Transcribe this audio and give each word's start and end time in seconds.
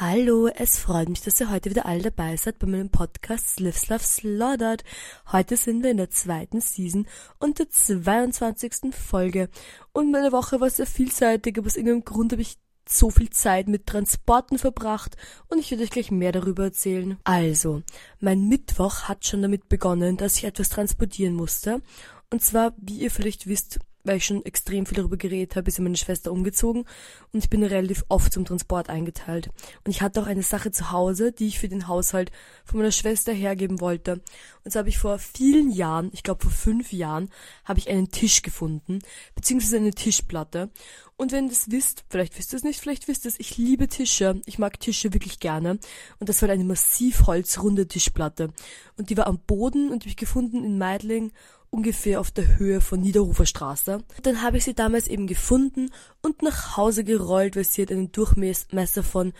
Hallo, 0.00 0.46
es 0.46 0.78
freut 0.78 1.08
mich, 1.08 1.22
dass 1.22 1.40
ihr 1.40 1.50
heute 1.50 1.70
wieder 1.70 1.84
alle 1.84 2.02
dabei 2.02 2.36
seid 2.36 2.60
bei 2.60 2.68
meinem 2.68 2.88
Podcast 2.88 3.56
Sliv 3.56 3.88
Love 3.88 4.04
Slaughtered. 4.04 4.84
Heute 5.32 5.56
sind 5.56 5.82
wir 5.82 5.90
in 5.90 5.96
der 5.96 6.10
zweiten 6.10 6.60
Season 6.60 7.08
und 7.40 7.58
der 7.58 7.68
22. 7.68 8.94
Folge. 8.94 9.48
Und 9.92 10.12
meine 10.12 10.30
Woche 10.30 10.60
war 10.60 10.70
sehr 10.70 10.86
vielseitig, 10.86 11.58
aber 11.58 11.66
aus 11.66 11.74
irgendeinem 11.74 12.04
Grund 12.04 12.30
habe 12.30 12.42
ich 12.42 12.58
so 12.88 13.10
viel 13.10 13.30
Zeit 13.30 13.66
mit 13.66 13.86
Transporten 13.86 14.56
verbracht 14.56 15.16
und 15.48 15.58
ich 15.58 15.72
werde 15.72 15.82
euch 15.82 15.90
gleich 15.90 16.12
mehr 16.12 16.30
darüber 16.30 16.62
erzählen. 16.62 17.18
Also, 17.24 17.82
mein 18.20 18.46
Mittwoch 18.46 19.08
hat 19.08 19.26
schon 19.26 19.42
damit 19.42 19.68
begonnen, 19.68 20.16
dass 20.16 20.36
ich 20.36 20.44
etwas 20.44 20.68
transportieren 20.68 21.34
musste. 21.34 21.82
Und 22.30 22.40
zwar, 22.40 22.72
wie 22.76 22.98
ihr 22.98 23.10
vielleicht 23.10 23.48
wisst, 23.48 23.80
weil 24.08 24.16
ich 24.16 24.24
schon 24.24 24.44
extrem 24.44 24.86
viel 24.86 24.96
darüber 24.96 25.16
geredet 25.16 25.54
habe, 25.54 25.68
ist 25.68 25.78
meine 25.78 25.96
Schwester 25.96 26.32
umgezogen 26.32 26.84
und 27.32 27.44
ich 27.44 27.50
bin 27.50 27.62
relativ 27.62 28.04
oft 28.08 28.32
zum 28.32 28.44
Transport 28.44 28.88
eingeteilt. 28.88 29.50
Und 29.84 29.90
ich 29.90 30.02
hatte 30.02 30.20
auch 30.22 30.26
eine 30.26 30.42
Sache 30.42 30.70
zu 30.70 30.90
Hause, 30.90 31.30
die 31.30 31.46
ich 31.46 31.58
für 31.60 31.68
den 31.68 31.86
Haushalt 31.86 32.32
von 32.64 32.78
meiner 32.78 32.90
Schwester 32.90 33.32
hergeben 33.32 33.80
wollte. 33.80 34.22
Und 34.64 34.72
so 34.72 34.78
habe 34.78 34.88
ich 34.88 34.98
vor 34.98 35.18
vielen 35.18 35.70
Jahren, 35.70 36.10
ich 36.12 36.22
glaube 36.22 36.42
vor 36.42 36.50
fünf 36.50 36.92
Jahren, 36.92 37.28
habe 37.64 37.78
ich 37.78 37.88
einen 37.88 38.10
Tisch 38.10 38.42
gefunden, 38.42 39.00
beziehungsweise 39.34 39.76
eine 39.76 39.92
Tischplatte. 39.92 40.70
Und 41.16 41.32
wenn 41.32 41.46
ihr 41.46 41.50
das 41.50 41.70
wisst, 41.70 42.04
vielleicht 42.08 42.38
wisst 42.38 42.52
ihr 42.52 42.58
es 42.58 42.62
nicht, 42.64 42.80
vielleicht 42.80 43.08
wisst 43.08 43.26
ihr 43.26 43.30
es, 43.30 43.40
ich 43.40 43.58
liebe 43.58 43.88
Tische. 43.88 44.40
Ich 44.46 44.60
mag 44.60 44.78
Tische 44.78 45.12
wirklich 45.12 45.40
gerne. 45.40 45.80
Und 46.20 46.28
das 46.28 46.40
war 46.42 46.48
eine 46.48 46.62
massiv 46.62 47.26
holzrunde 47.26 47.88
Tischplatte. 47.88 48.52
Und 48.96 49.10
die 49.10 49.16
war 49.16 49.26
am 49.26 49.40
Boden 49.40 49.90
und 49.90 50.04
die 50.04 50.04
habe 50.04 50.10
ich 50.10 50.16
gefunden 50.16 50.62
in 50.62 50.78
Meidling 50.78 51.32
ungefähr 51.70 52.20
auf 52.20 52.30
der 52.30 52.58
Höhe 52.58 52.80
von 52.80 53.00
Niederhofer 53.00 53.46
Straße. 53.46 54.02
Dann 54.22 54.42
habe 54.42 54.56
ich 54.56 54.64
sie 54.64 54.74
damals 54.74 55.08
eben 55.08 55.26
gefunden 55.26 55.90
und 56.22 56.42
nach 56.42 56.76
Hause 56.76 57.04
gerollt, 57.04 57.56
weil 57.56 57.64
sie 57.64 57.82
hat 57.82 57.90
einen 57.90 58.12
Durchmesser 58.12 59.02
von 59.02 59.32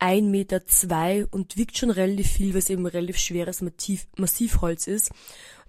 1,2 0.00 0.22
Meter 0.22 0.66
zwei 0.66 1.26
und 1.26 1.56
wiegt 1.56 1.78
schon 1.78 1.90
relativ 1.90 2.28
viel, 2.28 2.52
weil 2.52 2.58
es 2.58 2.70
eben 2.70 2.86
relativ 2.86 3.18
schweres 3.18 3.62
Massiv 3.62 4.06
Massivholz 4.16 4.86
ist. 4.86 5.10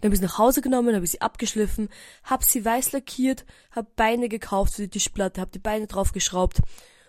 Dann 0.02 0.10
habe 0.10 0.16
ich 0.16 0.20
sie 0.20 0.26
nach 0.26 0.38
Hause 0.38 0.62
genommen, 0.62 0.96
habe 0.96 1.08
sie 1.08 1.22
abgeschliffen, 1.22 1.90
habe 2.24 2.44
sie 2.44 2.66
weiß 2.66 2.92
lackiert, 2.92 3.46
habe 3.72 3.88
Beine 3.96 4.28
gekauft 4.28 4.76
für 4.76 4.84
die 4.84 4.90
Tischplatte, 4.90 5.42
habe 5.42 5.52
die 5.52 5.60
Beine 5.60 5.88
draufgeschraubt 5.88 6.62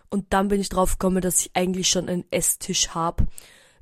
und 0.08 0.32
dann 0.32 0.48
bin 0.48 0.60
ich 0.60 0.68
drauf 0.68 0.98
gekommen, 0.98 1.20
dass 1.20 1.40
ich 1.40 1.50
eigentlich 1.54 1.88
schon 1.88 2.08
einen 2.08 2.24
Esstisch 2.30 2.90
habe, 2.90 3.26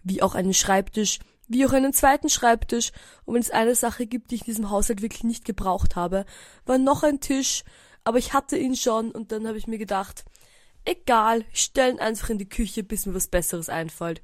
wie 0.02 0.22
auch 0.22 0.34
einen 0.34 0.54
Schreibtisch, 0.54 1.18
wie 1.48 1.66
auch 1.66 1.72
einen 1.72 1.92
zweiten 1.92 2.28
Schreibtisch. 2.28 2.92
Und 3.24 3.34
wenn 3.34 3.42
es 3.42 3.50
eine 3.50 3.74
Sache 3.74 4.06
gibt, 4.06 4.30
die 4.30 4.36
ich 4.36 4.42
in 4.42 4.46
diesem 4.46 4.70
Haushalt 4.70 5.02
wirklich 5.02 5.24
nicht 5.24 5.44
gebraucht 5.44 5.96
habe, 5.96 6.24
war 6.66 6.78
noch 6.78 7.02
ein 7.02 7.20
Tisch, 7.20 7.64
aber 8.04 8.18
ich 8.18 8.32
hatte 8.32 8.56
ihn 8.56 8.76
schon 8.76 9.10
und 9.10 9.32
dann 9.32 9.46
habe 9.46 9.58
ich 9.58 9.66
mir 9.66 9.78
gedacht, 9.78 10.24
egal, 10.84 11.44
ich 11.52 11.62
stelle 11.62 11.92
ihn 11.92 12.00
einfach 12.00 12.30
in 12.30 12.38
die 12.38 12.48
Küche, 12.48 12.82
bis 12.82 13.06
mir 13.06 13.14
was 13.14 13.28
Besseres 13.28 13.68
einfällt. 13.68 14.22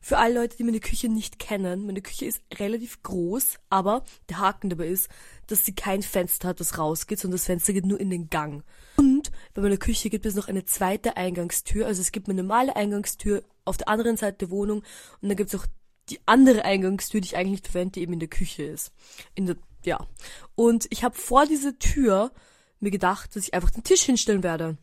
Für 0.00 0.18
alle 0.18 0.34
Leute, 0.34 0.56
die 0.56 0.64
meine 0.64 0.80
Küche 0.80 1.08
nicht 1.08 1.38
kennen, 1.38 1.84
meine 1.84 2.02
Küche 2.02 2.24
ist 2.24 2.40
relativ 2.58 3.02
groß, 3.02 3.56
aber 3.68 4.04
der 4.28 4.38
Haken 4.38 4.70
dabei 4.70 4.86
ist, 4.88 5.08
dass 5.48 5.64
sie 5.64 5.74
kein 5.74 6.02
Fenster 6.02 6.48
hat, 6.48 6.60
das 6.60 6.78
rausgeht, 6.78 7.18
sondern 7.18 7.36
das 7.36 7.46
Fenster 7.46 7.72
geht 7.72 7.84
nur 7.84 7.98
in 7.98 8.10
den 8.10 8.30
Gang. 8.30 8.62
Und 8.96 9.32
bei 9.54 9.62
meiner 9.62 9.76
Küche 9.76 10.08
gibt 10.08 10.24
es 10.24 10.36
noch 10.36 10.48
eine 10.48 10.64
zweite 10.64 11.16
Eingangstür, 11.16 11.86
also 11.86 12.00
es 12.00 12.12
gibt 12.12 12.28
eine 12.28 12.42
normale 12.42 12.76
Eingangstür 12.76 13.42
auf 13.64 13.76
der 13.76 13.88
anderen 13.88 14.16
Seite 14.16 14.46
der 14.46 14.50
Wohnung 14.50 14.78
und 15.20 15.28
dann 15.28 15.36
gibt 15.36 15.52
es 15.52 15.60
auch 15.60 15.66
die 16.10 16.20
andere 16.26 16.64
Eingangstür, 16.64 17.20
die 17.20 17.28
ich 17.28 17.36
eigentlich 17.36 17.62
nicht 17.62 17.68
verwende, 17.68 17.92
die 17.92 18.02
eben 18.02 18.14
in 18.14 18.20
der 18.20 18.28
Küche 18.28 18.64
ist. 18.64 18.92
In 19.34 19.46
der, 19.46 19.56
ja. 19.84 20.06
Und 20.54 20.86
ich 20.90 21.04
habe 21.04 21.16
vor 21.16 21.46
dieser 21.46 21.78
Tür 21.78 22.32
mir 22.80 22.90
gedacht, 22.90 23.34
dass 23.34 23.44
ich 23.44 23.54
einfach 23.54 23.70
den 23.70 23.84
Tisch 23.84 24.02
hinstellen 24.02 24.42
werde. 24.42 24.78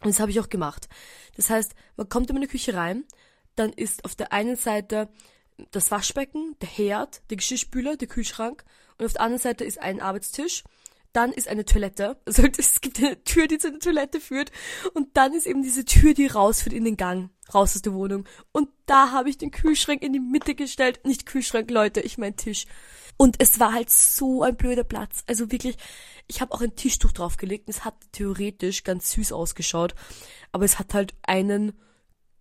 Und 0.00 0.10
das 0.10 0.20
habe 0.20 0.30
ich 0.30 0.40
auch 0.40 0.48
gemacht. 0.48 0.88
Das 1.36 1.50
heißt, 1.50 1.74
man 1.96 2.08
kommt 2.08 2.28
in 2.30 2.34
meine 2.34 2.48
Küche 2.48 2.74
rein, 2.74 3.04
dann 3.56 3.72
ist 3.72 4.04
auf 4.04 4.14
der 4.14 4.32
einen 4.32 4.56
Seite 4.56 5.08
das 5.70 5.90
Waschbecken, 5.90 6.56
der 6.60 6.68
Herd, 6.68 7.22
der 7.30 7.36
Geschirrspüler, 7.36 7.96
der 7.96 8.08
Kühlschrank 8.08 8.64
und 8.98 9.06
auf 9.06 9.12
der 9.12 9.22
anderen 9.22 9.42
Seite 9.42 9.64
ist 9.64 9.80
ein 9.80 10.00
Arbeitstisch 10.00 10.64
dann 11.14 11.32
ist 11.32 11.48
eine 11.48 11.64
Toilette. 11.64 12.20
Also 12.26 12.42
es 12.58 12.80
gibt 12.80 12.98
eine 12.98 13.22
Tür, 13.24 13.46
die 13.46 13.58
zu 13.58 13.68
einer 13.68 13.78
Toilette 13.78 14.20
führt. 14.20 14.50
Und 14.92 15.16
dann 15.16 15.32
ist 15.32 15.46
eben 15.46 15.62
diese 15.62 15.84
Tür, 15.84 16.12
die 16.12 16.26
rausführt 16.26 16.74
in 16.74 16.84
den 16.84 16.96
Gang, 16.96 17.30
raus 17.54 17.74
aus 17.74 17.82
der 17.82 17.94
Wohnung. 17.94 18.24
Und 18.52 18.68
da 18.86 19.12
habe 19.12 19.30
ich 19.30 19.38
den 19.38 19.50
Kühlschrank 19.50 20.02
in 20.02 20.12
die 20.12 20.20
Mitte 20.20 20.54
gestellt. 20.54 21.00
Nicht 21.04 21.26
Kühlschrank, 21.26 21.70
Leute, 21.70 22.00
ich 22.00 22.18
mein 22.18 22.36
Tisch. 22.36 22.66
Und 23.16 23.36
es 23.38 23.60
war 23.60 23.72
halt 23.72 23.90
so 23.90 24.42
ein 24.42 24.56
blöder 24.56 24.84
Platz. 24.84 25.22
Also 25.26 25.52
wirklich, 25.52 25.76
ich 26.26 26.40
habe 26.40 26.52
auch 26.52 26.60
ein 26.60 26.74
Tischtuch 26.74 27.12
draufgelegt. 27.12 27.68
Und 27.68 27.74
es 27.74 27.84
hat 27.84 27.94
theoretisch 28.12 28.82
ganz 28.82 29.12
süß 29.12 29.32
ausgeschaut. 29.32 29.94
Aber 30.50 30.64
es 30.64 30.78
hat 30.78 30.94
halt 30.94 31.14
einen 31.22 31.72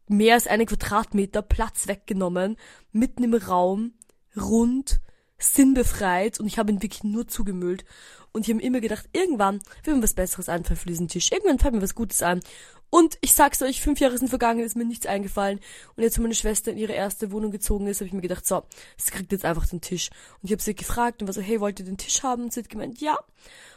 mehr 0.07 0.34
als 0.34 0.47
einen 0.47 0.66
Quadratmeter 0.66 1.44
Platz 1.44 1.88
weggenommen. 1.88 2.57
Mitten 2.91 3.23
im 3.23 3.35
Raum, 3.35 3.94
rund, 4.35 5.00
sinnbefreit. 5.43 6.39
Und 6.39 6.47
ich 6.47 6.57
habe 6.57 6.71
ihn 6.71 6.81
wirklich 6.81 7.03
nur 7.03 7.27
zugemüllt. 7.27 7.85
Und 8.31 8.47
ich 8.47 8.53
habe 8.53 8.63
immer 8.63 8.79
gedacht, 8.79 9.07
irgendwann 9.13 9.59
wird 9.83 9.95
mir 9.95 10.03
was 10.03 10.15
Besseres 10.15 10.49
einfallen 10.49 10.79
für 10.79 10.87
diesen 10.87 11.07
Tisch. 11.07 11.31
Irgendwann 11.31 11.59
fällt 11.59 11.73
mir 11.75 11.81
was 11.81 11.95
Gutes 11.95 12.23
ein. 12.23 12.41
Und 12.89 13.17
ich 13.21 13.33
sag's 13.33 13.61
euch, 13.63 13.81
fünf 13.81 13.99
Jahre 13.99 14.17
sind 14.17 14.27
vergangen, 14.27 14.59
ist 14.59 14.75
mir 14.75 14.85
nichts 14.85 15.07
eingefallen. 15.07 15.59
Und 15.95 16.03
jetzt, 16.03 16.19
wo 16.19 16.21
meine 16.21 16.35
Schwester 16.35 16.71
in 16.71 16.77
ihre 16.77 16.93
erste 16.93 17.31
Wohnung 17.31 17.49
gezogen 17.51 17.87
ist, 17.87 18.01
habe 18.01 18.07
ich 18.07 18.13
mir 18.13 18.21
gedacht, 18.21 18.45
so, 18.45 18.63
sie 18.97 19.11
kriegt 19.11 19.31
jetzt 19.31 19.45
einfach 19.45 19.65
den 19.65 19.81
Tisch. 19.81 20.11
Und 20.41 20.45
ich 20.45 20.51
habe 20.51 20.61
sie 20.61 20.75
gefragt 20.75 21.21
und 21.21 21.27
war 21.27 21.33
so, 21.33 21.41
hey, 21.41 21.59
wollt 21.59 21.79
ihr 21.79 21.85
den 21.85 21.97
Tisch 21.97 22.21
haben? 22.21 22.43
Und 22.43 22.53
sie 22.53 22.59
hat 22.59 22.69
gemeint, 22.69 23.01
ja. 23.01 23.17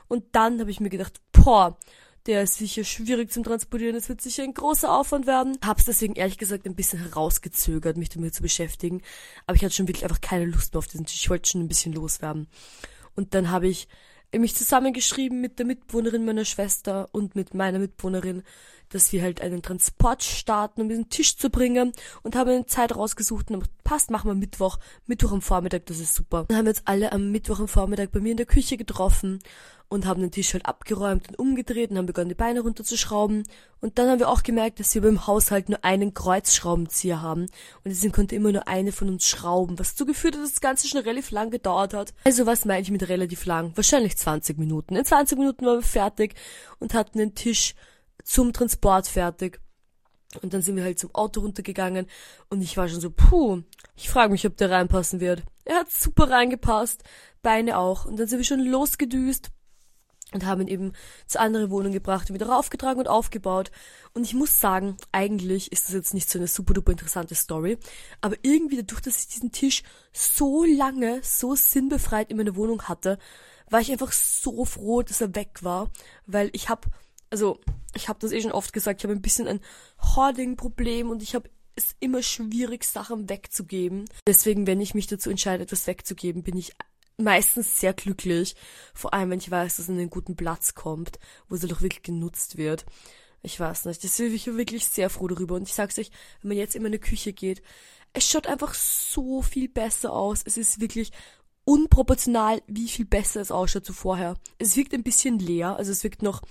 Und 0.08 0.24
dann 0.32 0.60
habe 0.60 0.70
ich 0.70 0.80
mir 0.80 0.90
gedacht, 0.90 1.20
boah, 1.32 1.78
der 2.26 2.42
ist 2.42 2.54
sicher 2.54 2.84
schwierig 2.84 3.30
zum 3.30 3.44
Transportieren, 3.44 3.96
es 3.96 4.08
wird 4.08 4.20
sicher 4.20 4.42
ein 4.42 4.54
großer 4.54 4.92
Aufwand 4.92 5.26
werden. 5.26 5.58
Hab's 5.64 5.84
deswegen 5.84 6.14
ehrlich 6.14 6.38
gesagt 6.38 6.66
ein 6.66 6.74
bisschen 6.74 6.98
herausgezögert, 6.98 7.96
mich 7.96 8.08
damit 8.08 8.34
zu 8.34 8.42
beschäftigen. 8.42 9.02
Aber 9.46 9.56
ich 9.56 9.64
hatte 9.64 9.74
schon 9.74 9.88
wirklich 9.88 10.04
einfach 10.04 10.20
keine 10.20 10.46
Lust 10.46 10.74
mehr 10.74 10.78
auf 10.78 10.88
diesen 10.88 11.06
Tisch. 11.06 11.20
Ich 11.20 11.30
wollte 11.30 11.48
schon 11.48 11.62
ein 11.62 11.68
bisschen 11.68 11.92
loswerden. 11.92 12.48
Und 13.14 13.34
dann 13.34 13.50
habe 13.50 13.68
ich 13.68 13.88
mich 14.36 14.54
zusammengeschrieben 14.54 15.40
mit 15.40 15.58
der 15.58 15.66
Mitbewohnerin 15.66 16.24
meiner 16.24 16.44
Schwester 16.44 17.08
und 17.12 17.36
mit 17.36 17.54
meiner 17.54 17.78
Mitbewohnerin, 17.78 18.42
dass 18.90 19.12
wir 19.12 19.22
halt 19.22 19.40
einen 19.40 19.62
Transport 19.62 20.22
starten, 20.22 20.82
um 20.82 20.88
diesen 20.88 21.08
Tisch 21.08 21.36
zu 21.36 21.50
bringen 21.50 21.92
und 22.22 22.36
haben 22.36 22.50
eine 22.50 22.66
Zeit 22.66 22.94
rausgesucht 22.94 23.50
und 23.50 23.64
passt, 23.84 24.10
machen 24.10 24.30
wir 24.30 24.34
Mittwoch, 24.34 24.78
Mittwoch 25.06 25.32
am 25.32 25.42
Vormittag, 25.42 25.86
das 25.86 25.98
ist 25.98 26.14
super. 26.14 26.44
Dann 26.48 26.58
haben 26.58 26.64
wir 26.66 26.70
uns 26.70 26.82
alle 26.84 27.12
am 27.12 27.30
Mittwoch 27.30 27.60
am 27.60 27.68
Vormittag 27.68 28.12
bei 28.12 28.20
mir 28.20 28.32
in 28.32 28.36
der 28.36 28.46
Küche 28.46 28.76
getroffen 28.76 29.40
und 29.88 30.06
haben 30.06 30.20
den 30.20 30.32
Tisch 30.32 30.52
halt 30.52 30.66
abgeräumt 30.66 31.28
und 31.28 31.38
umgedreht 31.38 31.90
und 31.90 31.98
haben 31.98 32.06
begonnen, 32.06 32.28
die 32.28 32.34
Beine 32.34 32.60
runterzuschrauben. 32.60 33.44
Und 33.80 33.98
dann 33.98 34.10
haben 34.10 34.18
wir 34.18 34.28
auch 34.28 34.42
gemerkt, 34.42 34.80
dass 34.80 34.94
wir 34.94 35.02
beim 35.02 35.26
Haushalt 35.26 35.68
nur 35.68 35.84
einen 35.84 36.12
Kreuzschraubenzieher 36.12 37.22
haben. 37.22 37.42
Und 37.42 37.50
deswegen 37.84 38.12
konnte 38.12 38.34
immer 38.34 38.50
nur 38.50 38.66
eine 38.66 38.90
von 38.90 39.08
uns 39.08 39.28
schrauben, 39.28 39.78
was 39.78 39.90
dazu 39.90 40.06
geführt 40.06 40.34
hat, 40.34 40.42
dass 40.42 40.52
das 40.52 40.60
Ganze 40.60 40.88
schon 40.88 41.02
relativ 41.02 41.30
lang 41.30 41.50
gedauert 41.50 41.94
hat. 41.94 42.14
Also 42.24 42.46
was 42.46 42.64
meine 42.64 42.82
ich 42.82 42.90
mit 42.90 43.08
relativ 43.08 43.46
lang? 43.46 43.72
Wahrscheinlich 43.76 44.16
20 44.16 44.58
Minuten. 44.58 44.96
In 44.96 45.04
20 45.04 45.38
Minuten 45.38 45.64
waren 45.64 45.78
wir 45.78 45.82
fertig 45.82 46.34
und 46.80 46.94
hatten 46.94 47.18
den 47.18 47.34
Tisch 47.34 47.74
zum 48.26 48.52
Transport 48.52 49.06
fertig. 49.06 49.60
Und 50.42 50.52
dann 50.52 50.60
sind 50.60 50.76
wir 50.76 50.84
halt 50.84 50.98
zum 50.98 51.14
Auto 51.14 51.40
runtergegangen 51.40 52.06
und 52.50 52.60
ich 52.60 52.76
war 52.76 52.88
schon 52.88 53.00
so, 53.00 53.10
puh, 53.10 53.62
ich 53.94 54.10
frage 54.10 54.32
mich, 54.32 54.46
ob 54.46 54.56
der 54.56 54.70
reinpassen 54.70 55.20
wird. 55.20 55.42
Er 55.64 55.76
hat 55.76 55.90
super 55.90 56.28
reingepasst, 56.28 57.04
Beine 57.42 57.78
auch. 57.78 58.04
Und 58.04 58.18
dann 58.18 58.26
sind 58.26 58.38
wir 58.38 58.44
schon 58.44 58.60
losgedüst 58.60 59.50
und 60.32 60.44
haben 60.44 60.62
ihn 60.62 60.68
eben 60.68 60.92
zur 61.26 61.40
anderen 61.40 61.70
Wohnung 61.70 61.92
gebracht, 61.92 62.32
wieder 62.32 62.48
raufgetragen 62.48 62.98
und 62.98 63.08
aufgebaut. 63.08 63.70
Und 64.12 64.24
ich 64.24 64.34
muss 64.34 64.60
sagen, 64.60 64.96
eigentlich 65.12 65.70
ist 65.70 65.86
das 65.86 65.94
jetzt 65.94 66.12
nicht 66.12 66.28
so 66.28 66.38
eine 66.38 66.48
super 66.48 66.74
duper 66.74 66.92
interessante 66.92 67.36
Story, 67.36 67.78
aber 68.20 68.36
irgendwie 68.42 68.76
dadurch, 68.76 69.00
dass 69.00 69.20
ich 69.20 69.28
diesen 69.28 69.52
Tisch 69.52 69.84
so 70.12 70.64
lange, 70.64 71.20
so 71.22 71.54
sinnbefreit 71.54 72.30
in 72.30 72.36
meiner 72.36 72.56
Wohnung 72.56 72.82
hatte, 72.82 73.18
war 73.70 73.80
ich 73.80 73.90
einfach 73.92 74.12
so 74.12 74.64
froh, 74.64 75.02
dass 75.02 75.20
er 75.20 75.34
weg 75.34 75.62
war, 75.62 75.90
weil 76.26 76.50
ich 76.52 76.68
habe, 76.68 76.88
also 77.30 77.60
ich 77.96 78.08
habe 78.08 78.18
das 78.20 78.32
eh 78.32 78.40
schon 78.40 78.52
oft 78.52 78.72
gesagt, 78.72 79.00
ich 79.00 79.04
habe 79.04 79.14
ein 79.14 79.22
bisschen 79.22 79.48
ein 79.48 79.60
Hoarding-Problem 80.14 81.10
und 81.10 81.22
ich 81.22 81.34
habe 81.34 81.50
es 81.74 81.94
immer 82.00 82.22
schwierig, 82.22 82.84
Sachen 82.84 83.28
wegzugeben. 83.28 84.06
Deswegen, 84.26 84.66
wenn 84.66 84.80
ich 84.80 84.94
mich 84.94 85.06
dazu 85.06 85.30
entscheide, 85.30 85.64
etwas 85.64 85.86
wegzugeben, 85.86 86.42
bin 86.42 86.56
ich 86.56 86.72
meistens 87.18 87.80
sehr 87.80 87.92
glücklich. 87.92 88.56
Vor 88.94 89.14
allem, 89.14 89.30
wenn 89.30 89.38
ich 89.38 89.50
weiß, 89.50 89.76
dass 89.76 89.84
es 89.84 89.88
in 89.88 89.98
einen 89.98 90.10
guten 90.10 90.36
Platz 90.36 90.74
kommt, 90.74 91.18
wo 91.48 91.54
es 91.54 91.62
doch 91.62 91.82
wirklich 91.82 92.02
genutzt 92.02 92.56
wird. 92.56 92.86
Ich 93.42 93.60
weiß 93.60 93.84
nicht. 93.84 94.02
Das 94.02 94.16
bin 94.16 94.34
ich 94.34 94.46
wirklich 94.46 94.86
sehr 94.86 95.10
froh 95.10 95.28
darüber. 95.28 95.54
Und 95.54 95.68
ich 95.68 95.74
sag's 95.74 95.98
euch, 95.98 96.10
wenn 96.40 96.48
man 96.48 96.58
jetzt 96.58 96.74
in 96.74 96.82
meine 96.82 96.98
Küche 96.98 97.32
geht, 97.32 97.62
es 98.12 98.28
schaut 98.28 98.46
einfach 98.46 98.74
so 98.74 99.42
viel 99.42 99.68
besser 99.68 100.12
aus. 100.12 100.42
Es 100.44 100.56
ist 100.56 100.80
wirklich 100.80 101.12
unproportional, 101.64 102.62
wie 102.66 102.88
viel 102.88 103.04
besser 103.04 103.40
es 103.40 103.50
ausschaut 103.50 103.84
zu 103.84 103.92
vorher. 103.92 104.36
Es 104.58 104.76
wirkt 104.76 104.94
ein 104.94 105.02
bisschen 105.02 105.38
leer, 105.38 105.76
also 105.76 105.92
es 105.92 106.02
wirkt 106.04 106.22
noch 106.22 106.42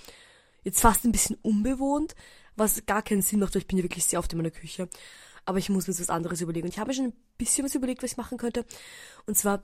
jetzt 0.65 0.81
fast 0.81 1.05
ein 1.05 1.13
bisschen 1.13 1.37
unbewohnt, 1.41 2.15
was 2.57 2.85
gar 2.85 3.01
keinen 3.01 3.21
Sinn 3.21 3.39
macht, 3.39 3.55
weil 3.55 3.61
ich 3.61 3.67
bin 3.67 3.77
ja 3.77 3.83
wirklich 3.83 4.05
sehr 4.05 4.19
oft 4.19 4.33
in 4.33 4.37
meiner 4.37 4.51
Küche. 4.51 4.89
Aber 5.45 5.59
ich 5.59 5.69
muss 5.69 5.87
mir 5.87 5.93
jetzt 5.93 6.01
was 6.01 6.09
anderes 6.09 6.41
überlegen. 6.41 6.65
Und 6.65 6.73
ich 6.73 6.79
habe 6.79 6.89
mir 6.89 6.95
schon 6.95 7.05
ein 7.05 7.13
bisschen 7.37 7.63
was 7.63 7.75
überlegt, 7.75 8.03
was 8.03 8.11
ich 8.11 8.17
machen 8.17 8.37
könnte. 8.37 8.65
Und 9.25 9.37
zwar 9.37 9.63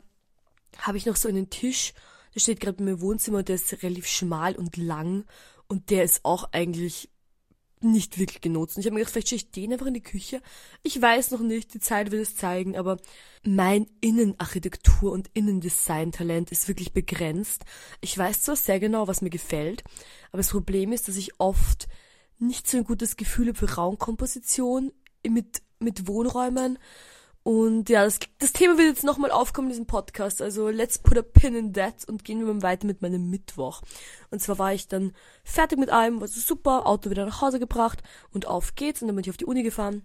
habe 0.77 0.97
ich 0.97 1.05
noch 1.05 1.15
so 1.15 1.27
einen 1.27 1.49
Tisch, 1.49 1.93
der 2.33 2.39
steht 2.39 2.59
gerade 2.61 2.77
in 2.77 2.85
meinem 2.85 3.01
Wohnzimmer, 3.01 3.43
der 3.43 3.55
ist 3.55 3.83
relativ 3.83 4.07
schmal 4.07 4.55
und 4.55 4.77
lang 4.77 5.25
und 5.67 5.89
der 5.89 6.03
ist 6.03 6.23
auch 6.23 6.49
eigentlich 6.53 7.09
nicht 7.83 8.19
wirklich 8.19 8.41
genutzt. 8.41 8.75
Und 8.75 8.81
ich 8.81 8.85
habe 8.87 8.93
mir 8.93 8.99
gedacht, 8.99 9.13
vielleicht 9.13 9.27
stehe 9.27 9.37
ich 9.37 9.51
den 9.51 9.73
einfach 9.73 9.87
in 9.87 9.93
die 9.93 10.03
Küche. 10.03 10.41
Ich 10.83 11.01
weiß 11.01 11.31
noch 11.31 11.39
nicht, 11.39 11.73
die 11.73 11.79
Zeit 11.79 12.11
wird 12.11 12.21
es 12.21 12.35
zeigen, 12.35 12.77
aber 12.77 12.97
mein 13.43 13.87
Innenarchitektur 14.01 15.11
und 15.11 15.29
Innendesign-Talent 15.33 16.51
ist 16.51 16.67
wirklich 16.67 16.93
begrenzt. 16.93 17.65
Ich 18.01 18.17
weiß 18.17 18.41
zwar 18.43 18.55
sehr 18.55 18.79
genau, 18.79 19.07
was 19.07 19.21
mir 19.21 19.29
gefällt, 19.29 19.83
aber 20.31 20.37
das 20.37 20.49
Problem 20.49 20.91
ist, 20.91 21.07
dass 21.07 21.17
ich 21.17 21.39
oft 21.39 21.87
nicht 22.39 22.67
so 22.67 22.77
ein 22.77 22.83
gutes 22.83 23.17
Gefühl 23.17 23.47
habe 23.47 23.57
für 23.57 23.73
Raumkomposition 23.73 24.91
mit, 25.27 25.61
mit 25.79 26.07
Wohnräumen 26.07 26.79
und 27.43 27.89
ja, 27.89 28.03
das, 28.03 28.19
das 28.37 28.53
Thema 28.53 28.77
wird 28.77 28.87
jetzt 28.87 29.03
nochmal 29.03 29.31
aufkommen 29.31 29.67
in 29.67 29.71
diesem 29.71 29.87
Podcast. 29.87 30.41
Also 30.41 30.69
let's 30.69 30.99
put 30.99 31.17
a 31.17 31.23
pin 31.23 31.55
in 31.55 31.73
that 31.73 32.07
und 32.07 32.23
gehen 32.23 32.39
wir 32.39 32.53
mal 32.53 32.61
weiter 32.61 32.85
mit 32.85 33.01
meinem 33.01 33.29
Mittwoch. 33.31 33.81
Und 34.29 34.41
zwar 34.41 34.59
war 34.59 34.73
ich 34.73 34.87
dann 34.87 35.13
fertig 35.43 35.79
mit 35.79 35.89
allem, 35.89 36.21
war 36.21 36.27
so 36.27 36.39
super, 36.39 36.85
Auto 36.85 37.09
wieder 37.09 37.25
nach 37.25 37.41
Hause 37.41 37.59
gebracht 37.59 38.03
und 38.31 38.45
auf 38.45 38.75
geht's 38.75 39.01
und 39.01 39.07
dann 39.07 39.15
bin 39.15 39.23
ich 39.23 39.31
auf 39.31 39.37
die 39.37 39.45
Uni 39.45 39.63
gefahren. 39.63 40.03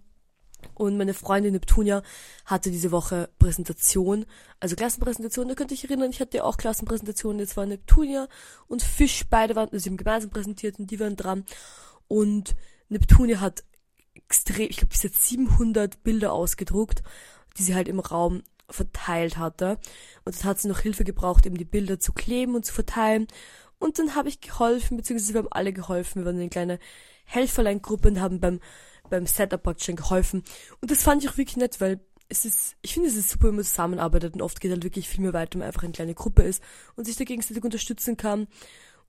Und 0.73 0.97
meine 0.97 1.13
Freundin 1.13 1.53
Neptunia 1.53 2.01
hatte 2.45 2.71
diese 2.71 2.91
Woche 2.91 3.29
Präsentation, 3.37 4.25
also 4.59 4.75
Klassenpräsentation, 4.75 5.47
da 5.47 5.53
könnte 5.53 5.75
ich 5.75 5.83
erinnern, 5.83 6.09
ich 6.09 6.19
hatte 6.19 6.37
ja 6.37 6.43
auch 6.43 6.57
Klassenpräsentationen, 6.57 7.39
jetzt 7.39 7.55
waren 7.55 7.69
Neptunia 7.69 8.27
und 8.67 8.81
Fisch, 8.81 9.25
beide 9.29 9.55
waren, 9.55 9.69
also 9.69 9.77
sie 9.77 9.89
haben 9.91 9.97
gemeinsam 9.97 10.31
präsentiert 10.31 10.79
und 10.79 10.89
die 10.89 10.99
waren 10.99 11.15
dran. 11.15 11.45
Und 12.07 12.55
Neptunia 12.89 13.39
hat 13.39 13.63
extrem, 14.27 14.67
ich 14.69 14.77
glaube, 14.77 14.91
bis 14.91 15.03
jetzt 15.03 15.25
700 15.27 16.03
Bilder 16.03 16.33
ausgedruckt, 16.33 17.01
die 17.57 17.63
sie 17.63 17.75
halt 17.75 17.87
im 17.87 17.99
Raum 17.99 18.43
verteilt 18.69 19.37
hatte. 19.37 19.79
Und 20.25 20.37
dann 20.37 20.43
hat 20.43 20.59
sie 20.59 20.67
noch 20.67 20.79
Hilfe 20.79 21.03
gebraucht, 21.03 21.45
eben 21.45 21.57
die 21.57 21.65
Bilder 21.65 21.99
zu 21.99 22.11
kleben 22.11 22.55
und 22.55 22.65
zu 22.65 22.73
verteilen. 22.73 23.27
Und 23.79 23.99
dann 23.99 24.15
habe 24.15 24.29
ich 24.29 24.41
geholfen, 24.41 24.97
beziehungsweise 24.97 25.33
wir 25.33 25.39
haben 25.39 25.51
alle 25.51 25.71
geholfen. 25.71 26.21
Wir 26.21 26.25
waren 26.25 26.35
eine 26.35 26.49
kleine 26.49 26.79
Helferlein-Gruppe 27.25 28.09
und 28.09 28.21
haben 28.21 28.39
beim, 28.39 28.59
beim 29.09 29.25
Setup 29.25 29.63
praktisch 29.63 29.95
geholfen. 29.95 30.43
Und 30.81 30.91
das 30.91 31.03
fand 31.03 31.23
ich 31.23 31.29
auch 31.29 31.37
wirklich 31.37 31.57
nett, 31.57 31.79
weil 31.79 32.01
es 32.29 32.43
ist, 32.43 32.75
ich 32.81 32.93
finde, 32.93 33.07
es 33.07 33.15
ist 33.15 33.29
super, 33.29 33.47
wenn 33.47 33.55
man 33.55 33.63
zusammenarbeitet 33.63 34.33
und 34.33 34.41
oft 34.41 34.59
geht 34.59 34.71
halt 34.71 34.83
wirklich 34.83 35.07
viel 35.07 35.21
mehr 35.21 35.33
weiter, 35.33 35.53
wenn 35.53 35.59
man 35.59 35.67
einfach 35.67 35.83
eine 35.83 35.93
kleine 35.93 36.13
Gruppe 36.13 36.43
ist 36.43 36.61
und 36.95 37.05
sich 37.05 37.15
da 37.15 37.23
gegenseitig 37.23 37.63
unterstützen 37.63 38.17
kann. 38.17 38.47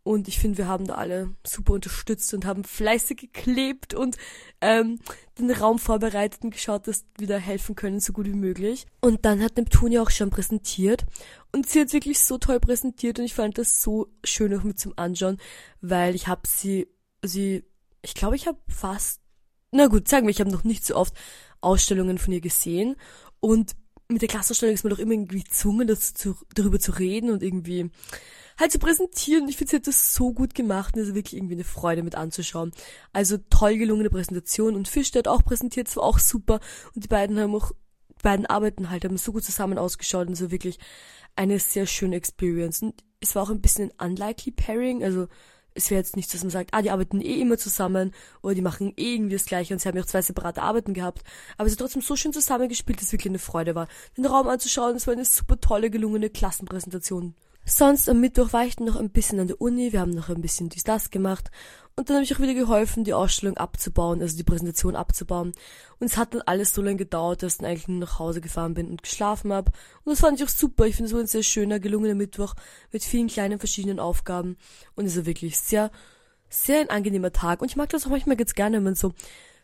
Und 0.08 0.26
ich 0.26 0.38
finde, 0.38 0.56
wir 0.56 0.68
haben 0.68 0.86
da 0.86 0.94
alle 0.94 1.34
super 1.46 1.74
unterstützt 1.74 2.32
und 2.32 2.46
haben 2.46 2.64
fleißig 2.64 3.18
geklebt 3.18 3.92
und 3.92 4.16
ähm, 4.62 5.00
den 5.38 5.50
Raum 5.50 5.78
vorbereitet 5.78 6.44
und 6.44 6.52
geschaut, 6.52 6.88
dass 6.88 7.04
wir 7.18 7.26
da 7.26 7.36
helfen 7.36 7.74
können, 7.74 8.00
so 8.00 8.14
gut 8.14 8.24
wie 8.24 8.32
möglich. 8.32 8.86
Und 9.02 9.26
dann 9.26 9.42
hat 9.42 9.58
Neptunia 9.58 10.00
auch 10.00 10.08
schon 10.08 10.30
präsentiert. 10.30 11.04
Und 11.52 11.68
sie 11.68 11.82
hat 11.82 11.92
wirklich 11.92 12.20
so 12.20 12.38
toll 12.38 12.58
präsentiert 12.58 13.18
und 13.18 13.26
ich 13.26 13.34
fand 13.34 13.58
das 13.58 13.82
so 13.82 14.08
schön 14.24 14.58
auch 14.58 14.62
mit 14.62 14.78
zum 14.78 14.94
Anschauen, 14.96 15.36
weil 15.82 16.14
ich 16.14 16.26
habe 16.26 16.40
sie, 16.46 16.88
sie, 17.22 17.66
ich 18.00 18.14
glaube, 18.14 18.36
ich 18.36 18.46
habe 18.46 18.56
fast, 18.66 19.20
na 19.72 19.88
gut, 19.88 20.08
sagen 20.08 20.26
wir, 20.26 20.30
ich 20.30 20.40
habe 20.40 20.50
noch 20.50 20.64
nicht 20.64 20.86
so 20.86 20.96
oft 20.96 21.12
Ausstellungen 21.60 22.16
von 22.16 22.32
ihr 22.32 22.40
gesehen. 22.40 22.96
Und 23.40 23.76
mit 24.08 24.22
der 24.22 24.28
Klassenausstellung 24.28 24.74
ist 24.74 24.84
man 24.84 24.90
doch 24.90 24.98
immer 24.98 25.12
irgendwie 25.12 25.42
gezwungen, 25.42 25.86
das 25.86 26.14
zu, 26.14 26.36
darüber 26.54 26.80
zu 26.80 26.92
reden 26.92 27.30
und 27.30 27.42
irgendwie 27.42 27.90
halt 28.58 28.72
zu 28.72 28.78
präsentieren. 28.78 29.48
Ich 29.48 29.56
finde, 29.56 29.70
sie 29.70 29.76
hat 29.76 29.86
das 29.86 30.14
so 30.14 30.32
gut 30.32 30.54
gemacht 30.54 30.94
und 30.94 31.02
es 31.02 31.08
ist 31.08 31.14
wirklich 31.14 31.36
irgendwie 31.36 31.54
eine 31.54 31.64
Freude 31.64 32.02
mit 32.02 32.14
anzuschauen. 32.14 32.72
Also 33.12 33.36
toll 33.50 33.76
gelungene 33.76 34.10
Präsentation 34.10 34.74
und 34.74 34.88
Fisch, 34.88 35.10
der 35.10 35.20
hat 35.20 35.28
auch 35.28 35.44
präsentiert, 35.44 35.88
es 35.88 35.96
war 35.96 36.04
auch 36.04 36.18
super 36.18 36.60
und 36.94 37.04
die 37.04 37.08
beiden 37.08 37.38
haben 37.38 37.54
auch, 37.54 37.72
die 38.08 38.22
beiden 38.22 38.46
Arbeiten 38.46 38.90
halt, 38.90 39.04
haben 39.04 39.18
so 39.18 39.32
gut 39.32 39.44
zusammen 39.44 39.78
ausgeschaut 39.78 40.26
und 40.26 40.34
so 40.34 40.50
wirklich 40.50 40.78
eine 41.36 41.60
sehr 41.60 41.86
schöne 41.86 42.16
Experience. 42.16 42.82
Und 42.82 43.04
es 43.20 43.34
war 43.34 43.44
auch 43.44 43.50
ein 43.50 43.60
bisschen 43.60 43.92
ein 43.98 44.10
unlikely 44.12 44.52
pairing, 44.52 45.04
also 45.04 45.28
es 45.78 45.90
wäre 45.90 46.00
jetzt 46.00 46.16
nicht, 46.16 46.32
dass 46.34 46.42
man 46.42 46.50
sagt, 46.50 46.70
ah, 46.72 46.82
die 46.82 46.90
arbeiten 46.90 47.20
eh 47.20 47.40
immer 47.40 47.56
zusammen 47.56 48.12
oder 48.42 48.54
die 48.54 48.62
machen 48.62 48.92
eh 48.96 49.14
irgendwie 49.14 49.36
das 49.36 49.46
Gleiche 49.46 49.72
und 49.72 49.80
sie 49.80 49.88
haben 49.88 49.96
ja 49.96 50.02
auch 50.02 50.06
zwei 50.06 50.22
separate 50.22 50.60
Arbeiten 50.60 50.92
gehabt. 50.92 51.22
Aber 51.56 51.68
sie 51.68 51.74
hat 51.74 51.80
trotzdem 51.80 52.02
so 52.02 52.16
schön 52.16 52.32
zusammengespielt, 52.32 52.98
dass 52.98 53.06
es 53.06 53.12
wirklich 53.12 53.30
eine 53.30 53.38
Freude 53.38 53.74
war, 53.74 53.88
den 54.16 54.26
Raum 54.26 54.48
anzuschauen. 54.48 54.96
Es 54.96 55.06
war 55.06 55.14
eine 55.14 55.24
super 55.24 55.60
tolle, 55.60 55.90
gelungene 55.90 56.30
Klassenpräsentation. 56.30 57.34
Sonst 57.64 58.08
am 58.08 58.20
Mittwoch 58.20 58.52
war 58.52 58.64
ich 58.64 58.78
noch 58.80 58.96
ein 58.96 59.10
bisschen 59.10 59.40
an 59.40 59.46
der 59.46 59.60
Uni, 59.60 59.92
wir 59.92 60.00
haben 60.00 60.12
noch 60.12 60.30
ein 60.30 60.40
bisschen 60.40 60.68
dies, 60.68 60.84
das 60.84 61.10
gemacht 61.10 61.50
und 61.98 62.08
dann 62.08 62.18
habe 62.18 62.24
ich 62.24 62.32
auch 62.32 62.38
wieder 62.38 62.54
geholfen, 62.54 63.02
die 63.02 63.12
Ausstellung 63.12 63.56
abzubauen, 63.56 64.22
also 64.22 64.36
die 64.36 64.44
Präsentation 64.44 64.94
abzubauen. 64.94 65.52
Und 65.98 66.06
es 66.06 66.16
hat 66.16 66.32
dann 66.32 66.42
alles 66.42 66.72
so 66.72 66.80
lange 66.80 66.98
gedauert, 66.98 67.42
dass 67.42 67.54
ich 67.54 67.58
dann 67.58 67.66
eigentlich 67.68 67.88
nur 67.88 67.98
nach 67.98 68.20
Hause 68.20 68.40
gefahren 68.40 68.74
bin 68.74 68.88
und 68.88 69.02
geschlafen 69.02 69.52
habe. 69.52 69.72
Und 70.04 70.12
das 70.12 70.20
fand 70.20 70.38
ich 70.38 70.46
auch 70.46 70.48
super. 70.48 70.86
Ich 70.86 70.94
finde 70.94 71.06
es 71.06 71.10
so 71.10 71.18
ein 71.18 71.26
sehr 71.26 71.42
schöner, 71.42 71.80
gelungener 71.80 72.14
Mittwoch 72.14 72.54
mit 72.92 73.02
vielen 73.02 73.26
kleinen 73.26 73.58
verschiedenen 73.58 73.98
Aufgaben. 73.98 74.58
Und 74.94 75.06
es 75.06 75.16
ist 75.16 75.26
wirklich 75.26 75.58
sehr, 75.58 75.90
sehr 76.48 76.82
ein 76.82 76.88
angenehmer 76.88 77.32
Tag. 77.32 77.62
Und 77.62 77.68
ich 77.68 77.76
mag 77.76 77.88
das 77.88 78.06
auch 78.06 78.10
manchmal 78.10 78.36
ganz 78.36 78.54
gerne, 78.54 78.76
wenn 78.76 78.84
man 78.84 78.94
so 78.94 79.12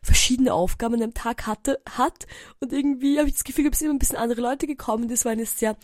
verschiedene 0.02 0.54
Aufgaben 0.54 0.94
an 0.96 1.02
einem 1.02 1.14
Tag 1.14 1.46
hatte, 1.46 1.80
hat. 1.88 2.26
Und 2.58 2.72
irgendwie 2.72 3.20
habe 3.20 3.28
ich 3.28 3.34
das 3.34 3.44
Gefühl, 3.44 3.68
es 3.70 3.78
sind 3.78 3.86
immer 3.86 3.94
ein 3.94 4.00
bisschen 4.00 4.18
andere 4.18 4.40
Leute 4.40 4.66
gekommen. 4.66 5.06
Das 5.06 5.24
war 5.24 5.30
eine 5.30 5.46
sehr 5.46 5.76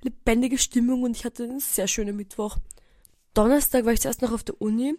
lebendige 0.00 0.56
Stimmung 0.56 1.02
und 1.02 1.18
ich 1.18 1.26
hatte 1.26 1.44
einen 1.44 1.60
sehr 1.60 1.86
schönen 1.86 2.16
Mittwoch. 2.16 2.56
Donnerstag 3.34 3.84
war 3.84 3.92
ich 3.92 4.00
zuerst 4.00 4.22
noch 4.22 4.32
auf 4.32 4.42
der 4.42 4.58
Uni 4.58 4.94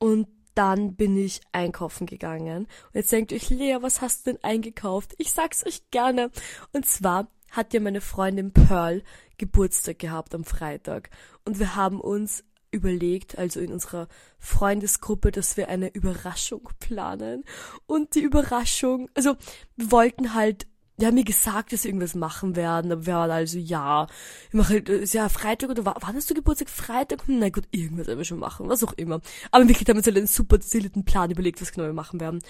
und 0.00 0.26
dann 0.58 0.96
bin 0.96 1.16
ich 1.16 1.40
einkaufen 1.52 2.04
gegangen. 2.04 2.64
Und 2.64 2.94
jetzt 2.94 3.12
denkt 3.12 3.32
euch, 3.32 3.48
Lea, 3.48 3.78
was 3.80 4.00
hast 4.00 4.26
du 4.26 4.32
denn 4.32 4.42
eingekauft? 4.42 5.14
Ich 5.16 5.32
sag's 5.32 5.64
euch 5.64 5.88
gerne. 5.92 6.32
Und 6.72 6.84
zwar 6.84 7.28
hat 7.52 7.72
ja 7.72 7.78
meine 7.78 8.00
Freundin 8.00 8.52
Pearl 8.52 9.04
Geburtstag 9.38 10.00
gehabt 10.00 10.34
am 10.34 10.42
Freitag. 10.44 11.10
Und 11.44 11.60
wir 11.60 11.76
haben 11.76 12.00
uns 12.00 12.42
überlegt, 12.72 13.38
also 13.38 13.60
in 13.60 13.72
unserer 13.72 14.08
Freundesgruppe, 14.40 15.30
dass 15.30 15.56
wir 15.56 15.68
eine 15.68 15.94
Überraschung 15.94 16.68
planen. 16.80 17.44
Und 17.86 18.16
die 18.16 18.22
Überraschung, 18.22 19.08
also 19.14 19.36
wir 19.76 19.92
wollten 19.92 20.34
halt 20.34 20.66
die 21.00 21.06
haben 21.06 21.14
mir 21.14 21.24
gesagt, 21.24 21.72
dass 21.72 21.82
sie 21.82 21.88
irgendwas 21.88 22.14
machen 22.14 22.56
werden, 22.56 22.90
aber 22.90 23.06
wir 23.06 23.14
waren 23.14 23.30
also, 23.30 23.58
ja, 23.58 24.06
ich 24.48 24.54
mache 24.54 24.74
halt, 24.74 24.88
ist 24.88 25.14
ja 25.14 25.28
Freitag 25.28 25.70
oder 25.70 25.84
wann 25.84 26.16
hast 26.16 26.28
du 26.28 26.34
Geburtstag? 26.34 26.68
Freitag? 26.68 27.26
Hm, 27.26 27.38
na 27.38 27.50
gut, 27.50 27.64
irgendwas 27.70 28.08
werden 28.08 28.18
wir 28.18 28.24
schon 28.24 28.40
machen, 28.40 28.68
was 28.68 28.82
auch 28.82 28.92
immer. 28.94 29.20
Aber 29.50 29.62
in 29.62 29.68
Wirklichkeit 29.68 29.90
haben 29.90 29.96
wir 29.96 30.00
uns 30.00 30.06
halt 30.06 30.16
einen 30.16 30.26
super 30.26 30.58
detaillierten 30.58 31.04
Plan 31.04 31.30
überlegt, 31.30 31.60
was 31.60 31.72
genau 31.72 31.86
wir 31.86 31.92
machen 31.92 32.20
werden. 32.20 32.40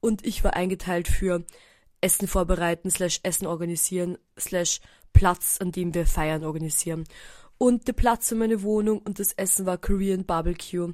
Und 0.00 0.24
ich 0.24 0.44
war 0.44 0.54
eingeteilt 0.54 1.08
für 1.08 1.44
Essen 2.00 2.28
vorbereiten, 2.28 2.90
slash 2.90 3.20
Essen 3.24 3.46
organisieren, 3.46 4.18
slash 4.38 4.80
Platz, 5.12 5.58
an 5.60 5.72
dem 5.72 5.92
wir 5.94 6.06
feiern, 6.06 6.44
organisieren. 6.44 7.04
Und 7.58 7.88
der 7.88 7.94
Platz 7.94 8.28
für 8.28 8.34
meine 8.34 8.62
Wohnung 8.62 8.98
und 9.00 9.18
das 9.18 9.32
Essen 9.32 9.66
war 9.66 9.78
Korean 9.78 10.24
Barbecue. 10.26 10.92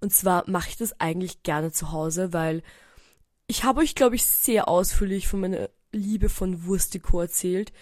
Und 0.00 0.12
zwar 0.12 0.48
mache 0.48 0.68
ich 0.68 0.76
das 0.76 1.00
eigentlich 1.00 1.42
gerne 1.42 1.72
zu 1.72 1.90
Hause, 1.90 2.32
weil 2.32 2.62
ich 3.46 3.64
habe 3.64 3.80
euch, 3.80 3.94
glaube 3.94 4.14
ich, 4.16 4.24
sehr 4.24 4.68
ausführlich 4.68 5.26
von 5.26 5.40
meiner 5.40 5.68
Liebe 5.92 6.28
von 6.28 6.64
Wurstiko 6.64 7.20
erzählt. 7.20 7.72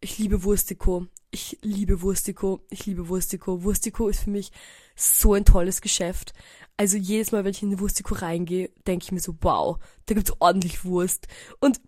Ich 0.00 0.18
liebe 0.18 0.44
Wurstiko. 0.44 1.06
Ich 1.30 1.58
liebe 1.62 2.02
Wurstiko. 2.02 2.60
Ich 2.70 2.86
liebe 2.86 3.08
Wurstiko. 3.08 3.62
Wurstiko 3.62 4.08
ist 4.08 4.20
für 4.24 4.30
mich 4.30 4.52
so 4.94 5.34
ein 5.34 5.44
tolles 5.44 5.80
Geschäft. 5.80 6.34
Also 6.76 6.96
jedes 6.96 7.32
Mal, 7.32 7.44
wenn 7.44 7.52
ich 7.52 7.62
in 7.62 7.70
eine 7.70 7.80
Wurstiko 7.80 8.14
reingehe, 8.14 8.70
denke 8.86 9.04
ich 9.04 9.12
mir 9.12 9.20
so, 9.20 9.34
wow, 9.40 9.78
da 10.04 10.14
gibt's 10.14 10.32
ordentlich 10.38 10.84
Wurst. 10.84 11.26
Und 11.58 11.80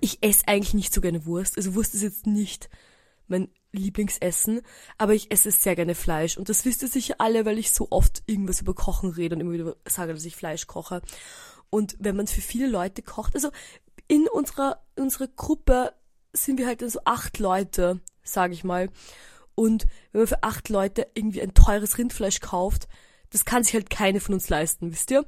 ich 0.00 0.22
esse 0.22 0.46
eigentlich 0.46 0.74
nicht 0.74 0.94
so 0.94 1.00
gerne 1.00 1.26
Wurst. 1.26 1.56
Also 1.56 1.74
Wurst 1.74 1.94
ist 1.94 2.02
jetzt 2.02 2.26
nicht 2.26 2.70
mein 3.26 3.48
Lieblingsessen, 3.72 4.60
aber 4.98 5.14
ich 5.14 5.30
esse 5.32 5.50
sehr 5.50 5.74
gerne 5.74 5.94
Fleisch. 5.94 6.36
Und 6.36 6.48
das 6.48 6.64
wisst 6.64 6.82
ihr 6.82 6.88
sicher 6.88 7.16
alle, 7.18 7.44
weil 7.44 7.58
ich 7.58 7.72
so 7.72 7.88
oft 7.90 8.22
irgendwas 8.26 8.60
über 8.60 8.74
Kochen 8.74 9.10
rede 9.10 9.34
und 9.34 9.40
immer 9.40 9.52
wieder 9.52 9.76
sage, 9.88 10.14
dass 10.14 10.24
ich 10.24 10.36
Fleisch 10.36 10.66
koche. 10.66 11.02
Und 11.70 11.96
wenn 11.98 12.14
man 12.14 12.28
für 12.28 12.40
viele 12.40 12.68
Leute 12.68 13.02
kocht, 13.02 13.34
also 13.34 13.50
in 14.08 14.28
unserer, 14.28 14.80
unserer 14.96 15.28
Gruppe 15.28 15.92
sind 16.32 16.58
wir 16.58 16.66
halt 16.66 16.88
so 16.88 17.00
acht 17.04 17.38
Leute, 17.38 18.00
sage 18.22 18.52
ich 18.52 18.64
mal. 18.64 18.90
Und 19.54 19.86
wenn 20.12 20.22
man 20.22 20.28
für 20.28 20.42
acht 20.42 20.68
Leute 20.68 21.06
irgendwie 21.14 21.42
ein 21.42 21.54
teures 21.54 21.98
Rindfleisch 21.98 22.40
kauft, 22.40 22.88
das 23.30 23.44
kann 23.44 23.64
sich 23.64 23.74
halt 23.74 23.90
keine 23.90 24.20
von 24.20 24.34
uns 24.34 24.48
leisten, 24.48 24.92
wisst 24.92 25.10
ihr? 25.10 25.24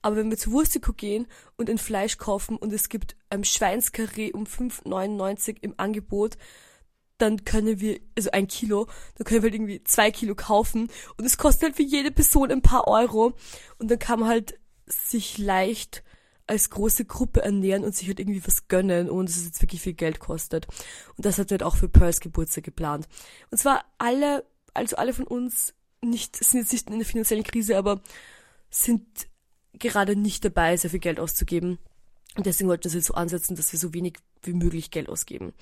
Aber 0.00 0.16
wenn 0.16 0.30
wir 0.30 0.38
zu 0.38 0.52
Wurstiko 0.52 0.92
gehen 0.92 1.26
und 1.56 1.68
ein 1.68 1.78
Fleisch 1.78 2.16
kaufen 2.16 2.56
und 2.56 2.72
es 2.72 2.88
gibt 2.88 3.16
ein 3.30 3.44
Schweinskarree 3.44 4.32
um 4.32 4.44
5,99 4.44 5.56
im 5.62 5.74
Angebot, 5.76 6.38
dann 7.18 7.44
können 7.44 7.80
wir, 7.80 7.98
also 8.16 8.30
ein 8.30 8.46
Kilo, 8.46 8.86
dann 9.16 9.24
können 9.24 9.42
wir 9.42 9.50
halt 9.50 9.54
irgendwie 9.54 9.82
zwei 9.82 10.12
Kilo 10.12 10.36
kaufen 10.36 10.88
und 11.16 11.24
es 11.24 11.36
kostet 11.36 11.64
halt 11.64 11.76
für 11.76 11.82
jede 11.82 12.12
Person 12.12 12.52
ein 12.52 12.62
paar 12.62 12.86
Euro 12.86 13.34
und 13.78 13.90
dann 13.90 13.98
kann 13.98 14.20
man 14.20 14.28
halt 14.28 14.58
sich 14.86 15.36
leicht 15.36 16.04
als 16.48 16.70
große 16.70 17.04
Gruppe 17.04 17.42
ernähren 17.42 17.84
und 17.84 17.94
sich 17.94 18.08
halt 18.08 18.20
irgendwie 18.20 18.44
was 18.46 18.68
gönnen, 18.68 19.10
ohne 19.10 19.26
dass 19.26 19.36
es 19.36 19.44
jetzt 19.44 19.62
wirklich 19.62 19.82
viel 19.82 19.92
Geld 19.92 20.18
kostet. 20.18 20.66
Und 21.16 21.24
das 21.26 21.38
hat 21.38 21.50
halt 21.50 21.62
auch 21.62 21.76
für 21.76 21.88
Pearls 21.88 22.20
Geburtstag 22.20 22.64
geplant. 22.64 23.06
Und 23.50 23.58
zwar 23.58 23.84
alle, 23.98 24.44
also 24.74 24.96
alle 24.96 25.12
von 25.12 25.26
uns 25.26 25.74
nicht, 26.02 26.36
sind 26.36 26.60
jetzt 26.60 26.72
nicht 26.72 26.88
in 26.88 26.94
einer 26.94 27.04
finanziellen 27.04 27.44
Krise, 27.44 27.76
aber 27.76 28.00
sind 28.70 29.04
gerade 29.74 30.16
nicht 30.16 30.44
dabei, 30.44 30.76
sehr 30.76 30.90
viel 30.90 31.00
Geld 31.00 31.20
auszugeben. 31.20 31.78
Und 32.36 32.46
deswegen 32.46 32.68
wollten 32.68 32.84
wir 32.84 32.92
jetzt 32.92 33.06
so 33.06 33.14
ansetzen, 33.14 33.56
dass 33.56 33.72
wir 33.72 33.78
so 33.78 33.94
wenig 33.94 34.16
wie 34.42 34.52
möglich 34.52 34.90
Geld 34.90 35.08
ausgeben. 35.08 35.52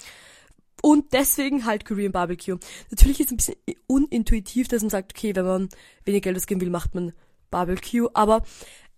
Und 0.83 1.13
deswegen 1.13 1.65
halt 1.65 1.85
Korean 1.85 2.13
Barbecue. 2.13 2.59
Natürlich 2.91 3.21
ist 3.21 3.27
es 3.27 3.33
ein 3.33 3.37
bisschen 3.39 3.57
unintuitiv, 3.87 4.69
dass 4.69 4.83
man 4.83 4.91
sagt, 4.91 5.13
okay, 5.17 5.35
wenn 5.35 5.47
man 5.47 5.69
wenig 6.05 6.23
Geld 6.23 6.37
ausgeben 6.37 6.61
will, 6.61 6.71
macht 6.71 6.95
man 6.95 7.13
Barbecue, 7.51 8.09
aber 8.13 8.43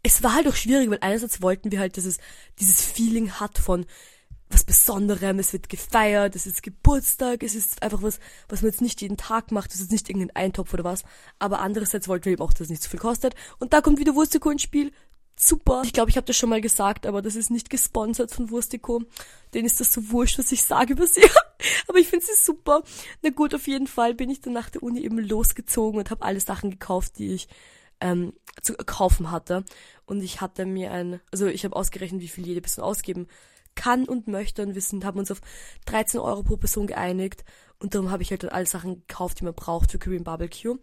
es 0.08 0.22
war 0.22 0.34
halt 0.34 0.48
auch 0.48 0.54
schwierig, 0.54 0.90
weil 0.90 0.98
einerseits 1.02 1.42
wollten 1.42 1.70
wir 1.70 1.80
halt, 1.80 1.96
dass 1.96 2.06
es 2.06 2.18
dieses 2.58 2.80
Feeling 2.82 3.32
hat 3.32 3.58
von 3.58 3.84
was 4.50 4.64
Besonderem, 4.64 5.38
es 5.38 5.52
wird 5.52 5.68
gefeiert, 5.68 6.34
es 6.34 6.46
ist 6.46 6.62
Geburtstag, 6.62 7.42
es 7.42 7.54
ist 7.54 7.82
einfach 7.82 8.00
was, 8.00 8.18
was 8.48 8.62
man 8.62 8.70
jetzt 8.70 8.80
nicht 8.80 9.02
jeden 9.02 9.18
Tag 9.18 9.52
macht, 9.52 9.74
es 9.74 9.80
ist 9.80 9.92
nicht 9.92 10.08
irgendein 10.08 10.34
Eintopf 10.34 10.72
oder 10.72 10.84
was, 10.84 11.04
aber 11.38 11.60
andererseits 11.60 12.08
wollten 12.08 12.24
wir 12.24 12.32
eben 12.32 12.42
auch, 12.42 12.54
dass 12.54 12.62
es 12.62 12.70
nicht 12.70 12.82
so 12.82 12.88
viel 12.88 12.98
kostet 12.98 13.34
und 13.58 13.74
da 13.74 13.82
kommt 13.82 13.98
wieder 13.98 14.14
Wurstiko 14.14 14.48
ins 14.48 14.62
Spiel, 14.62 14.90
super. 15.36 15.82
Ich 15.84 15.92
glaube, 15.92 16.08
ich 16.10 16.16
habe 16.16 16.26
das 16.26 16.36
schon 16.36 16.48
mal 16.48 16.62
gesagt, 16.62 17.04
aber 17.04 17.20
das 17.20 17.36
ist 17.36 17.50
nicht 17.50 17.68
gesponsert 17.68 18.32
von 18.32 18.50
Wurstiko. 18.50 19.02
Denen 19.52 19.66
ist 19.66 19.80
das 19.80 19.92
so 19.92 20.10
wurscht, 20.10 20.38
was 20.38 20.50
ich 20.50 20.64
sage 20.64 20.94
über 20.94 21.06
sie. 21.06 21.22
aber 21.88 21.98
ich 21.98 22.08
finde 22.08 22.24
sie 22.24 22.42
super. 22.42 22.82
Na 23.22 23.30
gut, 23.30 23.54
auf 23.54 23.68
jeden 23.68 23.86
Fall 23.86 24.14
bin 24.14 24.30
ich 24.30 24.40
dann 24.40 24.54
nach 24.54 24.70
der 24.70 24.82
Uni 24.82 25.00
eben 25.00 25.18
losgezogen 25.18 26.00
und 26.00 26.10
habe 26.10 26.24
alle 26.24 26.40
Sachen 26.40 26.70
gekauft, 26.70 27.18
die 27.18 27.34
ich 27.34 27.48
ähm, 28.00 28.32
zu 28.62 28.74
kaufen 28.74 29.30
hatte. 29.30 29.64
Und 30.06 30.22
ich 30.22 30.40
hatte 30.40 30.66
mir 30.66 30.92
ein, 30.92 31.20
also 31.30 31.46
ich 31.46 31.64
habe 31.64 31.76
ausgerechnet, 31.76 32.20
wie 32.20 32.28
viel 32.28 32.46
jede 32.46 32.60
Person 32.60 32.84
ausgeben 32.84 33.28
kann 33.74 34.06
und 34.06 34.26
möchte 34.26 34.62
und 34.62 34.74
wir 34.74 34.82
sind, 34.82 35.04
haben 35.04 35.20
uns 35.20 35.30
auf 35.30 35.40
13 35.86 36.18
Euro 36.18 36.42
pro 36.42 36.56
Person 36.56 36.88
geeinigt 36.88 37.44
und 37.78 37.94
darum 37.94 38.10
habe 38.10 38.24
ich 38.24 38.30
halt 38.30 38.42
dann 38.42 38.50
alle 38.50 38.66
Sachen 38.66 39.06
gekauft, 39.06 39.38
die 39.38 39.44
man 39.44 39.54
braucht 39.54 39.92
für 39.92 40.00
Korean 40.00 40.24
Barbecue 40.24 40.78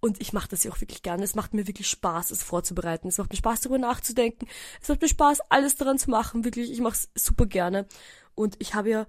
und 0.00 0.20
ich 0.20 0.32
mache 0.32 0.48
das 0.48 0.64
ja 0.64 0.70
auch 0.70 0.80
wirklich 0.80 1.02
gerne. 1.02 1.24
Es 1.24 1.34
macht 1.34 1.52
mir 1.52 1.66
wirklich 1.66 1.88
Spaß, 1.88 2.30
es 2.30 2.42
vorzubereiten. 2.42 3.08
Es 3.08 3.18
macht 3.18 3.30
mir 3.30 3.36
Spaß, 3.36 3.60
darüber 3.60 3.78
nachzudenken. 3.78 4.46
Es 4.80 4.88
macht 4.88 5.02
mir 5.02 5.08
Spaß, 5.08 5.40
alles 5.50 5.76
daran 5.76 5.98
zu 5.98 6.10
machen. 6.10 6.44
Wirklich, 6.44 6.70
ich 6.70 6.80
mache 6.80 6.94
es 6.94 7.10
super 7.14 7.46
gerne. 7.46 7.86
Und 8.34 8.56
ich 8.60 8.74
habe 8.74 8.90
ja, 8.90 9.06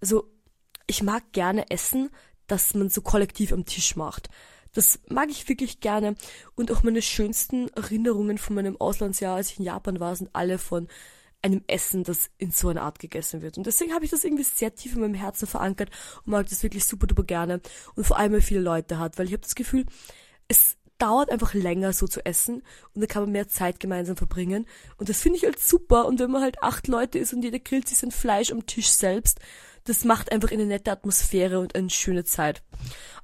also 0.00 0.30
ich 0.86 1.02
mag 1.02 1.32
gerne 1.32 1.70
essen, 1.70 2.10
dass 2.46 2.74
man 2.74 2.88
so 2.88 3.02
kollektiv 3.02 3.52
am 3.52 3.66
Tisch 3.66 3.96
macht. 3.96 4.30
Das 4.74 5.00
mag 5.08 5.30
ich 5.30 5.48
wirklich 5.48 5.80
gerne. 5.80 6.14
Und 6.54 6.70
auch 6.72 6.82
meine 6.82 7.02
schönsten 7.02 7.68
Erinnerungen 7.68 8.38
von 8.38 8.54
meinem 8.54 8.80
Auslandsjahr, 8.80 9.36
als 9.36 9.50
ich 9.50 9.58
in 9.58 9.64
Japan 9.64 10.00
war, 10.00 10.14
sind 10.14 10.30
alle 10.32 10.58
von 10.58 10.88
einem 11.42 11.62
Essen, 11.68 12.02
das 12.02 12.30
in 12.38 12.50
so 12.50 12.68
einer 12.68 12.82
Art 12.82 12.98
gegessen 12.98 13.42
wird. 13.42 13.58
Und 13.58 13.66
deswegen 13.66 13.94
habe 13.94 14.04
ich 14.04 14.10
das 14.10 14.24
irgendwie 14.24 14.44
sehr 14.44 14.74
tief 14.74 14.94
in 14.94 15.00
meinem 15.00 15.14
Herzen 15.14 15.46
verankert 15.46 15.90
und 16.24 16.32
mag 16.32 16.48
das 16.48 16.62
wirklich 16.62 16.84
super 16.84 17.06
duper 17.06 17.24
gerne. 17.24 17.60
Und 17.94 18.06
vor 18.06 18.18
allem, 18.18 18.32
weil 18.32 18.40
viele 18.40 18.60
Leute 18.60 18.98
hat, 18.98 19.18
weil 19.18 19.26
ich 19.26 19.32
habe 19.32 19.42
das 19.42 19.54
Gefühl, 19.54 19.86
es 20.48 20.76
dauert 20.98 21.30
einfach 21.30 21.54
länger 21.54 21.92
so 21.92 22.08
zu 22.08 22.24
essen 22.26 22.62
und 22.92 23.00
dann 23.00 23.08
kann 23.08 23.22
man 23.22 23.32
mehr 23.32 23.48
Zeit 23.48 23.78
gemeinsam 23.78 24.16
verbringen. 24.16 24.66
Und 24.96 25.08
das 25.08 25.20
finde 25.20 25.38
ich 25.38 25.44
halt 25.44 25.60
super. 25.60 26.06
Und 26.06 26.18
wenn 26.18 26.30
man 26.30 26.42
halt 26.42 26.60
acht 26.62 26.88
Leute 26.88 27.18
ist 27.18 27.32
und 27.32 27.42
jeder 27.42 27.60
grillt 27.60 27.88
sich 27.88 27.98
sein 27.98 28.10
Fleisch 28.10 28.50
am 28.50 28.66
Tisch 28.66 28.88
selbst, 28.88 29.38
das 29.88 30.04
macht 30.04 30.30
einfach 30.32 30.52
eine 30.52 30.66
nette 30.66 30.92
Atmosphäre 30.92 31.58
und 31.60 31.74
eine 31.74 31.90
schöne 31.90 32.24
Zeit. 32.24 32.62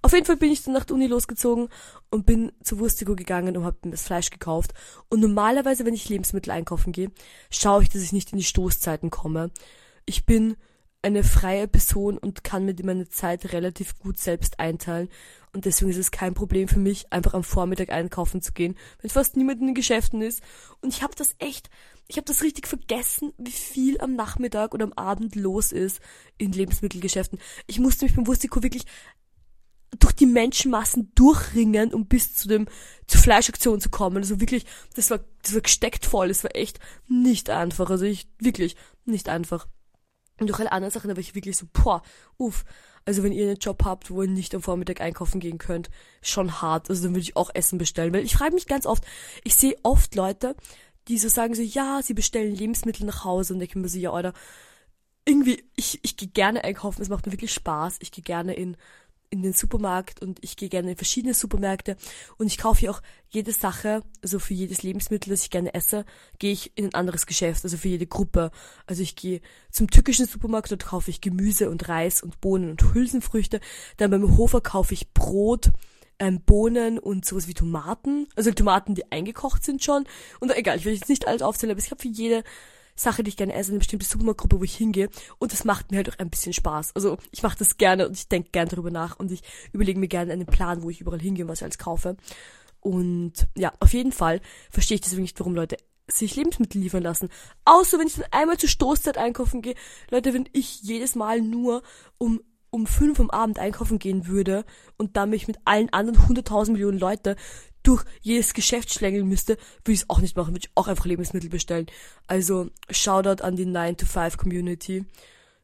Auf 0.03 0.13
jeden 0.13 0.25
Fall 0.25 0.37
bin 0.37 0.51
ich 0.51 0.63
dann 0.63 0.75
nach 0.75 0.85
der 0.85 0.97
Uni 0.97 1.07
losgezogen 1.07 1.69
und 2.11 2.27
bin 2.27 2.53
zu 2.63 2.79
Wurstigo 2.79 3.15
gegangen 3.15 3.57
und 3.57 3.65
habe 3.65 3.77
mir 3.85 3.91
das 3.93 4.05
Fleisch 4.05 4.31
gekauft. 4.31 4.73
Und 5.09 5.21
normalerweise, 5.21 5.85
wenn 5.85 5.95
ich 5.95 6.09
Lebensmittel 6.09 6.51
einkaufen 6.51 6.93
gehe, 6.93 7.11
schaue 7.51 7.83
ich, 7.83 7.91
dass 7.91 8.03
ich 8.03 8.13
nicht 8.13 8.33
in 8.33 8.39
die 8.39 8.45
Stoßzeiten 8.45 9.11
komme. 9.11 9.51
Ich 10.07 10.25
bin 10.25 10.57
eine 11.03 11.23
freie 11.23 11.69
Person 11.69 12.17
und 12.17 12.45
kann 12.45 12.65
mir 12.65 12.75
meine 12.83 13.09
Zeit 13.09 13.53
relativ 13.53 13.99
gut 13.99 14.19
selbst 14.19 14.59
einteilen. 14.59 15.11
Und 15.53 15.67
deswegen 15.67 15.91
ist 15.91 15.99
es 15.99 16.11
kein 16.11 16.33
Problem 16.33 16.67
für 16.67 16.79
mich, 16.79 17.13
einfach 17.13 17.35
am 17.35 17.45
Vormittag 17.45 17.91
einkaufen 17.91 18.41
zu 18.41 18.53
gehen, 18.53 18.75
wenn 19.01 19.11
fast 19.11 19.37
niemand 19.37 19.61
in 19.61 19.67
den 19.67 19.75
Geschäften 19.75 20.23
ist. 20.23 20.43
Und 20.81 20.95
ich 20.95 21.03
habe 21.03 21.15
das 21.15 21.35
echt, 21.39 21.69
ich 22.07 22.17
habe 22.17 22.27
das 22.27 22.43
richtig 22.43 22.67
vergessen, 22.67 23.33
wie 23.39 23.51
viel 23.51 24.01
am 24.01 24.15
Nachmittag 24.15 24.75
oder 24.75 24.85
am 24.85 24.93
Abend 24.93 25.37
los 25.37 25.73
ist 25.73 26.01
in 26.37 26.53
Lebensmittelgeschäften. 26.53 27.39
Ich 27.67 27.79
musste 27.79 28.05
mich 28.05 28.15
beim 28.15 28.27
Wurstiko 28.27 28.63
wirklich 28.63 28.85
durch 29.99 30.15
die 30.15 30.27
Menschenmassen 30.27 31.13
durchringen, 31.15 31.95
um 31.95 32.07
bis 32.07 32.35
zu 32.35 32.49
dem, 32.49 32.67
zur 33.07 33.21
Fleischaktion 33.21 33.81
zu 33.81 33.91
kommen. 33.91 34.19
Also 34.19 34.41
wirklich, 34.41 34.67
das 34.95 35.11
war, 35.11 35.21
das 35.43 35.55
war 35.55 35.61
gesteckt 35.61 36.05
voll. 36.05 36.31
Es 36.31 36.45
war 36.45 36.55
echt 36.55 36.79
nicht 37.09 37.49
einfach. 37.51 37.91
Also 37.91 38.05
ich, 38.05 38.29
wirklich, 38.39 38.77
nicht 39.05 39.29
einfach. 39.29 39.69
Und 40.41 40.49
durch 40.49 40.59
alle 40.59 40.73
anderen 40.73 40.93
Sachen, 40.93 41.09
da 41.09 41.17
war 41.17 41.21
ich 41.21 41.35
wirklich 41.35 41.57
so, 41.57 41.67
boah, 41.73 42.03
uff. 42.37 42.65
Also 43.07 43.23
wenn 43.23 43.33
ihr 43.33 43.47
einen 43.47 43.59
Job 43.59 43.85
habt, 43.85 44.11
wo 44.11 44.23
ihr 44.23 44.29
nicht 44.29 44.55
am 44.55 44.63
Vormittag 44.63 45.01
einkaufen 45.01 45.39
gehen 45.39 45.59
könnt, 45.59 45.91
schon 46.23 46.63
hart. 46.63 46.89
Also 46.89 47.05
dann 47.05 47.13
würde 47.13 47.23
ich 47.23 47.37
auch 47.37 47.51
Essen 47.55 47.79
bestellen. 47.79 48.13
Weil 48.15 48.25
ich 48.25 48.35
frage 48.35 48.55
mich 48.55 48.67
ganz 48.67 48.87
oft, 48.87 49.05
ich 49.45 49.55
sehe 49.55 49.77
oft 49.83 50.15
Leute, 50.15 50.57
die 51.09 51.19
so 51.19 51.29
sagen 51.29 51.55
so, 51.55 51.63
ja, 51.63 52.01
sie 52.03 52.15
bestellen 52.15 52.55
Lebensmittel 52.55 53.07
nach 53.07 53.25
Hause 53.25 53.55
und 53.55 53.61
denken 53.61 53.81
mir 53.81 53.89
so, 53.89 53.99
ja, 53.99 54.13
oder 54.13 54.33
irgendwie, 55.27 55.65
ich, 55.77 56.01
ich 56.03 56.17
gehe 56.17 56.29
gerne 56.29 56.65
einkaufen, 56.65 57.01
es 57.03 57.09
macht 57.09 57.27
mir 57.27 57.33
wirklich 57.33 57.53
Spaß. 57.53 57.97
Ich 58.01 58.13
gehe 58.13 58.25
gerne 58.25 58.55
in 58.55 58.77
in 59.35 59.43
den 59.43 59.53
Supermarkt 59.53 60.23
und 60.23 60.39
ich 60.43 60.57
gehe 60.57 60.69
gerne 60.69 60.93
in 60.93 60.97
verschiedene 60.97 61.35
Supermärkte 61.35 61.97
und 62.39 62.47
ich 62.47 62.57
kaufe 62.57 62.81
hier 62.81 62.93
auch 62.93 63.03
jede 63.29 63.51
Sache, 63.51 64.03
also 64.23 64.39
für 64.39 64.55
jedes 64.55 64.85
Lebensmittel, 64.85 65.31
das 65.31 65.43
ich 65.43 65.51
gerne 65.51 65.75
esse, 65.75 66.05
gehe 66.39 66.53
ich 66.53 66.71
in 66.77 66.85
ein 66.85 66.95
anderes 66.95 67.27
Geschäft, 67.27 67.65
also 67.65 67.77
für 67.77 67.89
jede 67.89 68.07
Gruppe. 68.07 68.53
Also 68.87 69.03
ich 69.03 69.17
gehe 69.17 69.41
zum 69.73 69.91
türkischen 69.91 70.27
Supermarkt, 70.27 70.71
dort 70.71 70.87
kaufe 70.87 71.11
ich 71.11 71.21
Gemüse 71.21 71.69
und 71.69 71.89
Reis 71.89 72.23
und 72.23 72.41
Bohnen 72.41 72.71
und 72.71 72.95
Hülsenfrüchte. 72.95 73.61
Dann 73.97 74.13
beim 74.13 74.37
Hofer 74.37 74.61
kaufe 74.61 74.95
ich 74.95 75.13
Brot, 75.13 75.73
ähm, 76.19 76.41
Bohnen 76.41 76.99
und 76.99 77.25
sowas 77.25 77.49
wie 77.49 77.55
Tomaten. 77.55 78.27
Also 78.37 78.51
Tomaten, 78.53 78.95
die 78.95 79.11
eingekocht 79.11 79.65
sind 79.65 79.83
schon. 79.83 80.05
Und 80.41 80.55
egal, 80.57 80.79
ich 80.79 80.85
will 80.85 80.95
jetzt 80.95 81.09
nicht 81.09 81.27
alles 81.27 81.43
aufzählen, 81.43 81.73
aber 81.73 81.81
ich 81.81 81.91
habe 81.91 82.01
für 82.01 82.09
jede 82.09 82.45
Sache, 82.97 83.25
die 83.25 83.29
ich 83.31 83.37
gerne 83.37 83.55
esse, 83.55 83.71
eine 83.71 83.79
bestimmte 83.79 84.07
Supermarktgruppe, 84.07 84.61
wo 84.61 84.65
ich 84.65 84.77
hingehe. 84.77 85.09
Und 85.39 85.53
das 85.53 85.65
macht 85.65 85.91
mir 85.91 85.99
halt 85.99 86.11
auch 86.11 86.19
ein 86.19 86.31
bisschen 86.31 86.53
Spaß. 86.53 86.95
Also 86.95 87.19
ich 87.33 87.43
mache 87.43 87.59
das 87.59 87.77
gerne 87.77 88.07
und 88.07 88.17
ich 88.17 88.29
denke 88.29 88.51
gerne 88.51 88.71
darüber 88.71 88.91
nach 88.91 89.19
und 89.19 89.33
ich 89.33 89.43
überlege 89.73 89.99
mir 89.99 90.09
gerne 90.09 90.33
einen 90.33 90.47
Plan, 90.47 90.83
wo 90.83 90.91
ich 90.91 91.01
überall 91.01 91.21
hingehe 91.21 91.45
und 91.45 91.51
was 91.51 91.59
ich 91.59 91.65
alles 91.65 91.79
kaufe. 91.79 92.17
Und 92.81 93.49
ja, 93.57 93.73
auf 93.81 93.93
jeden 93.93 94.13
Fall 94.13 94.41
verstehe 94.71 94.97
ich 94.97 95.01
deswegen 95.01 95.23
nicht, 95.23 95.41
warum 95.41 95.55
Leute 95.55 95.77
sich 96.07 96.37
Lebensmittel 96.37 96.81
liefern 96.81 97.03
lassen. 97.03 97.31
Außer 97.65 97.99
wenn 97.99 98.07
ich 98.07 98.17
dann 98.17 98.27
einmal 98.31 98.59
zur 98.59 98.69
Stoßzeit 98.69 99.17
einkaufen 99.17 99.63
gehe. 99.63 99.75
Leute, 100.11 100.35
wenn 100.35 100.49
ich 100.53 100.83
jedes 100.83 101.15
Mal 101.15 101.41
nur 101.41 101.83
um 102.19 102.43
um 102.75 102.87
fünf 102.87 103.21
am 103.21 103.31
Abend 103.31 103.61
einkaufen 103.61 104.01
gehen 104.01 104.27
würde 104.27 104.65
und 104.97 105.17
dann 105.17 105.31
mich 105.31 105.47
mit 105.47 105.59
allen 105.65 105.93
anderen 105.93 106.27
hunderttausend 106.27 106.75
Millionen 106.75 106.99
Leute 106.99 107.37
durch 107.85 108.05
jedes 108.21 108.53
Geschäft 108.53 108.93
schlängeln 108.93 109.29
müsste, 109.29 109.53
würde 109.85 109.93
ich 109.93 110.01
es 110.01 110.11
auch 110.11 110.21
nicht 110.21 110.37
machen, 110.37 110.55
würde 110.55 110.67
ich 110.67 110.73
auch 110.75 110.89
einfach 110.89 111.05
Lebensmittel 111.05 111.51
bestellen. 111.51 111.87
Also, 112.27 112.71
Shoutout 112.91 113.45
an 113.45 113.55
die 113.55 113.67
9-to-5-Community. 113.67 115.05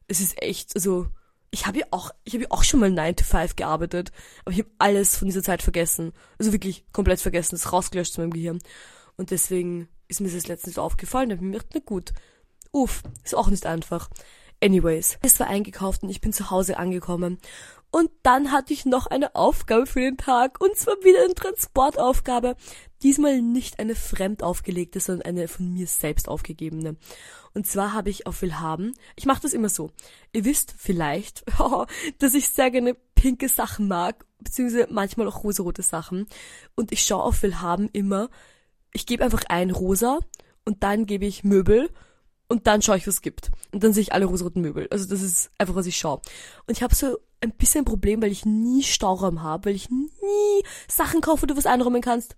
Es 0.07 0.21
ist 0.21 0.41
echt, 0.41 0.73
also, 0.75 1.07
ich 1.49 1.65
habe 1.65 1.79
ja 1.79 1.85
auch, 1.91 2.11
ich 2.23 2.33
habe 2.33 2.43
ja 2.43 2.51
auch 2.51 2.63
schon 2.63 2.79
mal 2.79 2.89
9 2.89 3.17
to 3.17 3.25
5 3.25 3.57
gearbeitet, 3.57 4.13
aber 4.45 4.53
ich 4.53 4.59
habe 4.59 4.69
alles 4.77 5.17
von 5.17 5.27
dieser 5.27 5.43
Zeit 5.43 5.61
vergessen. 5.61 6.13
Also 6.39 6.53
wirklich 6.53 6.85
komplett 6.93 7.19
vergessen, 7.19 7.55
das 7.55 7.73
rausgelöscht 7.73 8.13
zu 8.13 8.21
meinem 8.21 8.31
Gehirn. 8.31 8.59
Und 9.17 9.31
deswegen 9.31 9.89
ist 10.07 10.21
mir 10.21 10.29
das 10.29 10.47
letztens 10.47 10.75
so 10.75 10.81
aufgefallen, 10.81 11.27
da 11.27 11.35
habe 11.35 11.45
mir 11.45 11.57
gedacht, 11.57 11.71
na 11.73 11.81
gut. 11.83 12.13
Uff, 12.71 13.03
ist 13.25 13.35
auch 13.35 13.49
nicht 13.49 13.65
einfach. 13.65 14.09
Anyways, 14.63 15.17
es 15.23 15.39
war 15.39 15.47
eingekauft 15.47 16.03
und 16.03 16.09
ich 16.09 16.21
bin 16.21 16.33
zu 16.33 16.51
Hause 16.51 16.77
angekommen. 16.77 17.39
Und 17.89 18.11
dann 18.21 18.51
hatte 18.51 18.73
ich 18.73 18.85
noch 18.85 19.07
eine 19.07 19.35
Aufgabe 19.35 19.87
für 19.87 19.99
den 19.99 20.17
Tag, 20.17 20.61
und 20.61 20.77
zwar 20.77 20.95
wieder 21.03 21.23
eine 21.23 21.33
Transportaufgabe. 21.33 22.55
Diesmal 23.01 23.41
nicht 23.41 23.79
eine 23.79 23.95
fremd 23.95 24.43
aufgelegte, 24.43 24.99
sondern 24.99 25.25
eine 25.25 25.47
von 25.47 25.73
mir 25.73 25.87
selbst 25.87 26.29
aufgegebene. 26.29 26.95
Und 27.53 27.65
zwar 27.65 27.91
habe 27.93 28.11
ich 28.11 28.27
auf 28.27 28.41
Willhaben, 28.43 28.93
ich 29.15 29.25
mache 29.25 29.41
das 29.41 29.53
immer 29.53 29.67
so. 29.67 29.89
Ihr 30.31 30.45
wisst 30.45 30.75
vielleicht, 30.77 31.43
dass 32.19 32.35
ich 32.35 32.49
sehr 32.49 32.69
gerne 32.69 32.95
pinke 33.15 33.49
Sachen 33.49 33.87
mag, 33.87 34.25
beziehungsweise 34.39 34.87
manchmal 34.91 35.27
auch 35.27 35.43
rosarote 35.43 35.81
Sachen. 35.81 36.27
Und 36.75 36.91
ich 36.91 37.01
schaue 37.01 37.23
auf 37.23 37.41
Willhaben 37.41 37.89
immer, 37.91 38.29
ich 38.93 39.05
gebe 39.05 39.23
einfach 39.23 39.43
ein 39.49 39.71
rosa 39.71 40.19
und 40.65 40.83
dann 40.83 41.07
gebe 41.07 41.25
ich 41.25 41.43
Möbel 41.43 41.89
und 42.51 42.67
dann 42.67 42.81
schaue 42.81 42.97
ich, 42.97 43.07
was 43.07 43.15
es 43.15 43.21
gibt. 43.21 43.49
Und 43.71 43.81
dann 43.81 43.93
sehe 43.93 44.01
ich 44.01 44.11
alle 44.11 44.25
rosaroten 44.25 44.61
Möbel. 44.61 44.85
Also 44.91 45.07
das 45.07 45.21
ist 45.21 45.51
einfach, 45.57 45.73
was 45.73 45.85
ich 45.85 45.95
schaue. 45.95 46.21
Und 46.67 46.75
ich 46.75 46.83
habe 46.83 46.93
so 46.93 47.17
ein 47.39 47.53
bisschen 47.53 47.81
ein 47.81 47.85
Problem, 47.85 48.21
weil 48.21 48.31
ich 48.33 48.45
nie 48.45 48.83
Stauraum 48.83 49.41
habe, 49.41 49.69
weil 49.69 49.75
ich 49.75 49.89
nie 49.89 50.63
Sachen 50.89 51.21
kaufe, 51.21 51.47
die 51.47 51.53
du 51.53 51.57
was 51.57 51.65
einräumen 51.65 52.01
kannst. 52.01 52.35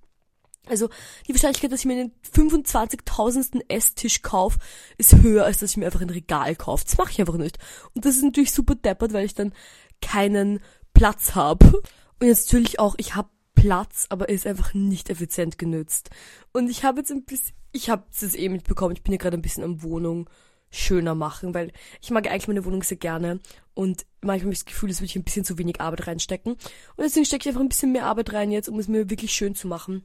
Also 0.68 0.90
die 1.28 1.34
Wahrscheinlichkeit, 1.34 1.72
dass 1.72 1.80
ich 1.80 1.88
mir 1.88 2.00
einen 2.00 2.12
25.000. 2.32 3.64
Esstisch 3.70 4.22
kaufe, 4.22 4.60
ist 5.00 5.16
höher, 5.16 5.46
als 5.46 5.58
dass 5.60 5.72
ich 5.72 5.78
mir 5.78 5.88
einfach 5.88 6.02
ein 6.02 6.12
Regal 6.12 6.56
kaufe. 6.56 6.86
Das 6.86 6.96
mache 7.00 7.10
ich 7.10 7.20
einfach 7.20 7.38
nicht. 7.38 7.58
Und 7.96 8.06
das 8.06 8.16
ist 8.16 8.24
natürlich 8.24 8.52
super 8.52 8.76
deppert, 8.76 9.14
weil 9.14 9.26
ich 9.26 9.34
dann 9.34 9.52
keinen 10.00 10.60
Platz 10.94 11.34
habe. 11.34 11.82
Und 12.20 12.28
jetzt 12.28 12.54
natürlich 12.54 12.80
auch, 12.80 12.94
ich 13.00 13.16
habe 13.16 13.30
Platz, 13.56 14.06
aber 14.10 14.30
er 14.30 14.36
ist 14.36 14.46
einfach 14.46 14.76
nicht 14.76 15.10
effizient 15.10 15.58
genützt. 15.58 16.12
Und 16.52 16.70
ich 16.70 16.84
habe 16.84 17.00
jetzt 17.00 17.12
ein 17.12 17.24
bisschen, 17.24 17.56
ich 17.74 17.90
habe 17.90 18.04
es 18.12 18.36
eh 18.36 18.50
mitbekommen, 18.50 18.96
ich 18.96 19.04
bin 19.04 19.12
ja 19.12 19.18
gerade 19.18 19.38
ein 19.38 19.42
bisschen 19.42 19.64
am 19.64 19.84
Wohnung 19.84 20.30
schöner 20.70 21.14
machen, 21.14 21.54
weil 21.54 21.72
ich 22.02 22.10
mag 22.10 22.28
eigentlich 22.28 22.48
meine 22.48 22.66
Wohnung 22.66 22.82
sehr 22.82 22.98
gerne 22.98 23.40
und 23.74 24.06
manchmal 24.22 24.46
habe 24.46 24.54
ich 24.54 24.60
das 24.60 24.66
Gefühl, 24.66 24.90
dass 24.90 25.00
würde 25.00 25.06
ich 25.08 25.16
ein 25.16 25.24
bisschen 25.24 25.46
zu 25.46 25.58
wenig 25.58 25.82
Arbeit 25.82 26.08
reinstecken. 26.08 26.54
Und 26.54 27.04
deswegen 27.04 27.26
stecke 27.26 27.44
ich 27.44 27.48
einfach 27.50 27.62
ein 27.62 27.70
bisschen 27.70 27.92
mehr 27.92 28.06
Arbeit 28.06 28.34
rein 28.34 28.52
jetzt, 28.52 28.70
um 28.70 28.80
es 28.80 28.88
mir 28.88 29.10
wirklich 29.10 29.34
schön 29.34 29.54
zu 29.54 29.68
machen. 29.68 30.04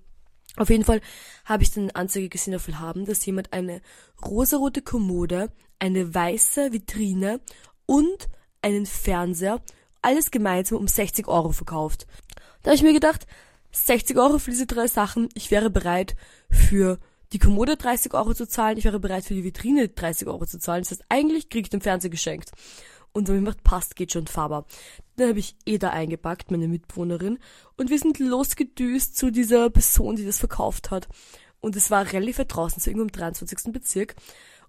Auf 0.56 0.70
jeden 0.70 0.84
Fall 0.84 1.00
habe 1.44 1.62
ich 1.62 1.70
dann 1.70 1.84
eine 1.84 1.96
Anzeige 1.96 2.28
gesehen 2.28 2.54
auf 2.54 2.68
haben, 2.68 3.04
dass 3.04 3.24
jemand 3.24 3.52
eine 3.52 3.80
rosarote 4.24 4.82
Kommode, 4.82 5.52
eine 5.78 6.14
weiße 6.14 6.72
Vitrine 6.72 7.40
und 7.86 8.28
einen 8.60 8.86
Fernseher, 8.86 9.62
alles 10.02 10.30
gemeinsam 10.30 10.78
um 10.78 10.88
60 10.88 11.28
Euro 11.28 11.52
verkauft. 11.52 12.06
Da 12.62 12.70
habe 12.70 12.76
ich 12.76 12.82
mir 12.82 12.92
gedacht, 12.92 13.26
60 13.72 14.16
Euro 14.18 14.38
für 14.38 14.50
diese 14.50 14.66
drei 14.66 14.86
Sachen, 14.86 15.28
ich 15.34 15.50
wäre 15.50 15.70
bereit 15.70 16.16
für 16.50 16.98
die 17.32 17.38
Kommode 17.38 17.76
30 17.76 18.14
Euro 18.14 18.34
zu 18.34 18.46
zahlen, 18.46 18.78
ich 18.78 18.84
wäre 18.84 19.00
bereit 19.00 19.24
für 19.24 19.34
die 19.34 19.44
Vitrine 19.44 19.88
30 19.88 20.28
Euro 20.28 20.46
zu 20.46 20.58
zahlen. 20.58 20.82
Das 20.82 20.92
heißt, 20.92 21.04
eigentlich 21.08 21.48
kriege 21.48 21.66
ich 21.66 21.70
den 21.70 21.80
Fernseher 21.80 22.10
geschenkt. 22.10 22.52
Und 23.12 23.28
wenn 23.28 23.36
mir 23.36 23.50
macht, 23.50 23.64
passt, 23.64 23.96
geht 23.96 24.12
schon 24.12 24.26
Faber. 24.26 24.66
Dann 25.16 25.30
habe 25.30 25.38
ich 25.38 25.56
Eda 25.64 25.90
eingepackt, 25.90 26.50
meine 26.50 26.68
Mitbewohnerin, 26.68 27.38
und 27.76 27.90
wir 27.90 27.98
sind 27.98 28.18
losgedüst 28.18 29.16
zu 29.16 29.30
dieser 29.30 29.70
Person, 29.70 30.16
die 30.16 30.24
das 30.24 30.38
verkauft 30.38 30.90
hat. 30.90 31.08
Und 31.60 31.74
es 31.74 31.90
war 31.90 32.12
relativ 32.12 32.38
weit 32.38 32.54
draußen, 32.54 32.80
so 32.80 32.90
irgendwo 32.90 33.04
im 33.06 33.12
23. 33.12 33.72
Bezirk. 33.72 34.14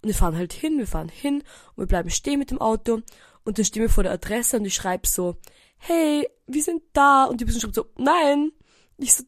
Und 0.01 0.07
wir 0.07 0.15
fahren 0.15 0.37
halt 0.37 0.53
hin, 0.53 0.77
wir 0.77 0.87
fahren 0.87 1.09
hin 1.09 1.43
und 1.75 1.83
wir 1.83 1.87
bleiben 1.87 2.09
stehen 2.09 2.39
mit 2.39 2.51
dem 2.51 2.61
Auto. 2.61 3.01
Und 3.43 3.57
dann 3.57 3.65
stehen 3.65 3.83
wir 3.83 3.89
vor 3.89 4.03
der 4.03 4.13
Adresse 4.13 4.57
und 4.57 4.65
ich 4.65 4.73
schreibe 4.73 5.07
so, 5.07 5.35
hey, 5.77 6.27
wir 6.47 6.63
sind 6.63 6.81
da. 6.93 7.25
Und 7.25 7.41
die 7.41 7.45
Person 7.45 7.61
schreibt 7.61 7.75
so, 7.75 7.85
nein. 7.97 8.51
Ich 8.97 9.13
so, 9.13 9.23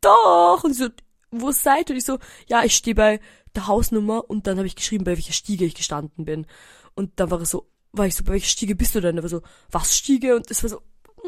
doch. 0.00 0.62
Und 0.62 0.74
sie 0.74 0.84
so, 0.84 0.90
wo 1.30 1.52
seid 1.52 1.88
ihr? 1.90 1.94
Und 1.94 1.98
ich 1.98 2.04
so, 2.04 2.18
ja, 2.46 2.64
ich 2.64 2.74
stehe 2.74 2.94
bei 2.94 3.20
der 3.54 3.66
Hausnummer. 3.66 4.28
Und 4.28 4.46
dann 4.46 4.58
habe 4.58 4.66
ich 4.66 4.76
geschrieben, 4.76 5.04
bei 5.04 5.12
welcher 5.12 5.32
Stiege 5.32 5.64
ich 5.64 5.74
gestanden 5.74 6.24
bin. 6.24 6.46
Und 6.94 7.18
dann 7.20 7.30
war 7.30 7.40
er 7.40 7.46
so, 7.46 7.68
war 7.92 8.06
ich 8.06 8.14
so, 8.14 8.24
bei 8.24 8.32
welcher 8.32 8.48
Stiege 8.48 8.74
bist 8.74 8.94
du 8.94 9.00
denn? 9.00 9.16
Er 9.16 9.22
war 9.22 9.30
so, 9.30 9.42
was 9.70 9.96
Stiege? 9.96 10.36
Und 10.36 10.50
es 10.50 10.62
war 10.62 10.70
so, 10.70 10.82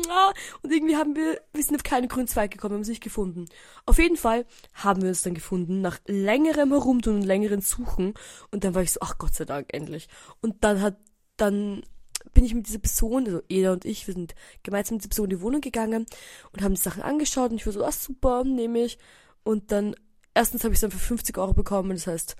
ah, 0.08 0.32
und 0.62 0.72
irgendwie 0.72 0.96
haben 0.96 1.16
wir, 1.16 1.40
wir 1.52 1.62
sind 1.62 1.76
auf 1.76 1.82
keinen 1.82 2.08
grünen 2.08 2.28
Zweig 2.28 2.50
gekommen, 2.50 2.74
haben 2.74 2.80
uns 2.80 2.88
nicht 2.88 3.02
gefunden. 3.02 3.46
Auf 3.86 3.98
jeden 3.98 4.16
Fall 4.16 4.46
haben 4.74 5.02
wir 5.02 5.08
uns 5.08 5.22
dann 5.22 5.34
gefunden, 5.34 5.80
nach 5.80 5.98
längerem 6.06 6.70
Herumtun 6.70 7.16
und 7.16 7.22
längeren 7.22 7.60
Suchen. 7.60 8.14
Und 8.50 8.64
dann 8.64 8.74
war 8.74 8.82
ich 8.82 8.92
so, 8.92 9.00
ach 9.02 9.18
Gott 9.18 9.34
sei 9.34 9.44
Dank, 9.44 9.72
endlich. 9.72 10.08
Und 10.40 10.64
dann 10.64 10.80
hat, 10.80 10.96
dann 11.36 11.82
bin 12.34 12.44
ich 12.44 12.54
mit 12.54 12.66
dieser 12.66 12.78
Person, 12.78 13.26
also 13.26 13.42
Eda 13.48 13.72
und 13.72 13.84
ich, 13.84 14.06
wir 14.06 14.14
sind 14.14 14.34
gemeinsam 14.62 14.96
mit 14.96 15.02
dieser 15.02 15.10
Person 15.10 15.30
in 15.30 15.36
die 15.36 15.42
Wohnung 15.42 15.60
gegangen 15.60 16.06
und 16.52 16.62
haben 16.62 16.74
die 16.74 16.80
Sachen 16.80 17.02
angeschaut 17.02 17.50
und 17.50 17.56
ich 17.56 17.66
war 17.66 17.72
so, 17.72 17.84
ah 17.84 17.92
super, 17.92 18.44
nehme 18.44 18.84
ich. 18.84 18.98
Und 19.44 19.72
dann, 19.72 19.94
erstens 20.34 20.64
habe 20.64 20.72
ich 20.72 20.76
es 20.76 20.80
dann 20.82 20.90
für 20.90 20.98
50 20.98 21.38
Euro 21.38 21.52
bekommen, 21.52 21.90
das 21.90 22.06
heißt, 22.06 22.36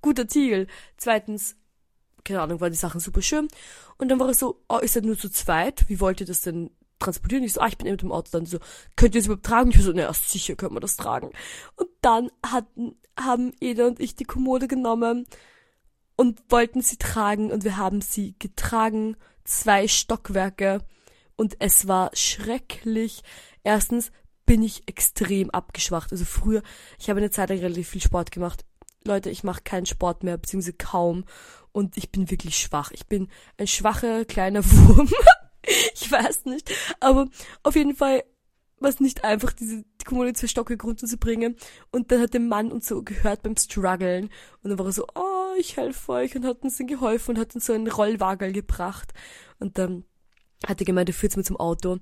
guter 0.00 0.24
Deal. 0.24 0.66
Zweitens, 0.96 1.56
keine 2.24 2.42
Ahnung, 2.42 2.60
waren 2.60 2.72
die 2.72 2.78
Sachen 2.78 3.00
super 3.00 3.22
schön. 3.22 3.48
Und 3.98 4.08
dann 4.08 4.18
war 4.20 4.28
es 4.28 4.38
so, 4.38 4.62
oh, 4.68 4.78
ist 4.78 4.96
das 4.96 5.02
nur 5.02 5.18
zu 5.18 5.30
zweit? 5.30 5.88
Wie 5.88 6.00
wollt 6.00 6.20
ihr 6.20 6.26
das 6.26 6.42
denn 6.42 6.70
transportieren? 6.98 7.44
Ich 7.44 7.52
so, 7.52 7.60
ah, 7.60 7.68
ich 7.68 7.78
bin 7.78 7.86
eben 7.86 7.94
mit 7.94 8.02
dem 8.02 8.12
Auto. 8.12 8.30
Dann 8.32 8.46
so, 8.46 8.58
könnt 8.96 9.14
ihr 9.14 9.20
das 9.20 9.26
überhaupt 9.26 9.46
tragen? 9.46 9.70
Ich 9.70 9.82
so, 9.82 9.92
naja, 9.92 10.12
sicher 10.12 10.56
können 10.56 10.74
wir 10.74 10.80
das 10.80 10.96
tragen. 10.96 11.30
Und 11.76 11.88
dann 12.00 12.30
hatten, 12.44 12.96
haben 13.18 13.52
Eda 13.60 13.86
und 13.86 14.00
ich 14.00 14.14
die 14.14 14.24
Kommode 14.24 14.68
genommen 14.68 15.26
und 16.16 16.42
wollten 16.48 16.80
sie 16.80 16.96
tragen 16.96 17.50
und 17.50 17.64
wir 17.64 17.76
haben 17.76 18.00
sie 18.00 18.34
getragen, 18.38 19.16
zwei 19.44 19.88
Stockwerke 19.88 20.80
und 21.36 21.56
es 21.58 21.88
war 21.88 22.10
schrecklich. 22.14 23.22
Erstens 23.62 24.10
bin 24.46 24.62
ich 24.62 24.86
extrem 24.86 25.50
abgeschwacht. 25.50 26.12
Also 26.12 26.24
früher, 26.24 26.62
ich 26.98 27.08
habe 27.10 27.20
eine 27.20 27.30
Zeit 27.30 27.50
lang 27.50 27.58
relativ 27.58 27.88
viel 27.88 28.02
Sport 28.02 28.30
gemacht. 28.30 28.64
Leute, 29.04 29.30
ich 29.30 29.44
mache 29.44 29.62
keinen 29.62 29.86
Sport 29.86 30.22
mehr, 30.22 30.38
beziehungsweise 30.38 30.74
kaum. 30.74 31.24
Und 31.72 31.96
ich 31.96 32.10
bin 32.10 32.30
wirklich 32.30 32.56
schwach. 32.56 32.90
Ich 32.92 33.06
bin 33.06 33.28
ein 33.58 33.66
schwacher 33.66 34.24
kleiner 34.24 34.64
Wurm. 34.64 35.10
ich 35.94 36.10
weiß 36.10 36.44
nicht. 36.46 36.72
Aber 37.00 37.28
auf 37.62 37.74
jeden 37.74 37.96
Fall 37.96 38.24
war 38.78 38.90
es 38.90 39.00
nicht 39.00 39.24
einfach, 39.24 39.52
diese 39.52 39.84
die 40.00 40.04
Kommune 40.04 40.34
zwei 40.34 40.46
Stockwerke 40.46 40.86
runterzubringen. 40.86 41.56
Und 41.90 42.12
dann 42.12 42.20
hat 42.20 42.34
der 42.34 42.40
Mann 42.40 42.70
uns 42.70 42.86
so 42.86 43.02
gehört 43.02 43.42
beim 43.42 43.56
Struggeln. 43.56 44.30
Und 44.62 44.70
dann 44.70 44.78
war 44.78 44.86
er 44.86 44.92
so, 44.92 45.06
oh, 45.14 45.54
ich 45.58 45.76
helfe 45.76 46.12
euch. 46.12 46.36
Und 46.36 46.44
hat 46.44 46.62
uns 46.62 46.78
dann 46.78 46.86
geholfen 46.86 47.32
und 47.34 47.40
hat 47.40 47.54
uns 47.54 47.66
so 47.66 47.72
einen 47.72 47.88
Rollwagel 47.88 48.52
gebracht. 48.52 49.12
Und 49.58 49.78
dann 49.78 50.04
hat 50.66 50.80
er 50.80 50.86
gemeint, 50.86 51.08
er 51.08 51.14
führt 51.14 51.36
mit 51.36 51.46
zum 51.46 51.56
Auto. 51.56 51.98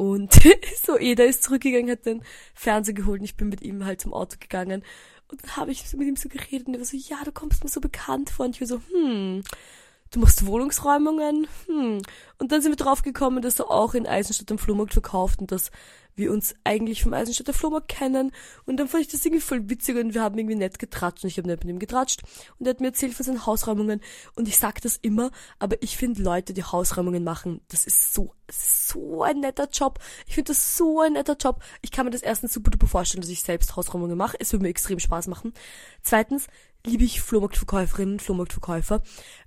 Und 0.00 0.32
so, 0.82 0.98
Eda 0.98 1.24
ist 1.24 1.42
zurückgegangen, 1.42 1.90
hat 1.90 2.06
den 2.06 2.22
Fernseher 2.54 2.94
geholt 2.94 3.20
und 3.20 3.26
ich 3.26 3.36
bin 3.36 3.50
mit 3.50 3.60
ihm 3.60 3.84
halt 3.84 4.00
zum 4.00 4.14
Auto 4.14 4.36
gegangen. 4.40 4.82
Und 5.28 5.42
dann 5.42 5.56
habe 5.56 5.72
ich 5.72 5.92
mit 5.92 6.08
ihm 6.08 6.16
so 6.16 6.30
geredet 6.30 6.68
und 6.68 6.72
er 6.72 6.80
war 6.80 6.86
so, 6.86 6.96
ja, 6.96 7.18
du 7.22 7.32
kommst 7.32 7.62
mir 7.62 7.68
so 7.68 7.82
bekannt 7.82 8.30
vor. 8.30 8.46
Und 8.46 8.54
ich 8.54 8.62
war 8.62 8.68
so, 8.68 8.80
hm, 8.90 9.42
du 10.10 10.18
machst 10.18 10.46
Wohnungsräumungen? 10.46 11.46
Hm. 11.66 12.00
Und 12.38 12.50
dann 12.50 12.62
sind 12.62 12.72
wir 12.72 12.82
drauf 12.82 13.02
gekommen, 13.02 13.42
dass 13.42 13.60
er 13.60 13.70
auch 13.70 13.92
in 13.92 14.06
Eisenstadt 14.06 14.50
am 14.50 14.56
Flohmarkt 14.56 14.94
verkauft 14.94 15.40
und 15.40 15.52
dass 15.52 15.70
wir 16.20 16.30
uns 16.30 16.54
eigentlich 16.62 17.02
vom 17.02 17.12
Eisenstädter 17.12 17.52
Flohmarkt 17.52 17.88
kennen. 17.88 18.30
Und 18.66 18.76
dann 18.76 18.86
fand 18.86 19.02
ich 19.02 19.08
das 19.08 19.24
irgendwie 19.24 19.42
voll 19.42 19.68
witzig 19.68 19.96
und 19.96 20.14
wir 20.14 20.22
haben 20.22 20.38
irgendwie 20.38 20.54
nett 20.54 20.78
getratscht 20.78 21.24
und 21.24 21.30
ich 21.30 21.38
habe 21.38 21.48
nett 21.48 21.64
mit 21.64 21.74
ihm 21.74 21.80
getratscht 21.80 22.22
und 22.58 22.66
er 22.66 22.70
hat 22.70 22.80
mir 22.80 22.88
erzählt 22.88 23.14
von 23.14 23.26
seinen 23.26 23.46
Hausräumungen 23.46 24.00
und 24.36 24.46
ich 24.46 24.58
sag 24.58 24.80
das 24.82 24.96
immer, 24.96 25.30
aber 25.58 25.82
ich 25.82 25.96
finde 25.96 26.22
Leute, 26.22 26.52
die 26.52 26.62
Hausräumungen 26.62 27.24
machen, 27.24 27.60
das 27.68 27.86
ist 27.86 28.14
so, 28.14 28.34
so 28.50 29.22
ein 29.22 29.40
netter 29.40 29.68
Job. 29.72 29.98
Ich 30.26 30.34
finde 30.34 30.52
das 30.52 30.76
so 30.76 31.00
ein 31.00 31.14
netter 31.14 31.36
Job. 31.36 31.62
Ich 31.82 31.90
kann 31.90 32.04
mir 32.04 32.12
das 32.12 32.22
erstens 32.22 32.52
super 32.52 32.70
duper 32.70 32.86
vorstellen, 32.86 33.22
dass 33.22 33.30
ich 33.30 33.42
selbst 33.42 33.74
Hausräumungen 33.76 34.16
mache. 34.16 34.36
Es 34.38 34.52
würde 34.52 34.64
mir 34.64 34.68
extrem 34.68 34.98
Spaß 34.98 35.26
machen. 35.28 35.52
Zweitens, 36.02 36.46
liebe 36.86 37.04
ich 37.04 37.20
Flohmarktverkäuferinnen, 37.20 38.20
Flohmarktverkäufer, 38.20 39.02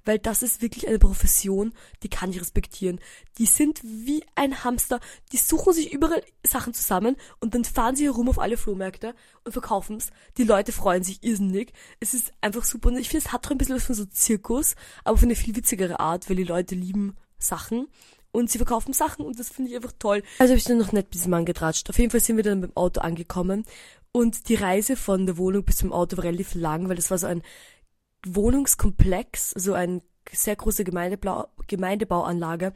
weil 0.06 0.20
das 0.20 0.44
ist 0.44 0.62
wirklich 0.62 0.88
eine 0.88 1.00
Profession, 1.00 1.74
die 2.04 2.10
kann 2.10 2.30
ich 2.30 2.40
respektieren. 2.40 3.00
Die 3.38 3.46
sind 3.46 3.82
wie 3.84 4.24
ein 4.36 4.64
Hamster, 4.64 5.00
die 5.32 5.38
suchen 5.38 5.74
sich 5.74 5.92
überall 5.92 6.24
Sachen 6.46 6.74
zusammen 6.74 7.16
und 7.40 7.56
dann 7.56 7.66
fahren 7.66 7.96
sie 7.96 8.06
herum 8.06 8.30
auf 8.30 8.40
alle 8.40 8.58
Flohmärkte 8.58 9.16
und 9.44 9.52
verkaufen 9.52 9.98
es. 9.98 10.12
Die 10.38 10.44
Leute 10.44 10.72
freuen 10.72 11.04
sich 11.04 11.24
irrsinnig. 11.24 11.74
Es 12.00 12.14
ist 12.14 12.32
einfach 12.42 12.64
super 12.64 12.90
und 12.90 12.98
ich 12.98 13.10
finde, 13.10 13.26
es 13.26 13.34
hat 13.34 13.46
doch 13.46 13.52
ein 13.52 13.58
bisschen 13.58 13.76
was 13.76 13.86
von 13.86 13.96
so 13.96 14.06
Zirkus, 14.06 14.76
aber 15.04 15.16
auf 15.16 15.24
eine 15.24 15.36
viel 15.36 15.56
witzigere 15.56 16.00
Art, 16.00 16.30
weil 16.30 16.36
die 16.36 16.44
Leute 16.44 16.76
lieben 16.76 17.16
Sachen 17.40 17.88
und 18.32 18.50
sie 18.50 18.58
verkaufen 18.58 18.94
Sachen 18.94 19.26
und 19.26 19.40
das 19.40 19.50
finde 19.50 19.70
ich 19.70 19.76
einfach 19.76 19.94
toll. 19.98 20.24
Also 20.40 20.52
habe 20.52 20.58
ich 20.58 20.66
dann 20.66 20.80
noch 20.80 20.92
nicht 20.92 21.10
bis 21.12 21.28
Mann 21.28 21.46
getratscht. 21.46 21.90
Auf 21.90 22.00
jeden 22.00 22.12
Fall 22.12 22.20
sind 22.20 22.36
wir 22.36 22.44
dann 22.44 22.62
beim 22.62 22.76
Auto 22.76 23.00
angekommen 23.02 23.64
und 24.14 24.48
die 24.48 24.56
Reise 24.56 24.96
von 24.96 25.26
der 25.26 25.38
Wohnung 25.38 25.66
bis 25.66 25.78
zum 25.78 25.92
Auto 25.92 26.18
war 26.18 26.24
relativ 26.24 26.56
lang, 26.56 26.88
weil 26.88 26.96
das 26.96 27.12
war 27.12 27.18
so 27.18 27.28
ein 27.28 27.42
Wohnungskomplex, 28.26 29.52
so 29.52 29.74
ein 29.74 30.02
sehr 30.32 30.56
große 30.56 30.86
Gemeindebau 30.86 31.48
Gemeindebauanlage. 31.68 32.74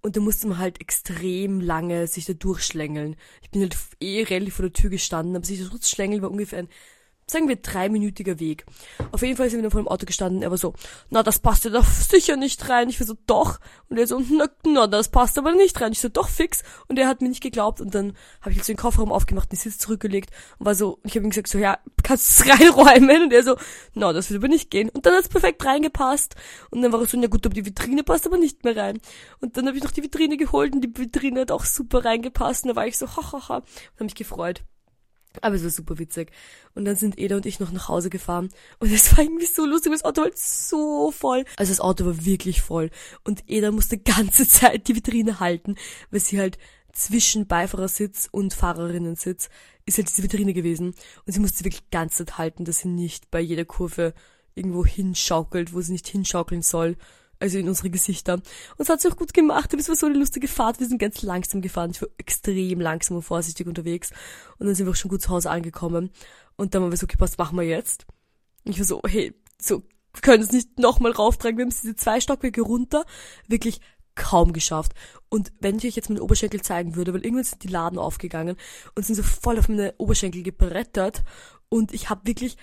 Und 0.00 0.16
da 0.16 0.20
musste 0.20 0.46
man 0.46 0.58
halt 0.58 0.80
extrem 0.80 1.60
lange 1.60 2.06
sich 2.06 2.26
da 2.26 2.32
durchschlängeln. 2.32 3.16
Ich 3.42 3.50
bin 3.50 3.62
halt 3.62 3.76
eh 4.00 4.22
relativ 4.22 4.54
vor 4.54 4.64
der 4.64 4.72
Tür 4.72 4.90
gestanden, 4.90 5.34
aber 5.34 5.44
sich 5.44 5.60
da 5.60 5.68
durchschlängeln 5.68 6.22
war 6.22 6.30
ungefähr 6.30 6.60
ein 6.60 6.68
sagen 7.28 7.48
wir, 7.48 7.56
dreiminütiger 7.56 8.38
Weg. 8.38 8.66
Auf 9.10 9.22
jeden 9.22 9.36
Fall 9.36 9.50
sind 9.50 9.58
wir 9.58 9.62
dann 9.62 9.72
vor 9.72 9.82
dem 9.82 9.88
Auto 9.88 10.06
gestanden. 10.06 10.42
Er 10.42 10.50
war 10.50 10.58
so, 10.58 10.74
na, 11.10 11.24
das 11.24 11.40
passt 11.40 11.64
ja 11.64 11.70
doch 11.72 11.84
sicher 11.84 12.36
nicht 12.36 12.68
rein. 12.68 12.88
Ich 12.88 13.00
war 13.00 13.06
so, 13.06 13.16
doch. 13.26 13.58
Und 13.88 13.98
er 13.98 14.06
so, 14.06 14.22
na, 14.30 14.46
na, 14.64 14.86
das 14.86 15.08
passt 15.08 15.36
aber 15.36 15.52
nicht 15.52 15.80
rein. 15.80 15.90
Ich 15.90 16.00
so, 16.00 16.08
doch, 16.08 16.28
fix. 16.28 16.62
Und 16.86 17.00
er 17.00 17.08
hat 17.08 17.22
mir 17.22 17.28
nicht 17.28 17.42
geglaubt. 17.42 17.80
Und 17.80 17.96
dann 17.96 18.12
habe 18.40 18.50
ich 18.52 18.58
jetzt 18.58 18.68
den 18.68 18.76
Kofferraum 18.76 19.10
aufgemacht, 19.10 19.50
den 19.50 19.58
Sitz 19.58 19.78
zurückgelegt 19.78 20.30
und 20.58 20.66
war 20.66 20.76
so, 20.76 21.00
ich 21.02 21.16
habe 21.16 21.24
ihm 21.24 21.30
gesagt, 21.30 21.48
so, 21.48 21.58
ja, 21.58 21.78
kannst 22.04 22.38
du 22.38 22.44
es 22.44 22.60
reinräumen? 22.60 23.24
Und 23.24 23.32
er 23.32 23.42
so, 23.42 23.56
na, 23.94 24.12
das 24.12 24.30
wird 24.30 24.40
aber 24.40 24.48
nicht 24.48 24.70
gehen. 24.70 24.88
Und 24.90 25.04
dann 25.04 25.14
hat 25.14 25.22
es 25.22 25.28
perfekt 25.28 25.64
reingepasst. 25.64 26.36
Und 26.70 26.82
dann 26.82 26.92
war 26.92 27.00
er 27.00 27.06
so, 27.08 27.20
ja 27.20 27.26
gut, 27.26 27.44
aber 27.44 27.54
die 27.54 27.66
Vitrine 27.66 28.04
passt 28.04 28.26
aber 28.26 28.38
nicht 28.38 28.62
mehr 28.62 28.76
rein. 28.76 29.00
Und 29.40 29.56
dann 29.56 29.66
habe 29.66 29.76
ich 29.76 29.82
noch 29.82 29.90
die 29.90 30.04
Vitrine 30.04 30.36
geholt 30.36 30.74
und 30.74 30.80
die 30.80 30.96
Vitrine 30.96 31.40
hat 31.40 31.50
auch 31.50 31.64
super 31.64 32.04
reingepasst. 32.04 32.64
Und 32.64 32.68
da 32.68 32.76
war 32.76 32.86
ich 32.86 32.96
so, 32.96 33.08
hahaha, 33.08 33.56
und 33.56 33.64
habe 33.96 34.04
mich 34.04 34.14
gefreut. 34.14 34.62
Aber 35.42 35.54
es 35.54 35.62
war 35.62 35.70
super 35.70 35.98
witzig. 35.98 36.30
Und 36.74 36.84
dann 36.84 36.96
sind 36.96 37.18
Eda 37.18 37.36
und 37.36 37.46
ich 37.46 37.60
noch 37.60 37.72
nach 37.72 37.88
Hause 37.88 38.10
gefahren. 38.10 38.48
Und 38.78 38.92
es 38.92 39.16
war 39.16 39.24
irgendwie 39.24 39.46
so 39.46 39.64
lustig, 39.64 39.90
weil 39.90 39.98
das 39.98 40.04
Auto 40.04 40.20
war 40.22 40.26
halt 40.26 40.38
so 40.38 41.10
voll. 41.10 41.44
Also 41.56 41.72
das 41.72 41.80
Auto 41.80 42.04
war 42.04 42.24
wirklich 42.24 42.62
voll. 42.62 42.90
Und 43.24 43.44
Eda 43.46 43.70
musste 43.70 43.98
ganze 43.98 44.48
Zeit 44.48 44.88
die 44.88 44.96
Vitrine 44.96 45.40
halten, 45.40 45.76
weil 46.10 46.20
sie 46.20 46.38
halt 46.38 46.58
zwischen 46.92 47.46
Beifahrersitz 47.46 48.28
und 48.30 48.54
Fahrerinnensitz 48.54 49.50
ist 49.84 49.98
halt 49.98 50.08
diese 50.08 50.22
Vitrine 50.22 50.54
gewesen. 50.54 50.94
Und 51.26 51.32
sie 51.32 51.40
musste 51.40 51.64
wirklich 51.64 51.90
ganze 51.90 52.24
Zeit 52.24 52.38
halten, 52.38 52.64
dass 52.64 52.80
sie 52.80 52.88
nicht 52.88 53.30
bei 53.30 53.40
jeder 53.40 53.64
Kurve 53.64 54.14
irgendwo 54.54 54.84
hinschaukelt, 54.84 55.74
wo 55.74 55.80
sie 55.80 55.92
nicht 55.92 56.08
hinschaukeln 56.08 56.62
soll 56.62 56.96
also 57.38 57.58
in 57.58 57.68
unsere 57.68 57.90
Gesichter. 57.90 58.34
Und 58.34 58.44
es 58.78 58.88
hat 58.88 59.00
sich 59.00 59.12
auch 59.12 59.16
gut 59.16 59.34
gemacht, 59.34 59.72
aber 59.72 59.80
es 59.80 59.88
war 59.88 59.96
so 59.96 60.06
eine 60.06 60.18
lustige 60.18 60.48
Fahrt. 60.48 60.80
Wir 60.80 60.86
sind 60.86 60.98
ganz 60.98 61.22
langsam 61.22 61.60
gefahren. 61.60 61.90
Ich 61.90 62.02
war 62.02 62.08
extrem 62.18 62.80
langsam 62.80 63.16
und 63.16 63.22
vorsichtig 63.22 63.66
unterwegs. 63.66 64.10
Und 64.58 64.66
dann 64.66 64.74
sind 64.74 64.86
wir 64.86 64.92
auch 64.92 64.96
schon 64.96 65.10
gut 65.10 65.22
zu 65.22 65.30
Hause 65.30 65.50
angekommen. 65.50 66.10
Und 66.56 66.74
dann 66.74 66.82
waren 66.82 66.90
wir 66.90 66.98
so, 66.98 67.04
okay, 67.04 67.16
was 67.18 67.38
machen 67.38 67.58
wir 67.58 67.64
jetzt? 67.64 68.06
Und 68.64 68.72
ich 68.72 68.78
war 68.78 68.86
so, 68.86 69.00
hey, 69.06 69.34
so, 69.60 69.82
wir 70.12 70.22
können 70.22 70.42
es 70.42 70.52
nicht 70.52 70.78
nochmal 70.78 71.12
rauftragen. 71.12 71.58
Wir 71.58 71.64
haben 71.64 71.70
diese 71.70 71.96
zwei 71.96 72.20
Stockwerke 72.20 72.62
runter 72.62 73.04
wirklich 73.46 73.80
kaum 74.14 74.52
geschafft. 74.52 74.92
Und 75.28 75.52
wenn 75.60 75.76
ich 75.76 75.84
euch 75.84 75.96
jetzt 75.96 76.08
meine 76.08 76.22
Oberschenkel 76.22 76.62
zeigen 76.62 76.96
würde, 76.96 77.12
weil 77.12 77.24
irgendwann 77.24 77.44
sind 77.44 77.62
die 77.62 77.68
Laden 77.68 77.98
aufgegangen 77.98 78.56
und 78.94 79.04
sind 79.04 79.14
so 79.14 79.22
voll 79.22 79.58
auf 79.58 79.68
meine 79.68 79.94
Oberschenkel 79.98 80.42
gebrettert 80.42 81.22
und 81.68 81.92
ich 81.92 82.08
habe 82.10 82.26
wirklich 82.26 82.56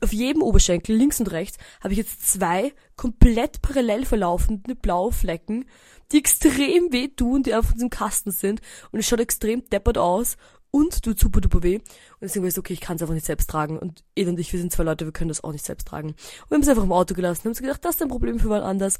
auf 0.00 0.12
jedem 0.12 0.42
Oberschenkel, 0.42 0.96
links 0.96 1.20
und 1.20 1.30
rechts, 1.30 1.58
habe 1.82 1.92
ich 1.92 1.98
jetzt 1.98 2.30
zwei 2.30 2.72
komplett 2.96 3.62
parallel 3.62 4.04
verlaufende 4.04 4.74
blaue 4.74 5.12
Flecken, 5.12 5.66
die 6.12 6.18
extrem 6.18 6.92
weh 6.92 7.08
tun, 7.08 7.42
die 7.42 7.54
einfach 7.54 7.70
in 7.72 7.76
diesem 7.76 7.90
Kasten 7.90 8.30
sind. 8.30 8.60
Und 8.90 9.00
es 9.00 9.06
schaut 9.06 9.20
extrem 9.20 9.64
deppert 9.68 9.98
aus 9.98 10.36
und 10.70 11.02
tut 11.02 11.18
super 11.18 11.40
duper 11.40 11.62
weh. 11.62 11.76
Und 11.76 11.84
deswegen 12.22 12.42
war 12.42 12.48
ich 12.48 12.54
so, 12.54 12.60
okay, 12.60 12.72
ich 12.72 12.80
kann 12.80 12.96
es 12.96 13.02
einfach 13.02 13.14
nicht 13.14 13.26
selbst 13.26 13.50
tragen. 13.50 13.78
Und 13.78 14.04
Ed 14.14 14.28
und 14.28 14.38
ich, 14.38 14.52
wir 14.52 14.60
sind 14.60 14.72
zwei 14.72 14.84
Leute, 14.84 15.04
wir 15.04 15.12
können 15.12 15.28
das 15.28 15.44
auch 15.44 15.52
nicht 15.52 15.64
selbst 15.64 15.88
tragen. 15.88 16.08
Und 16.08 16.50
wir 16.50 16.54
haben 16.56 16.62
es 16.62 16.68
einfach 16.68 16.84
im 16.84 16.92
Auto 16.92 17.14
gelassen, 17.14 17.44
haben 17.44 17.50
uns 17.50 17.60
gedacht, 17.60 17.84
das 17.84 17.96
ist 17.96 18.02
ein 18.02 18.08
Problem 18.08 18.38
für 18.38 18.48
wann 18.48 18.62
anders. 18.62 18.98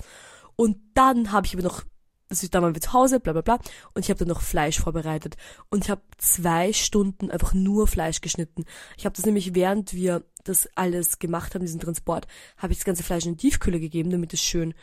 Und 0.56 0.78
dann 0.94 1.32
habe 1.32 1.46
ich 1.46 1.54
aber 1.54 1.62
noch 1.62 1.82
also 2.28 2.46
dann 2.48 2.62
waren 2.62 2.74
wir 2.74 2.80
zu 2.80 2.92
Hause, 2.92 3.20
bla 3.20 3.32
bla 3.32 3.42
bla, 3.42 3.58
und 3.94 4.04
ich 4.04 4.10
habe 4.10 4.18
dann 4.18 4.28
noch 4.28 4.42
Fleisch 4.42 4.78
vorbereitet. 4.78 5.36
Und 5.70 5.84
ich 5.84 5.90
habe 5.90 6.02
zwei 6.18 6.72
Stunden 6.72 7.30
einfach 7.30 7.54
nur 7.54 7.86
Fleisch 7.86 8.20
geschnitten. 8.20 8.64
Ich 8.96 9.04
habe 9.04 9.16
das 9.16 9.24
nämlich, 9.24 9.54
während 9.54 9.94
wir 9.94 10.24
das 10.44 10.68
alles 10.74 11.18
gemacht 11.18 11.54
haben, 11.54 11.62
diesen 11.62 11.80
Transport, 11.80 12.26
habe 12.56 12.72
ich 12.72 12.78
das 12.78 12.84
ganze 12.84 13.02
Fleisch 13.02 13.26
in 13.26 13.36
die 13.36 13.48
Tiefkühle 13.48 13.80
gegeben, 13.80 14.10
damit 14.10 14.32
es 14.34 14.42
schön, 14.42 14.74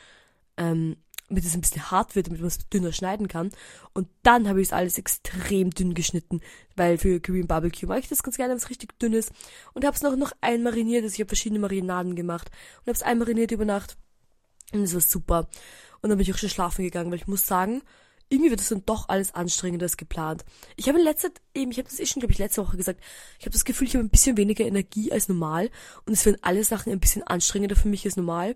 ähm, 0.58 0.98
damit 1.28 1.44
es 1.44 1.56
ein 1.56 1.62
bisschen 1.62 1.90
hart 1.90 2.16
wird, 2.16 2.28
damit 2.28 2.40
man 2.40 2.48
es 2.48 2.70
dünner 2.70 2.92
schneiden 2.92 3.28
kann. 3.28 3.52
Und 3.94 4.08
dann 4.24 4.48
habe 4.48 4.62
ich 4.62 4.68
es 4.68 4.74
alles 4.74 4.98
extrem 4.98 5.72
dünn 5.72 5.94
geschnitten, 5.94 6.42
weil 6.76 6.98
für 6.98 7.20
Korean 7.20 7.48
Barbecue 7.48 7.88
mag 7.88 8.00
ich 8.00 8.10
das 8.10 8.24
ganz 8.24 8.38
gerne, 8.38 8.52
wenn 8.52 8.58
es 8.58 8.70
richtig 8.70 8.98
dünn 9.00 9.14
ist. 9.14 9.32
Und 9.74 9.86
habe 9.86 9.96
es 9.96 10.04
noch, 10.04 10.16
noch 10.16 10.34
einmariniert, 10.42 11.04
also 11.04 11.14
ich 11.14 11.20
habe 11.20 11.30
verschiedene 11.30 11.60
Marinaden 11.60 12.16
gemacht 12.16 12.50
und 12.80 12.88
habe 12.88 12.92
es 12.92 13.04
einmariniert 13.04 13.52
über 13.52 13.66
Nacht. 13.66 13.98
Und 14.74 14.82
es 14.82 14.94
war 14.94 15.02
super. 15.02 15.48
Und 16.02 16.10
dann 16.10 16.18
bin 16.18 16.28
ich 16.28 16.34
auch 16.34 16.38
schon 16.38 16.50
schlafen 16.50 16.84
gegangen, 16.84 17.12
weil 17.12 17.20
ich 17.20 17.28
muss 17.28 17.46
sagen, 17.46 17.82
irgendwie 18.30 18.50
wird 18.50 18.62
es 18.62 18.70
dann 18.70 18.86
doch 18.86 19.10
alles 19.10 19.34
anstrengender 19.36 19.86
als 19.86 19.98
geplant. 19.98 20.46
Ich 20.76 20.88
habe 20.88 20.98
in 20.98 21.04
letzter 21.04 21.30
eben, 21.54 21.72
ich 21.72 21.78
habe 21.78 21.88
das 21.88 22.00
eh 22.00 22.06
schon, 22.06 22.22
glaube 22.22 22.34
ich, 22.34 22.40
letzte 22.40 22.66
Woche 22.66 22.78
gesagt, 22.78 23.02
ich 23.40 23.46
habe 23.46 23.54
das 23.54 23.66
Gefühl, 23.66 23.88
ich 23.88 23.96
habe 23.96 24.04
ein 24.04 24.10
bisschen 24.10 24.38
weniger 24.38 24.66
Energie 24.66 25.12
als 25.12 25.30
normal 25.30 25.70
und 26.06 26.14
es 26.14 26.26
werden 26.26 26.38
alle 26.42 26.64
Sachen 26.64 26.92
ein 26.92 27.00
bisschen 27.00 27.24
anstrengender 27.24 27.76
für 27.76 27.88
mich 27.88 28.06
als 28.06 28.18
normal. 28.18 28.56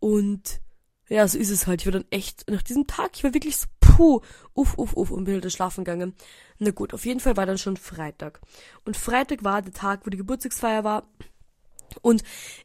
Und 0.00 0.60
ja, 1.08 1.26
so 1.26 1.38
ist 1.38 1.50
es 1.50 1.66
halt. 1.66 1.80
Ich 1.80 1.86
war 1.86 1.92
dann 1.92 2.04
echt 2.10 2.50
nach 2.50 2.62
diesem 2.62 2.86
Tag, 2.86 3.12
ich 3.14 3.24
war 3.24 3.34
wirklich 3.34 3.56
so, 3.56 3.66
puh, 3.80 4.20
uff, 4.54 4.76
uff, 4.76 4.94
uff 4.94 5.10
und 5.10 5.24
bin 5.24 5.34
halt 5.40 5.52
schlafen 5.52 5.84
gegangen. 5.84 6.14
Na 6.58 6.70
gut, 6.70 6.92
auf 6.92 7.06
jeden 7.06 7.20
Fall 7.20 7.36
war 7.36 7.46
dann 7.46 7.58
schon 7.58 7.76
Freitag. 7.76 8.40
Und 8.84 8.96
Freitag 8.96 9.44
war 9.44 9.62
der 9.62 9.72
Tag, 9.72 10.04
wo 10.04 10.10
die 10.10 10.16
Geburtstagsfeier 10.16 10.84
war. 10.84 11.08
Und 12.02 12.22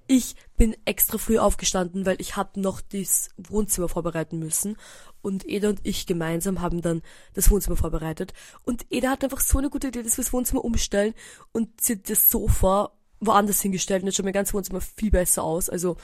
ich 0.07 0.35
bin 0.57 0.75
extra 0.85 1.17
früh 1.17 1.37
aufgestanden, 1.37 2.05
weil 2.05 2.19
ich 2.19 2.35
habe 2.35 2.59
noch 2.59 2.81
das 2.81 3.29
Wohnzimmer 3.37 3.89
vorbereiten 3.89 4.39
müssen. 4.39 4.77
Und 5.21 5.47
Eda 5.47 5.69
und 5.69 5.79
ich 5.83 6.05
gemeinsam 6.05 6.61
haben 6.61 6.81
dann 6.81 7.01
das 7.33 7.49
Wohnzimmer 7.49 7.77
vorbereitet. 7.77 8.33
Und 8.63 8.85
Eda 8.89 9.11
hat 9.11 9.23
einfach 9.23 9.39
so 9.39 9.57
eine 9.57 9.69
gute 9.69 9.87
Idee, 9.87 10.03
dass 10.03 10.17
wir 10.17 10.23
das 10.23 10.33
Wohnzimmer 10.33 10.63
umstellen. 10.63 11.13
Und 11.51 11.81
sie 11.81 11.93
hat 11.93 12.09
das 12.09 12.29
Sofa 12.29 12.91
woanders 13.19 13.61
hingestellt. 13.61 14.03
Und 14.03 14.07
jetzt 14.07 14.17
schaut 14.17 14.25
mein 14.25 14.33
ganzes 14.33 14.53
Wohnzimmer 14.53 14.81
viel 14.81 15.11
besser 15.11 15.43
aus. 15.43 15.69
Also 15.69 15.97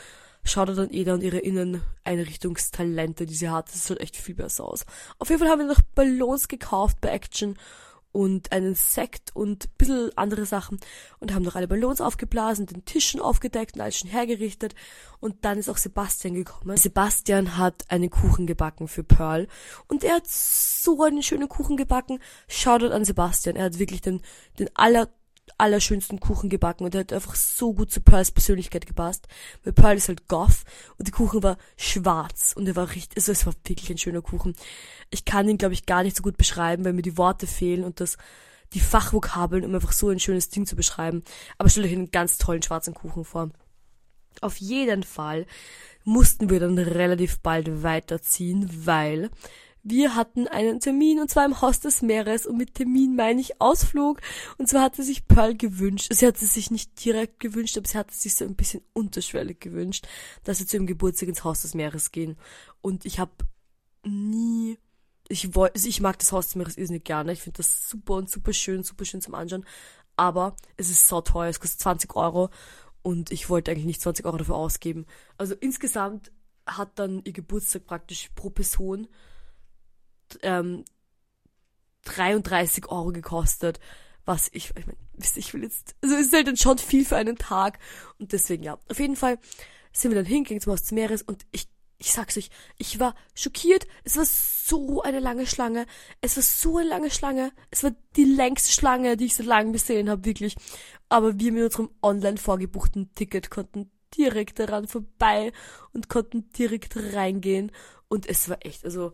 schaut 0.43 0.69
dann 0.69 0.91
Eda 0.91 1.13
und 1.13 1.23
ihre 1.23 1.39
Inneneinrichtungstalente, 1.39 3.25
die 3.25 3.36
sie 3.36 3.49
hat. 3.49 3.67
Das 3.69 3.88
sieht 3.88 3.99
echt 3.99 4.15
viel 4.17 4.36
besser 4.36 4.65
aus. 4.65 4.86
Auf 5.17 5.29
jeden 5.29 5.39
Fall 5.39 5.49
haben 5.49 5.60
wir 5.60 5.67
noch 5.67 5.82
Ballons 5.95 6.47
gekauft 6.47 7.01
bei 7.01 7.10
Action 7.10 7.58
und 8.12 8.52
einen 8.52 8.76
Sekt 8.76 9.36
und 9.36 9.65
ein 9.65 9.72
bisschen 9.78 10.17
andere 10.17 10.45
Sachen 10.45 10.80
und 11.19 11.34
haben 11.34 11.43
noch 11.43 11.56
alle 11.56 11.67
Ballons 11.67 12.02
aufgeblasen, 12.02 12.65
den 12.65 12.86
Tischen 12.86 13.22
aufgedeckt 13.22 13.76
und 13.76 13.82
alles 13.82 14.00
schon 14.00 14.10
hergerichtet 14.10 14.76
und 15.19 15.45
dann 15.45 15.60
ist 15.60 15.69
auch 15.69 15.78
Sebastian 15.78 16.34
gekommen. 16.34 16.78
Sebastian 16.78 17.58
hat 17.58 17.86
einen 17.89 18.10
Kuchen 18.10 18.48
gebacken 18.48 18.88
für 18.88 19.04
Pearl 19.04 19.48
und 19.88 20.04
er 20.04 20.15
hat 20.15 20.28
so 20.28 21.04
einen 21.04 21.24
schönen 21.24 21.50
Kuchen 21.50 21.78
gebacken. 21.78 22.19
Shoutout 22.48 22.91
an 22.91 23.06
Sebastian, 23.06 23.56
er 23.56 23.65
hat 23.65 23.80
wirklich 23.80 24.02
den, 24.02 24.22
den 24.58 24.69
aller 24.76 25.10
allerschönsten 25.57 26.19
Kuchen 26.19 26.49
gebacken 26.49 26.83
und 26.83 26.93
der 26.93 27.01
hat 27.01 27.13
einfach 27.13 27.35
so 27.35 27.73
gut 27.73 27.91
zu 27.91 28.01
Pearls 28.01 28.31
Persönlichkeit 28.31 28.85
gepasst. 28.85 29.27
Weil 29.63 29.73
Pearl 29.73 29.97
ist 29.97 30.07
halt 30.07 30.27
goth 30.27 30.63
und 30.97 31.07
der 31.07 31.13
Kuchen 31.13 31.43
war 31.43 31.57
schwarz 31.77 32.53
und 32.55 32.67
er 32.67 32.75
war 32.75 32.89
richtig, 32.89 33.17
also 33.17 33.31
es 33.31 33.45
war 33.45 33.53
wirklich 33.65 33.89
ein 33.89 33.97
schöner 33.97 34.21
Kuchen. 34.21 34.55
Ich 35.09 35.25
kann 35.25 35.49
ihn, 35.49 35.57
glaube 35.57 35.73
ich, 35.73 35.85
gar 35.85 36.03
nicht 36.03 36.15
so 36.15 36.23
gut 36.23 36.38
beschreiben, 36.38 36.85
weil 36.85 36.93
mir 36.93 37.01
die 37.01 37.17
Worte 37.17 37.47
fehlen 37.47 37.83
und 37.83 37.99
das, 37.99 38.17
die 38.73 38.79
Fachvokabeln, 38.79 39.65
um 39.65 39.75
einfach 39.75 39.91
so 39.93 40.09
ein 40.09 40.19
schönes 40.19 40.49
Ding 40.49 40.65
zu 40.65 40.75
beschreiben. 40.75 41.23
Aber 41.57 41.69
stellt 41.69 41.88
euch 41.88 41.93
einen 41.93 42.12
ganz 42.12 42.38
tollen 42.38 42.62
schwarzen 42.62 42.93
Kuchen 42.93 43.25
vor. 43.25 43.49
Auf 44.41 44.57
jeden 44.57 45.03
Fall 45.03 45.45
mussten 46.03 46.49
wir 46.49 46.59
dann 46.59 46.77
relativ 46.77 47.39
bald 47.39 47.83
weiterziehen, 47.83 48.69
weil 48.85 49.29
wir 49.89 50.15
hatten 50.15 50.47
einen 50.47 50.80
Termin 50.80 51.19
und 51.19 51.30
zwar 51.30 51.45
im 51.45 51.62
Haus 51.62 51.80
des 51.80 52.02
Meeres 52.02 52.45
und 52.45 52.58
mit 52.58 52.75
Termin 52.75 53.15
meine 53.15 53.41
ich 53.41 53.60
Ausflug. 53.62 54.21
Und 54.58 54.67
zwar 54.67 54.84
hatte 54.84 55.04
sich 55.04 55.28
Pearl 55.28 55.56
gewünscht, 55.56 56.10
sie 56.12 56.28
hatte 56.28 56.45
sich 56.45 56.71
nicht 56.71 57.04
direkt 57.04 57.39
gewünscht, 57.39 57.78
aber 57.78 57.88
sie 57.88 57.97
hatte 57.97 58.13
sich 58.13 58.36
so 58.36 58.45
ein 58.45 58.56
bisschen 58.56 58.82
unterschwellig 58.93 59.60
gewünscht, 59.60 60.08
dass 60.43 60.60
wir 60.60 60.67
zu 60.67 60.78
ihrem 60.78 60.88
Geburtstag 60.88 61.30
ins 61.30 61.43
Haus 61.43 61.62
des 61.62 61.73
Meeres 61.73 62.12
gehen. 62.12 62.38
Und 62.82 63.06
ich 63.06 63.19
habe 63.19 63.32
nie, 64.06 64.78
ich 65.28 65.56
wollte, 65.56 65.75
also 65.75 65.88
ich 65.88 66.02
mag 66.02 66.19
das 66.19 66.32
Haus 66.32 66.47
des 66.47 66.56
Meeres 66.56 66.78
irrsinnig 66.78 67.04
gerne. 67.04 67.32
Ich 67.32 67.41
finde 67.41 67.58
das 67.58 67.89
super 67.89 68.15
und 68.15 68.30
super 68.30 68.54
schön, 68.54 68.84
super 68.84 69.06
schön 69.06 69.21
zum 69.21 69.36
Anschauen. 69.36 69.65
Aber 70.15 70.56
es 70.78 70.89
ist 70.89 71.08
so 71.08 71.21
teuer, 71.21 71.49
es 71.49 71.60
kostet 71.60 71.80
20 71.82 72.15
Euro 72.15 72.49
und 73.02 73.32
ich 73.32 73.49
wollte 73.49 73.71
eigentlich 73.71 73.86
nicht 73.86 74.02
20 74.02 74.25
Euro 74.25 74.38
dafür 74.38 74.56
ausgeben. 74.56 75.06
Also 75.38 75.56
insgesamt 75.56 76.32
hat 76.65 76.99
dann 76.99 77.21
ihr 77.23 77.34
Geburtstag 77.34 77.86
praktisch 77.86 78.30
pro 78.36 78.49
Person 78.49 79.08
ähm, 80.43 80.85
33 82.05 82.89
Euro 82.89 83.11
gekostet. 83.11 83.79
Was 84.25 84.49
ich, 84.51 84.71
ich 84.75 84.85
meine, 84.85 84.97
wisst 85.13 85.37
ich 85.37 85.53
will 85.53 85.63
jetzt, 85.63 85.95
also 86.01 86.15
es 86.15 86.27
ist 86.27 86.33
halt 86.33 86.47
dann 86.47 86.57
schon 86.57 86.77
viel 86.77 87.05
für 87.05 87.17
einen 87.17 87.37
Tag. 87.37 87.79
Und 88.19 88.31
deswegen, 88.31 88.63
ja. 88.63 88.77
Auf 88.89 88.99
jeden 88.99 89.15
Fall 89.15 89.39
sind 89.91 90.11
wir 90.11 90.15
dann 90.15 90.25
hingegangen 90.25 90.61
zum 90.61 90.73
Haus 90.73 90.81
des 90.81 90.91
Meeres 90.91 91.21
und 91.21 91.45
ich, 91.51 91.67
ich 91.97 92.11
sag's 92.11 92.37
euch, 92.37 92.49
ich 92.77 92.99
war 92.99 93.15
schockiert. 93.33 93.87
Es 94.03 94.17
war 94.17 94.25
so 94.25 95.01
eine 95.01 95.19
lange 95.19 95.47
Schlange. 95.47 95.85
Es 96.21 96.35
war 96.35 96.43
so 96.43 96.77
eine 96.77 96.89
lange 96.89 97.11
Schlange. 97.11 97.51
Es 97.71 97.83
war 97.83 97.91
die 98.15 98.25
längste 98.25 98.71
Schlange, 98.71 99.17
die 99.17 99.25
ich 99.25 99.35
seit 99.35 99.47
langem 99.47 99.73
gesehen 99.73 100.09
habe, 100.09 100.25
wirklich. 100.25 100.55
Aber 101.09 101.39
wir 101.39 101.51
mit 101.51 101.63
unserem 101.63 101.89
online 102.01 102.37
vorgebuchten 102.37 103.11
Ticket 103.13 103.49
konnten 103.49 103.91
direkt 104.17 104.59
daran 104.59 104.87
vorbei 104.87 105.51
und 105.91 106.09
konnten 106.09 106.49
direkt 106.51 106.95
reingehen. 106.95 107.71
Und 108.07 108.27
es 108.27 108.49
war 108.49 108.57
echt, 108.65 108.85
also 108.85 109.13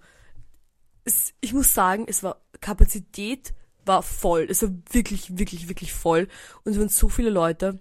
es, 1.06 1.34
ich 1.40 1.54
muss 1.54 1.74
sagen, 1.74 2.06
es 2.08 2.24
war 2.24 2.42
Kapazität 2.60 3.54
war 3.86 4.02
voll. 4.02 4.48
Es 4.50 4.64
war 4.64 4.72
wirklich, 4.92 5.38
wirklich, 5.38 5.70
wirklich 5.70 5.94
voll. 5.94 6.28
Und 6.64 6.74
es 6.74 6.80
waren 6.80 6.90
so 6.90 7.08
viele 7.08 7.30
Leute. 7.30 7.80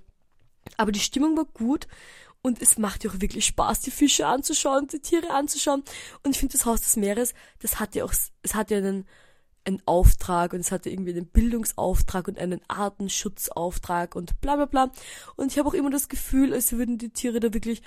Aber 0.76 0.92
die 0.92 1.00
Stimmung 1.00 1.36
war 1.36 1.46
gut. 1.46 1.88
Und 2.42 2.60
es 2.60 2.76
macht 2.76 3.04
ja 3.04 3.10
auch 3.10 3.20
wirklich 3.20 3.46
Spaß, 3.46 3.80
die 3.80 3.90
Fische 3.90 4.26
anzuschauen, 4.26 4.86
die 4.86 5.00
Tiere 5.00 5.30
anzuschauen. 5.30 5.82
Und 6.22 6.32
ich 6.32 6.38
finde, 6.38 6.52
das 6.52 6.66
Haus 6.66 6.82
des 6.82 6.96
Meeres, 6.96 7.32
das 7.60 7.80
hat 7.80 7.94
ja 7.94 8.04
auch, 8.04 8.12
es 8.42 8.54
hat 8.54 8.70
ja 8.70 8.76
einen, 8.76 9.06
einen 9.64 9.80
Auftrag 9.86 10.52
und 10.52 10.60
es 10.60 10.70
hatte 10.70 10.90
irgendwie 10.90 11.12
einen 11.12 11.26
Bildungsauftrag 11.26 12.28
und 12.28 12.38
einen 12.38 12.60
Artenschutzauftrag 12.68 14.14
und 14.14 14.42
bla 14.42 14.56
bla 14.56 14.66
bla. 14.66 14.92
Und 15.36 15.52
ich 15.52 15.58
habe 15.58 15.70
auch 15.70 15.74
immer 15.74 15.88
das 15.88 16.10
Gefühl, 16.10 16.52
als 16.52 16.72
würden 16.72 16.98
die 16.98 17.14
Tiere 17.14 17.40
da 17.40 17.54
wirklich 17.54 17.80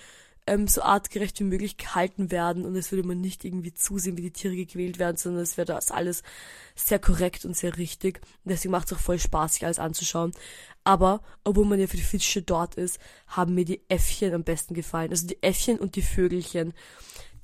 ähm, 0.47 0.67
so 0.67 0.81
artgerecht 0.81 1.39
wie 1.39 1.43
möglich 1.43 1.77
gehalten 1.77 2.31
werden 2.31 2.65
und 2.65 2.75
es 2.75 2.91
würde 2.91 3.07
man 3.07 3.21
nicht 3.21 3.45
irgendwie 3.45 3.73
zusehen, 3.73 4.17
wie 4.17 4.23
die 4.23 4.31
Tiere 4.31 4.55
gequält 4.55 4.97
werden, 4.97 5.17
sondern 5.17 5.43
es 5.43 5.57
wäre 5.57 5.65
das 5.65 5.91
alles 5.91 6.23
sehr 6.75 6.99
korrekt 6.99 7.45
und 7.45 7.55
sehr 7.55 7.77
richtig. 7.77 8.21
Und 8.43 8.51
deswegen 8.51 8.71
macht 8.71 8.87
es 8.87 8.97
auch 8.97 9.01
voll 9.01 9.19
Spaß, 9.19 9.53
sich 9.53 9.65
alles 9.65 9.79
anzuschauen. 9.79 10.31
Aber, 10.83 11.21
obwohl 11.43 11.65
man 11.65 11.79
ja 11.79 11.87
für 11.87 11.97
die 11.97 12.03
Fische 12.03 12.41
dort 12.41 12.75
ist, 12.75 12.99
haben 13.27 13.53
mir 13.53 13.65
die 13.65 13.81
Äffchen 13.89 14.33
am 14.33 14.43
besten 14.43 14.73
gefallen. 14.73 15.11
Also 15.11 15.27
die 15.27 15.43
Äffchen 15.43 15.79
und 15.79 15.95
die 15.95 16.01
Vögelchen. 16.01 16.73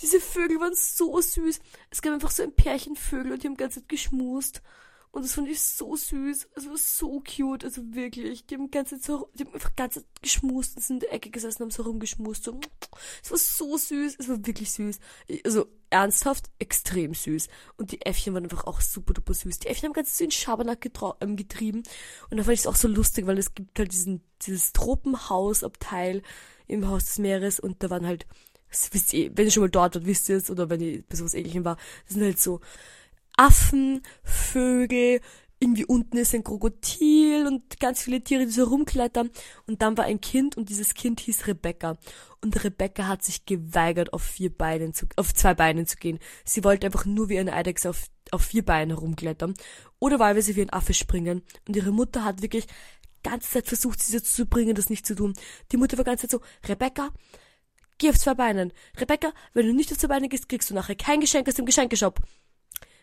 Diese 0.01 0.19
Vögel 0.19 0.59
waren 0.59 0.75
so 0.75 1.19
süß. 1.19 1.59
Es 1.89 2.01
gab 2.01 2.13
einfach 2.13 2.31
so 2.31 2.41
ein 2.41 2.55
Pärchen 2.55 2.95
Vögel 2.95 3.33
und 3.33 3.43
die 3.43 3.47
haben 3.47 3.57
ganz 3.57 3.75
Zeit 3.75 3.89
geschmust. 3.89 4.61
Und 5.13 5.23
das 5.23 5.35
fand 5.35 5.47
ich 5.47 5.61
so 5.61 5.95
süß. 5.95 6.47
Es 6.55 6.67
war 6.67 6.75
so 6.75 7.21
cute. 7.21 7.63
Also 7.63 7.83
wirklich. 7.93 8.47
Die 8.47 8.55
haben 8.55 8.71
ganze 8.71 8.95
Zeit 8.97 9.05
so, 9.05 9.29
die 9.35 9.45
haben 9.45 9.53
einfach 9.53 9.75
ganz 9.75 10.03
geschmust 10.23 10.75
und 10.75 10.81
sind 10.81 10.95
in 10.95 10.99
der 11.01 11.13
Ecke 11.13 11.29
gesessen 11.29 11.61
und 11.61 11.65
haben 11.67 11.75
so 11.75 11.83
rumgeschmust. 11.83 12.51
Es 13.21 13.29
war 13.29 13.37
so 13.37 13.77
süß. 13.77 14.15
Es 14.17 14.27
war 14.27 14.43
wirklich 14.47 14.71
süß. 14.71 14.99
Also 15.45 15.67
ernsthaft 15.91 16.49
extrem 16.57 17.13
süß. 17.13 17.47
Und 17.77 17.91
die 17.91 18.03
Äffchen 18.03 18.33
waren 18.33 18.45
einfach 18.45 18.65
auch 18.65 18.81
super 18.81 19.13
duper 19.13 19.35
süß. 19.35 19.59
Die 19.59 19.67
Äffchen 19.67 19.89
haben 19.89 19.93
ganz 19.93 20.17
so 20.17 20.23
in 20.23 20.31
Schabernack 20.31 20.89
ähm, 21.21 21.35
getrieben. 21.35 21.83
Und 22.31 22.37
da 22.37 22.43
fand 22.43 22.55
ich 22.55 22.61
es 22.61 22.67
auch 22.67 22.75
so 22.75 22.87
lustig, 22.87 23.27
weil 23.27 23.37
es 23.37 23.53
gibt 23.53 23.77
halt 23.77 23.91
diesen, 23.91 24.23
dieses 24.41 24.73
Tropenhausabteil 24.73 26.23
im 26.65 26.87
Haus 26.87 27.05
des 27.05 27.19
Meeres 27.19 27.59
und 27.59 27.83
da 27.83 27.91
waren 27.91 28.07
halt, 28.07 28.25
wisst 28.91 29.13
ihr, 29.13 29.37
wenn 29.37 29.45
ihr 29.45 29.51
schon 29.51 29.61
mal 29.61 29.69
dort 29.69 29.93
wart, 29.93 30.05
wisst 30.07 30.27
ihr 30.29 30.37
es, 30.37 30.49
oder 30.49 30.71
wenn 30.71 30.81
ihr 30.81 31.03
bei 31.07 31.15
sowas 31.15 31.35
ähnlichem 31.35 31.65
war, 31.65 31.77
das 32.05 32.15
sind 32.15 32.23
halt 32.23 32.39
so 32.39 32.61
Affen, 33.35 34.01
Vögel, 34.23 35.21
irgendwie 35.63 35.85
unten 35.85 36.17
ist 36.17 36.35
ein 36.35 36.43
Krokodil 36.43 37.47
und 37.47 37.79
ganz 37.79 38.03
viele 38.03 38.21
Tiere, 38.21 38.45
die 38.45 38.51
so 38.51 38.65
rumklettern. 38.65 39.29
Und 39.65 39.81
dann 39.81 39.97
war 39.97 40.05
ein 40.05 40.19
Kind 40.19 40.57
und 40.57 40.67
dieses 40.69 40.93
Kind 40.93 41.21
hieß 41.21 41.47
Rebecca. 41.47 41.97
Und 42.41 42.61
Rebecca 42.63 43.07
hat 43.07 43.23
sich 43.23 43.45
geweigert, 43.45 44.11
auf 44.11 44.23
vier 44.23 44.55
Beinen 44.55 44.93
zu, 44.93 45.05
auf 45.15 45.33
zwei 45.33 45.53
Beinen 45.53 45.87
zu 45.87 45.95
gehen. 45.95 46.19
Sie 46.43 46.65
wollte 46.65 46.87
einfach 46.87 47.05
nur 47.05 47.29
wie 47.29 47.39
eine 47.39 47.53
Eidechse 47.53 47.89
auf, 47.89 48.07
auf 48.31 48.41
vier 48.41 48.65
Beinen 48.65 48.97
rumklettern. 48.97 49.53
Oder 49.99 50.19
wahlweise 50.19 50.55
wie 50.57 50.61
ein 50.61 50.73
Affe 50.73 50.93
springen. 50.93 51.43
Und 51.65 51.77
ihre 51.77 51.91
Mutter 51.91 52.25
hat 52.25 52.41
wirklich 52.41 52.67
ganze 53.23 53.49
Zeit 53.49 53.67
versucht, 53.67 54.03
sie 54.03 54.11
dazu 54.11 54.33
zu 54.33 54.45
bringen, 54.45 54.75
das 54.75 54.89
nicht 54.89 55.05
zu 55.05 55.15
tun. 55.15 55.33
Die 55.71 55.77
Mutter 55.77 55.97
war 55.97 56.03
ganze 56.03 56.27
Zeit 56.27 56.31
so, 56.31 56.41
Rebecca, 56.67 57.11
geh 57.97 58.09
auf 58.09 58.19
zwei 58.19 58.33
Beinen. 58.33 58.73
Rebecca, 58.97 59.31
wenn 59.53 59.65
du 59.65 59.73
nicht 59.73 59.93
auf 59.93 59.97
zwei 59.97 60.09
Beine 60.09 60.27
gehst, 60.27 60.49
kriegst 60.49 60.69
du 60.69 60.73
nachher 60.73 60.95
kein 60.95 61.21
Geschenk 61.21 61.47
aus 61.47 61.55
dem 61.55 61.65
Geschenkeshop. 61.65 62.19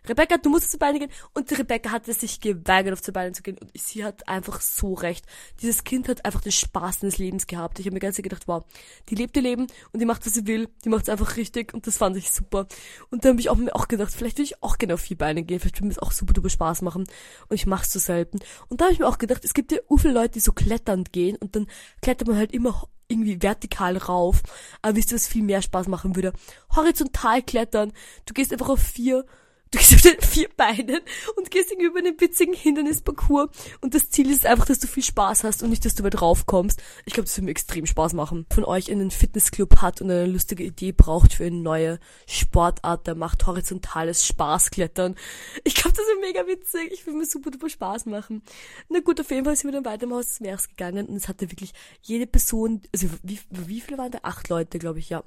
Rebecca, 0.08 0.38
du 0.38 0.50
musst 0.50 0.64
auf 0.64 0.70
die 0.70 0.76
Beine 0.78 0.98
gehen. 0.98 1.10
Und 1.34 1.50
die 1.50 1.54
Rebecca 1.54 1.90
hatte 1.90 2.12
sich 2.12 2.40
geweigert, 2.40 2.92
auf 2.92 3.00
die 3.00 3.12
Beine 3.12 3.32
zu 3.32 3.42
gehen. 3.42 3.58
Und 3.58 3.70
sie 3.76 4.04
hat 4.04 4.28
einfach 4.28 4.60
so 4.60 4.94
recht. 4.94 5.24
Dieses 5.60 5.84
Kind 5.84 6.08
hat 6.08 6.24
einfach 6.24 6.40
den 6.40 6.52
Spaß 6.52 7.00
des 7.00 7.18
Lebens 7.18 7.46
gehabt. 7.46 7.78
Ich 7.78 7.86
habe 7.86 7.94
mir 7.94 8.00
ganz 8.00 8.16
gedacht, 8.16 8.48
wow, 8.48 8.64
die 9.08 9.14
lebt 9.14 9.36
ihr 9.36 9.42
Leben 9.42 9.66
und 9.92 10.00
die 10.00 10.06
macht, 10.06 10.24
was 10.26 10.34
sie 10.34 10.46
will. 10.46 10.68
Die 10.84 10.88
macht 10.88 11.04
es 11.04 11.08
einfach 11.08 11.36
richtig 11.36 11.74
und 11.74 11.86
das 11.86 11.96
fand 11.96 12.16
ich 12.16 12.30
super. 12.30 12.66
Und 13.10 13.24
dann 13.24 13.32
habe 13.32 13.40
ich 13.40 13.50
auch 13.50 13.56
mir 13.56 13.74
auch 13.74 13.88
gedacht, 13.88 14.12
vielleicht 14.14 14.38
will 14.38 14.44
ich 14.44 14.62
auch 14.62 14.78
gerne 14.78 14.94
auf 14.94 15.00
vier 15.00 15.18
Beine 15.18 15.42
gehen. 15.42 15.60
Vielleicht 15.60 15.76
würde 15.76 15.86
mir 15.86 15.94
das 15.94 16.02
auch 16.02 16.12
super 16.12 16.32
duper 16.32 16.50
Spaß 16.50 16.82
machen. 16.82 17.04
Und 17.48 17.54
ich 17.54 17.66
mache 17.66 17.84
es 17.84 17.92
so 17.92 17.98
selten. 17.98 18.40
Und 18.68 18.80
da 18.80 18.86
habe 18.86 18.94
ich 18.94 19.00
mir 19.00 19.06
auch 19.06 19.18
gedacht, 19.18 19.44
es 19.44 19.54
gibt 19.54 19.72
ja 19.72 19.78
u 19.88 19.96
viele 19.96 20.14
Leute, 20.14 20.30
die 20.30 20.40
so 20.40 20.52
kletternd 20.52 21.12
gehen 21.12 21.36
und 21.36 21.56
dann 21.56 21.66
klettert 22.00 22.28
man 22.28 22.36
halt 22.36 22.52
immer 22.52 22.88
irgendwie 23.08 23.42
vertikal 23.42 23.96
rauf. 23.96 24.42
Aber 24.82 24.96
wisst 24.96 25.12
ihr, 25.12 25.16
was 25.16 25.26
viel 25.26 25.42
mehr 25.42 25.62
Spaß 25.62 25.88
machen 25.88 26.16
würde? 26.16 26.32
Horizontal 26.74 27.42
klettern. 27.42 27.92
Du 28.26 28.34
gehst 28.34 28.52
einfach 28.52 28.68
auf 28.68 28.80
vier 28.80 29.26
Du 29.72 29.78
gehst 29.78 29.94
auf 29.94 30.02
den 30.02 30.20
vier 30.20 30.48
Beinen 30.56 31.00
und 31.36 31.50
gehst 31.52 31.70
irgendwie 31.70 31.86
über 31.86 32.00
einen 32.00 32.20
witzigen 32.20 32.54
Hindernisparcours. 32.54 33.50
Und 33.80 33.94
das 33.94 34.10
Ziel 34.10 34.28
ist 34.28 34.44
einfach, 34.44 34.66
dass 34.66 34.80
du 34.80 34.88
viel 34.88 35.04
Spaß 35.04 35.44
hast 35.44 35.62
und 35.62 35.70
nicht, 35.70 35.84
dass 35.84 35.94
du 35.94 36.02
weit 36.02 36.20
raufkommst. 36.20 36.82
Ich 37.04 37.12
glaube, 37.12 37.26
das 37.26 37.36
würde 37.36 37.44
mir 37.44 37.50
extrem 37.52 37.86
Spaß 37.86 38.14
machen. 38.14 38.46
Von 38.52 38.64
euch 38.64 38.90
einen 38.90 39.12
Fitnessclub 39.12 39.76
hat 39.76 40.00
und 40.00 40.10
eine 40.10 40.26
lustige 40.26 40.64
Idee 40.64 40.90
braucht 40.90 41.34
für 41.34 41.44
eine 41.44 41.56
neue 41.56 42.00
Sportart, 42.26 43.06
der 43.06 43.14
macht 43.14 43.46
horizontales 43.46 44.26
Spaßklettern. 44.26 45.14
Ich 45.62 45.76
glaube, 45.76 45.96
das 45.96 46.04
ist 46.04 46.20
mega 46.20 46.48
witzig. 46.48 46.90
Ich 46.92 47.06
will 47.06 47.14
mir 47.14 47.26
super 47.26 47.52
duper 47.52 47.68
Spaß 47.68 48.06
machen. 48.06 48.42
Na 48.88 48.98
gut, 48.98 49.20
auf 49.20 49.30
jeden 49.30 49.44
Fall 49.44 49.54
sind 49.54 49.68
wir 49.72 49.80
dann 49.80 49.84
weiter 49.84 50.02
im 50.02 50.14
Haus 50.14 50.26
des 50.26 50.40
Meeres 50.40 50.68
gegangen 50.68 51.06
und 51.06 51.14
es 51.14 51.28
hatte 51.28 51.48
wirklich 51.48 51.74
jede 52.02 52.26
Person, 52.26 52.82
also 52.92 53.06
wie, 53.22 53.38
wie 53.50 53.80
viele 53.80 53.98
waren 53.98 54.10
da? 54.10 54.18
Acht 54.22 54.48
Leute, 54.48 54.80
glaube 54.80 54.98
ich, 54.98 55.10
ja. 55.10 55.22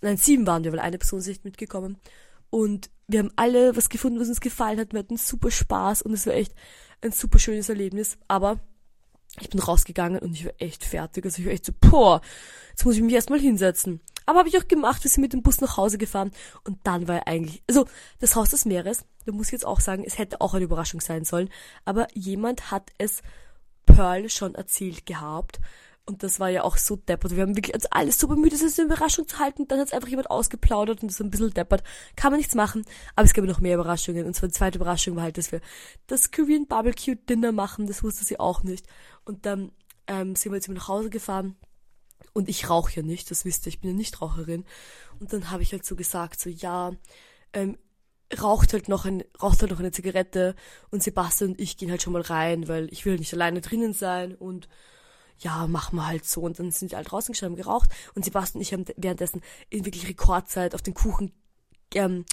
Nein, 0.00 0.16
sieben 0.16 0.46
waren 0.46 0.64
wir, 0.64 0.72
weil 0.72 0.80
eine 0.80 0.98
Person 0.98 1.20
ist 1.20 1.28
nicht 1.28 1.44
mitgekommen. 1.44 1.98
Und 2.50 2.90
wir 3.06 3.20
haben 3.20 3.32
alle 3.36 3.76
was 3.76 3.88
gefunden, 3.88 4.20
was 4.20 4.28
uns 4.28 4.40
gefallen 4.40 4.78
hat. 4.78 4.92
Wir 4.92 5.00
hatten 5.00 5.16
super 5.16 5.50
Spaß 5.50 6.02
und 6.02 6.12
es 6.12 6.26
war 6.26 6.34
echt 6.34 6.54
ein 7.00 7.12
super 7.12 7.38
schönes 7.38 7.68
Erlebnis. 7.68 8.18
Aber 8.28 8.60
ich 9.40 9.48
bin 9.48 9.60
rausgegangen 9.60 10.20
und 10.20 10.34
ich 10.34 10.44
war 10.44 10.52
echt 10.58 10.84
fertig. 10.84 11.24
Also 11.24 11.40
ich 11.40 11.46
war 11.46 11.52
echt 11.52 11.66
so, 11.66 11.72
boah, 11.80 12.20
jetzt 12.70 12.84
muss 12.84 12.96
ich 12.96 13.02
mich 13.02 13.14
erstmal 13.14 13.40
hinsetzen. 13.40 14.00
Aber 14.26 14.40
habe 14.40 14.48
ich 14.48 14.58
auch 14.58 14.68
gemacht, 14.68 15.02
wir 15.02 15.10
sind 15.10 15.22
mit 15.22 15.32
dem 15.32 15.42
Bus 15.42 15.60
nach 15.60 15.76
Hause 15.76 15.98
gefahren 15.98 16.30
und 16.64 16.78
dann 16.84 17.08
war 17.08 17.26
eigentlich, 17.26 17.62
also 17.68 17.86
das 18.20 18.36
Haus 18.36 18.50
des 18.50 18.64
Meeres, 18.64 19.04
da 19.26 19.32
muss 19.32 19.46
ich 19.46 19.52
jetzt 19.52 19.66
auch 19.66 19.80
sagen, 19.80 20.04
es 20.06 20.18
hätte 20.18 20.40
auch 20.40 20.54
eine 20.54 20.64
Überraschung 20.64 21.00
sein 21.00 21.24
sollen, 21.24 21.48
aber 21.84 22.06
jemand 22.14 22.70
hat 22.70 22.92
es 22.98 23.22
Pearl 23.86 24.28
schon 24.28 24.54
erzählt 24.54 25.06
gehabt 25.06 25.58
und 26.06 26.22
das 26.22 26.40
war 26.40 26.48
ja 26.48 26.64
auch 26.64 26.76
so 26.76 26.96
deppert. 26.96 27.36
Wir 27.36 27.42
haben 27.42 27.56
wirklich 27.56 27.74
uns 27.74 27.86
alles 27.86 28.18
so 28.18 28.26
bemüht, 28.26 28.52
das 28.52 28.62
ist 28.62 28.78
eine 28.80 28.86
Überraschung 28.86 29.28
zu 29.28 29.38
halten. 29.38 29.68
Dann 29.68 29.78
hat 29.78 29.88
es 29.88 29.92
einfach 29.92 30.08
jemand 30.08 30.30
ausgeplaudert 30.30 31.02
und 31.02 31.10
ist 31.10 31.20
ein 31.20 31.30
bisschen 31.30 31.54
deppert. 31.54 31.84
Kann 32.16 32.32
man 32.32 32.38
nichts 32.38 32.54
machen. 32.54 32.84
Aber 33.14 33.26
es 33.26 33.34
gab 33.34 33.44
noch 33.44 33.60
mehr 33.60 33.74
Überraschungen. 33.74 34.26
Und 34.26 34.34
zwar 34.34 34.48
die 34.48 34.54
zweite 34.54 34.78
Überraschung 34.78 35.16
war 35.16 35.24
halt, 35.24 35.38
dass 35.38 35.52
wir 35.52 35.60
das 36.08 36.32
Korean 36.32 36.66
Barbecue 36.66 37.14
Dinner 37.14 37.52
machen. 37.52 37.86
Das 37.86 38.02
wusste 38.02 38.24
sie 38.24 38.40
auch 38.40 38.62
nicht. 38.64 38.86
Und 39.24 39.46
dann 39.46 39.70
ähm, 40.08 40.34
sind 40.34 40.50
wir 40.50 40.56
jetzt 40.56 40.68
nach 40.68 40.88
Hause 40.88 41.10
gefahren. 41.10 41.56
Und 42.32 42.48
ich 42.48 42.68
rauche 42.68 42.92
ja 42.94 43.02
nicht, 43.02 43.30
das 43.30 43.44
wisst 43.44 43.66
ihr, 43.66 43.68
ich 43.68 43.80
bin 43.80 43.90
ja 43.90 43.96
nicht 43.96 44.20
Raucherin. 44.20 44.64
Und 45.20 45.32
dann 45.32 45.50
habe 45.50 45.62
ich 45.62 45.72
halt 45.72 45.84
so 45.84 45.96
gesagt, 45.96 46.40
so 46.40 46.50
ja, 46.50 46.92
ähm, 47.52 47.76
raucht 48.40 48.72
halt 48.72 48.88
noch 48.88 49.04
ein, 49.04 49.24
raucht 49.42 49.60
halt 49.60 49.70
noch 49.70 49.80
eine 49.80 49.90
Zigarette 49.90 50.54
und 50.90 51.02
Sebastian 51.02 51.50
und 51.50 51.60
ich 51.60 51.76
gehen 51.76 51.90
halt 51.90 52.02
schon 52.02 52.12
mal 52.12 52.22
rein, 52.22 52.68
weil 52.68 52.92
ich 52.92 53.04
will 53.04 53.18
nicht 53.18 53.34
alleine 53.34 53.60
drinnen 53.60 53.92
sein 53.92 54.34
und 54.34 54.68
ja, 55.40 55.66
machen 55.66 55.96
wir 55.96 56.06
halt 56.06 56.24
so. 56.24 56.42
Und 56.42 56.58
dann 56.58 56.70
sind 56.70 56.92
wir 56.92 56.98
halt 56.98 57.10
draußen 57.10 57.32
gestanden, 57.32 57.60
geraucht. 57.60 57.90
Und 58.14 58.24
Sebastian 58.24 58.60
und 58.60 58.62
ich 58.62 58.72
haben 58.72 58.84
währenddessen 58.96 59.42
in 59.68 59.84
wirklich 59.84 60.08
Rekordzeit 60.08 60.74
auf 60.74 60.82
den 60.82 60.94
Kuchen 60.94 61.32
ähm, 61.94 62.24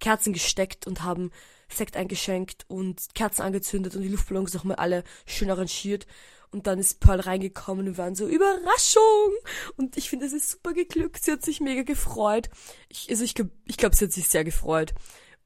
Kerzen 0.00 0.32
gesteckt 0.32 0.86
und 0.86 1.02
haben 1.02 1.30
Sekt 1.68 1.96
eingeschenkt 1.96 2.64
und 2.68 3.14
Kerzen 3.14 3.42
angezündet 3.42 3.96
und 3.96 4.02
die 4.02 4.08
Luftballons 4.08 4.54
nochmal 4.54 4.76
alle 4.76 5.04
schön 5.26 5.50
arrangiert. 5.50 6.06
Und 6.50 6.66
dann 6.66 6.78
ist 6.78 7.00
Pearl 7.00 7.20
reingekommen 7.20 7.86
und 7.86 7.96
wir 7.96 7.98
waren 7.98 8.14
so, 8.14 8.28
Überraschung! 8.28 9.32
Und 9.76 9.96
ich 9.96 10.08
finde, 10.08 10.26
es 10.26 10.32
ist 10.32 10.50
super 10.50 10.72
geglückt. 10.74 11.24
Sie 11.24 11.32
hat 11.32 11.44
sich 11.44 11.60
mega 11.60 11.82
gefreut. 11.82 12.48
Ich, 12.88 13.10
also 13.10 13.24
ich 13.24 13.34
glaube, 13.34 13.50
ich 13.66 13.76
glaub, 13.76 13.94
sie 13.94 14.04
hat 14.04 14.12
sich 14.12 14.28
sehr 14.28 14.44
gefreut. 14.44 14.94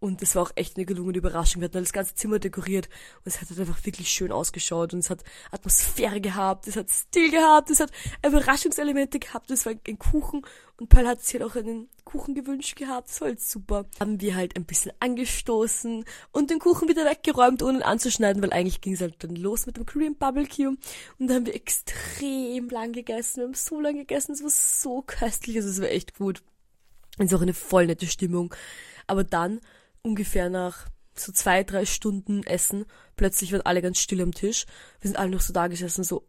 Und 0.01 0.23
es 0.23 0.35
war 0.35 0.45
auch 0.45 0.53
echt 0.55 0.77
eine 0.77 0.87
gelungene 0.87 1.19
Überraschung. 1.19 1.61
Wir 1.61 1.67
hatten 1.67 1.79
das 1.79 1.93
ganze 1.93 2.15
Zimmer 2.15 2.39
dekoriert 2.39 2.89
und 3.19 3.27
es 3.27 3.43
hat 3.43 3.51
halt 3.51 3.61
einfach 3.61 3.85
wirklich 3.85 4.09
schön 4.09 4.33
ausgeschaut 4.33 4.95
und 4.95 5.01
es 5.01 5.11
hat 5.11 5.23
Atmosphäre 5.51 6.23
gehabt, 6.23 6.67
es 6.67 6.77
hat 6.77 6.89
Stil 6.89 7.31
gehabt, 7.31 7.69
es 7.69 7.81
hat 7.81 7.93
Überraschungselemente 8.27 9.19
gehabt, 9.19 9.51
es 9.51 9.67
war 9.67 9.75
ein 9.87 9.99
Kuchen 9.99 10.41
und 10.79 10.89
Paul 10.89 11.07
hat 11.07 11.23
sich 11.23 11.35
halt 11.35 11.45
auch 11.45 11.55
einen 11.55 11.91
Kuchen 12.05 12.35
gewünscht 12.35 12.77
gehabt, 12.77 13.11
das 13.11 13.21
war 13.21 13.29
halt 13.29 13.43
super. 13.43 13.85
Haben 14.01 14.23
wir 14.23 14.37
halt 14.37 14.57
ein 14.57 14.65
bisschen 14.65 14.93
angestoßen 15.01 16.07
und 16.33 16.49
den 16.49 16.61
Kuchen 16.61 16.89
wieder 16.89 17.05
weggeräumt, 17.05 17.63
ohne 17.63 17.81
ihn 17.81 17.83
anzuschneiden, 17.83 18.43
weil 18.43 18.55
eigentlich 18.55 18.81
ging 18.81 18.95
es 18.95 19.03
halt 19.03 19.23
dann 19.23 19.37
los 19.37 19.67
mit 19.67 19.77
dem 19.77 19.85
Korean 19.85 20.17
Barbecue 20.17 20.69
und 21.19 21.27
da 21.29 21.35
haben 21.35 21.45
wir 21.45 21.55
extrem 21.55 22.71
lang 22.71 22.93
gegessen, 22.93 23.41
wir 23.41 23.45
haben 23.49 23.55
so 23.55 23.79
lange 23.79 23.99
gegessen, 23.99 24.33
es 24.33 24.43
war 24.43 24.49
so 24.51 25.03
köstlich, 25.03 25.57
also 25.57 25.69
es 25.69 25.81
war 25.83 25.91
echt 25.91 26.17
gut. 26.17 26.43
Es 27.19 27.27
ist 27.27 27.35
auch 27.35 27.43
eine 27.43 27.53
voll 27.53 27.87
nette 27.87 28.07
Stimmung. 28.07 28.55
Aber 29.07 29.25
dann 29.25 29.61
ungefähr 30.03 30.49
nach 30.49 30.87
so 31.15 31.33
zwei, 31.33 31.65
drei 31.65 31.85
Stunden 31.85 32.43
Essen, 32.45 32.87
plötzlich 33.17 33.53
waren 33.53 33.63
alle 33.63 33.83
ganz 33.83 33.99
still 33.99 34.23
am 34.23 34.33
Tisch. 34.33 34.67
Wir 35.01 35.09
sind 35.09 35.19
alle 35.19 35.31
noch 35.31 35.41
so 35.41 35.53
da 35.53 35.67
gesessen, 35.67 36.05
so 36.05 36.27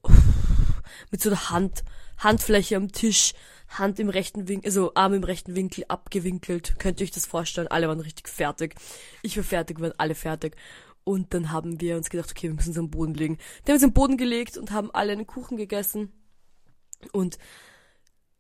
mit 1.11 1.21
so 1.21 1.29
einer 1.29 1.49
Hand, 1.49 1.83
Handfläche 2.17 2.75
am 2.75 2.91
Tisch, 2.91 3.33
Hand 3.69 3.99
im 3.99 4.09
rechten 4.09 4.47
Winkel, 4.47 4.67
also 4.67 4.93
Arm 4.95 5.13
im 5.13 5.23
rechten 5.23 5.55
Winkel 5.55 5.85
abgewinkelt. 5.87 6.75
Könnt 6.77 6.99
ihr 6.99 7.05
euch 7.05 7.11
das 7.11 7.25
vorstellen? 7.25 7.69
Alle 7.69 7.87
waren 7.87 8.01
richtig 8.01 8.27
fertig. 8.27 8.75
Ich 9.21 9.37
war 9.37 9.43
fertig, 9.43 9.79
wir 9.79 9.89
waren 9.89 9.99
alle 9.99 10.15
fertig. 10.15 10.55
Und 11.03 11.33
dann 11.33 11.51
haben 11.51 11.81
wir 11.81 11.97
uns 11.97 12.09
gedacht, 12.09 12.31
okay, 12.31 12.47
wir 12.49 12.53
müssen 12.53 12.69
uns 12.69 12.77
am 12.77 12.91
Boden 12.91 13.13
legen. 13.13 13.37
Die 13.65 13.71
haben 13.71 13.75
uns 13.75 13.83
am 13.83 13.93
Boden 13.93 14.17
gelegt 14.17 14.57
und 14.57 14.71
haben 14.71 14.91
alle 14.91 15.13
einen 15.13 15.25
Kuchen 15.25 15.57
gegessen. 15.57 16.11
Und, 17.11 17.39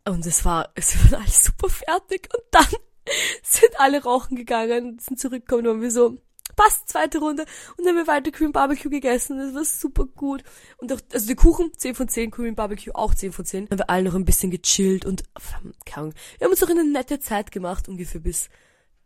und 0.07 0.25
es 0.25 0.45
war, 0.45 0.69
es 0.75 0.95
waren 1.11 1.21
alle 1.21 1.31
super 1.31 1.69
fertig. 1.69 2.29
Und 2.33 2.43
dann 2.51 2.81
sind 3.43 3.79
alle 3.79 4.03
rauchen 4.03 4.35
gegangen, 4.35 4.99
sind 4.99 5.19
zurückgekommen 5.19 5.67
und 5.67 5.81
wir 5.81 5.91
so, 5.91 6.17
passt, 6.55 6.89
zweite 6.89 7.19
Runde. 7.19 7.45
Und 7.77 7.85
dann 7.85 7.95
haben 7.95 8.05
wir 8.05 8.07
weiter 8.07 8.31
Korean 8.31 8.51
Barbecue 8.51 8.89
gegessen. 8.89 9.37
Das 9.37 9.53
war 9.53 9.65
super 9.65 10.05
gut. 10.05 10.43
Und 10.77 10.91
auch, 10.93 10.99
also 11.13 11.27
der 11.27 11.35
Kuchen, 11.35 11.71
10 11.75 11.95
von 11.95 12.07
10, 12.07 12.31
Korean 12.31 12.55
Barbecue 12.55 12.93
auch 12.93 13.13
10 13.13 13.31
von 13.31 13.45
10. 13.45 13.65
Dann 13.65 13.79
haben 13.79 13.85
wir 13.85 13.89
alle 13.89 14.03
noch 14.03 14.15
ein 14.15 14.25
bisschen 14.25 14.51
gechillt 14.51 15.05
und, 15.05 15.23
keine 15.85 16.07
Ahnung, 16.07 16.13
wir 16.37 16.45
haben 16.45 16.51
uns 16.51 16.63
auch 16.63 16.69
eine 16.69 16.83
nette 16.83 17.19
Zeit 17.19 17.51
gemacht, 17.51 17.87
ungefähr 17.87 18.21
bis, 18.21 18.49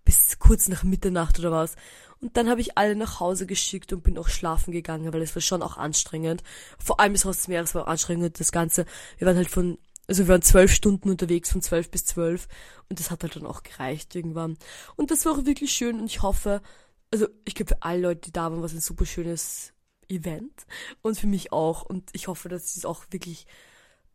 bis 0.04 0.40
kurz 0.40 0.68
nach 0.68 0.84
Mitternacht 0.84 1.40
oder 1.40 1.52
was. 1.52 1.76
Und 2.22 2.38
dann 2.38 2.50
habe 2.50 2.62
ich 2.62 2.78
alle 2.78 2.96
nach 2.96 3.20
Hause 3.20 3.46
geschickt 3.46 3.92
und 3.94 4.04
bin 4.04 4.18
auch 4.18 4.30
schlafen 4.30 4.72
gegangen, 4.72 5.14
weil 5.14 5.22
es 5.22 5.36
war 5.36 5.42
schon 5.42 5.62
auch 5.62 5.78
anstrengend. 5.78 6.44
Vor 6.84 7.00
allem 7.00 7.14
das 7.14 7.26
Haus 7.26 7.38
des 7.38 7.48
Meeres 7.48 7.76
war 7.76 7.88
anstrengend, 7.88 8.40
das 8.40 8.52
Ganze. 8.52 8.86
Wir 9.18 9.28
waren 9.28 9.38
halt 9.38 9.50
von 9.50 9.78
also 10.08 10.24
wir 10.24 10.28
waren 10.30 10.42
zwölf 10.42 10.72
Stunden 10.72 11.10
unterwegs, 11.10 11.52
von 11.52 11.62
zwölf 11.62 11.90
bis 11.90 12.06
zwölf. 12.06 12.48
Und 12.90 13.00
das 13.00 13.12
hat 13.12 13.24
halt 13.24 13.36
dann 13.36 13.46
auch 13.46 13.64
gereicht 13.64 14.16
irgendwann. 14.16 14.58
Und 14.96 15.12
das 15.12 15.26
war 15.26 15.34
auch 15.34 15.46
wirklich 15.46 15.72
schön 15.72 16.00
und 16.00 16.06
ich 16.06 16.22
hoffe, 16.22 16.62
also 17.12 17.28
ich 17.46 17.56
glaube 17.56 17.76
für 17.76 17.84
alle 17.84 18.02
Leute, 18.02 18.22
die 18.22 18.32
da 18.32 18.52
waren, 18.52 18.60
war 18.60 18.66
es 18.66 18.74
ein 18.74 18.82
super 18.82 19.06
schönes 19.06 19.74
Event. 20.10 20.66
Und 21.02 21.20
für 21.20 21.28
mich 21.28 21.52
auch. 21.52 21.84
Und 21.84 22.10
ich 22.14 22.28
hoffe, 22.28 22.50
dass 22.50 22.74
sie 22.74 22.80
es 22.80 22.86
auch 22.86 23.06
wirklich 23.10 23.48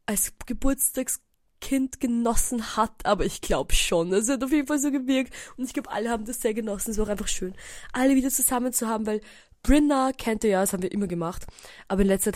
als 0.07 0.33
Geburtstagskind 0.47 2.01
genossen 2.01 2.77
hat, 2.77 3.05
aber 3.05 3.25
ich 3.25 3.41
glaube 3.41 3.75
schon. 3.75 4.13
Es 4.13 4.29
hat 4.29 4.43
auf 4.43 4.53
jeden 4.53 4.67
Fall 4.67 4.79
so 4.79 4.91
gewirkt. 4.91 5.35
Und 5.57 5.65
ich 5.65 5.73
glaube, 5.73 5.91
alle 5.91 6.11
haben 6.11 6.25
das 6.25 6.41
sehr 6.41 6.55
genossen. 6.55 6.91
Es 6.91 6.99
war 6.99 7.07
auch 7.07 7.11
einfach 7.11 7.29
schön, 7.29 7.55
alle 7.93 8.15
wieder 8.15 8.31
zusammen 8.31 8.73
zu 8.73 8.89
haben, 8.89 9.07
weil 9.07 9.21
Brinna 9.63 10.13
kennt 10.17 10.45
ihr 10.45 10.51
ja, 10.51 10.61
das 10.61 10.73
haben 10.73 10.83
wir 10.83 10.93
immer 10.93 11.07
gemacht. 11.07 11.47
Aber 11.89 12.03
in 12.03 12.09
letzter 12.09 12.33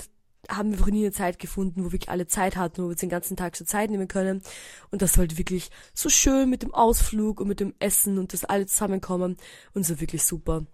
haben 0.48 0.78
wir 0.78 0.92
nie 0.92 1.04
eine 1.04 1.12
Zeit 1.12 1.38
gefunden, 1.38 1.84
wo 1.84 1.92
wirklich 1.92 2.10
alle 2.10 2.26
Zeit 2.26 2.56
hatten, 2.56 2.78
wo 2.78 2.86
wir 2.86 2.90
uns 2.90 3.00
den 3.00 3.08
ganzen 3.08 3.36
Tag 3.36 3.56
so 3.56 3.64
Zeit 3.64 3.90
nehmen 3.90 4.08
können. 4.08 4.42
Und 4.90 5.02
das 5.02 5.16
halt 5.16 5.38
wirklich 5.38 5.70
so 5.94 6.08
schön 6.08 6.50
mit 6.50 6.62
dem 6.62 6.74
Ausflug 6.74 7.40
und 7.40 7.48
mit 7.48 7.60
dem 7.60 7.74
Essen 7.78 8.18
und 8.18 8.32
das 8.32 8.44
alle 8.44 8.66
zusammenkommen. 8.66 9.36
Und 9.74 9.84
so 9.84 10.00
wirklich 10.00 10.22
super. 10.22 10.66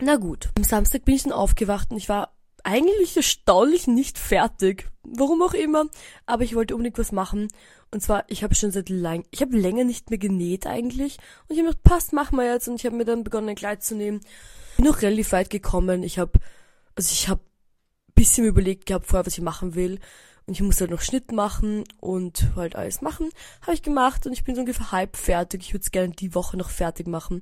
Na 0.00 0.16
gut. 0.16 0.50
Am 0.56 0.64
Samstag 0.64 1.04
bin 1.04 1.14
ich 1.14 1.22
dann 1.22 1.32
aufgewacht 1.32 1.90
und 1.90 1.96
ich 1.96 2.08
war 2.08 2.34
eigentlich 2.64 3.16
erstaunlich 3.16 3.86
nicht 3.86 4.18
fertig. 4.18 4.88
Warum 5.02 5.42
auch 5.42 5.54
immer. 5.54 5.84
Aber 6.26 6.42
ich 6.42 6.54
wollte 6.54 6.74
unbedingt 6.74 6.98
was 6.98 7.12
machen. 7.12 7.48
Und 7.90 8.00
zwar, 8.00 8.24
ich 8.26 8.42
habe 8.42 8.56
schon 8.56 8.72
seit 8.72 8.88
lang, 8.88 9.24
ich 9.30 9.40
habe 9.40 9.56
länger 9.56 9.84
nicht 9.84 10.10
mehr 10.10 10.18
genäht 10.18 10.66
eigentlich. 10.66 11.18
Und 11.46 11.54
ich 11.54 11.58
habe 11.58 11.68
gedacht, 11.68 11.84
passt, 11.84 12.12
machen 12.12 12.36
wir 12.36 12.50
jetzt. 12.50 12.66
Und 12.66 12.76
ich 12.76 12.86
habe 12.86 12.96
mir 12.96 13.04
dann 13.04 13.22
begonnen, 13.22 13.50
ein 13.50 13.54
Kleid 13.54 13.84
zu 13.84 13.94
nehmen. 13.94 14.20
Bin 14.76 14.86
noch 14.86 15.02
relativ 15.02 15.30
weit 15.30 15.50
gekommen. 15.50 16.02
Ich 16.02 16.18
habe, 16.18 16.32
also 16.96 17.12
ich 17.12 17.28
habe 17.28 17.40
bisschen 18.14 18.46
überlegt 18.46 18.86
gehabt 18.86 19.06
vorher, 19.06 19.26
was 19.26 19.36
ich 19.36 19.42
machen 19.42 19.74
will. 19.74 19.98
Und 20.46 20.54
ich 20.54 20.60
musste 20.60 20.82
halt 20.82 20.90
noch 20.90 21.00
Schnitt 21.00 21.32
machen 21.32 21.84
und 22.00 22.54
halt 22.54 22.76
alles 22.76 23.00
machen. 23.00 23.30
Habe 23.62 23.74
ich 23.74 23.82
gemacht 23.82 24.26
und 24.26 24.32
ich 24.32 24.44
bin 24.44 24.54
so 24.54 24.60
ungefähr 24.60 24.92
halb 24.92 25.16
fertig. 25.16 25.62
Ich 25.62 25.72
würde 25.72 25.82
es 25.84 25.90
gerne 25.90 26.12
die 26.12 26.34
Woche 26.34 26.56
noch 26.56 26.68
fertig 26.68 27.06
machen. 27.06 27.40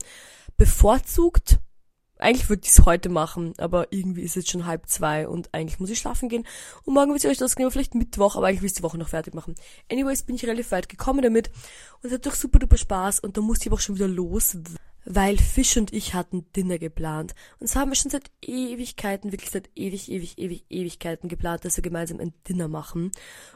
Bevorzugt, 0.57 1.59
eigentlich 2.23 2.49
würde 2.49 2.63
ich 2.65 2.71
es 2.71 2.85
heute 2.85 3.09
machen, 3.09 3.55
aber 3.59 3.93
irgendwie 3.93 4.23
ist 4.23 4.37
es 4.37 4.49
schon 4.49 4.67
halb 4.67 4.89
zwei 4.89 5.27
und 5.27 5.53
eigentlich 5.53 5.81
muss 5.81 5.91
ich 5.91 5.99
schlafen 5.99 6.29
gehen. 6.29 6.47
Und 6.85 6.95
morgen 6.95 7.11
wird 7.11 7.25
ich 7.25 7.31
euch 7.31 7.39
das 7.39 7.57
genau 7.57 7.71
vielleicht 7.71 7.95
Mittwoch, 7.95 8.37
aber 8.37 8.47
eigentlich 8.47 8.63
will 8.63 8.69
ich 8.69 8.75
die 8.75 8.83
Woche 8.83 8.99
noch 8.99 9.09
fertig 9.09 9.35
machen. 9.35 9.55
Anyways, 9.91 10.23
bin 10.23 10.37
ich 10.37 10.45
relativ 10.45 10.71
weit 10.71 10.89
gekommen 10.89 11.23
damit 11.23 11.51
und 12.01 12.09
es 12.09 12.13
hat 12.13 12.25
doch 12.25 12.35
super 12.35 12.59
duper 12.59 12.77
Spaß 12.77 13.21
und 13.21 13.37
da 13.37 13.41
musste 13.41 13.65
ich 13.65 13.69
aber 13.69 13.77
auch 13.77 13.81
schon 13.81 13.97
wieder 13.97 14.09
los, 14.09 14.57
weil 15.05 15.37
Fisch 15.37 15.77
und 15.77 15.93
ich 15.93 16.15
hatten 16.15 16.47
Dinner 16.53 16.79
geplant. 16.79 17.35
Und 17.59 17.69
so 17.69 17.81
haben 17.81 17.91
wir 17.91 17.97
schon 17.97 18.11
seit 18.11 18.31
Ewigkeiten, 18.41 19.33
wirklich 19.33 19.51
seit 19.51 19.69
ewig, 19.75 20.11
ewig, 20.11 20.39
ewig, 20.39 20.65
Ewigkeiten 20.71 21.29
geplant, 21.29 21.65
dass 21.65 21.77
wir 21.77 21.83
gemeinsam 21.83 22.21
ein 22.21 22.33
Dinner 22.49 22.69
machen. 22.69 23.11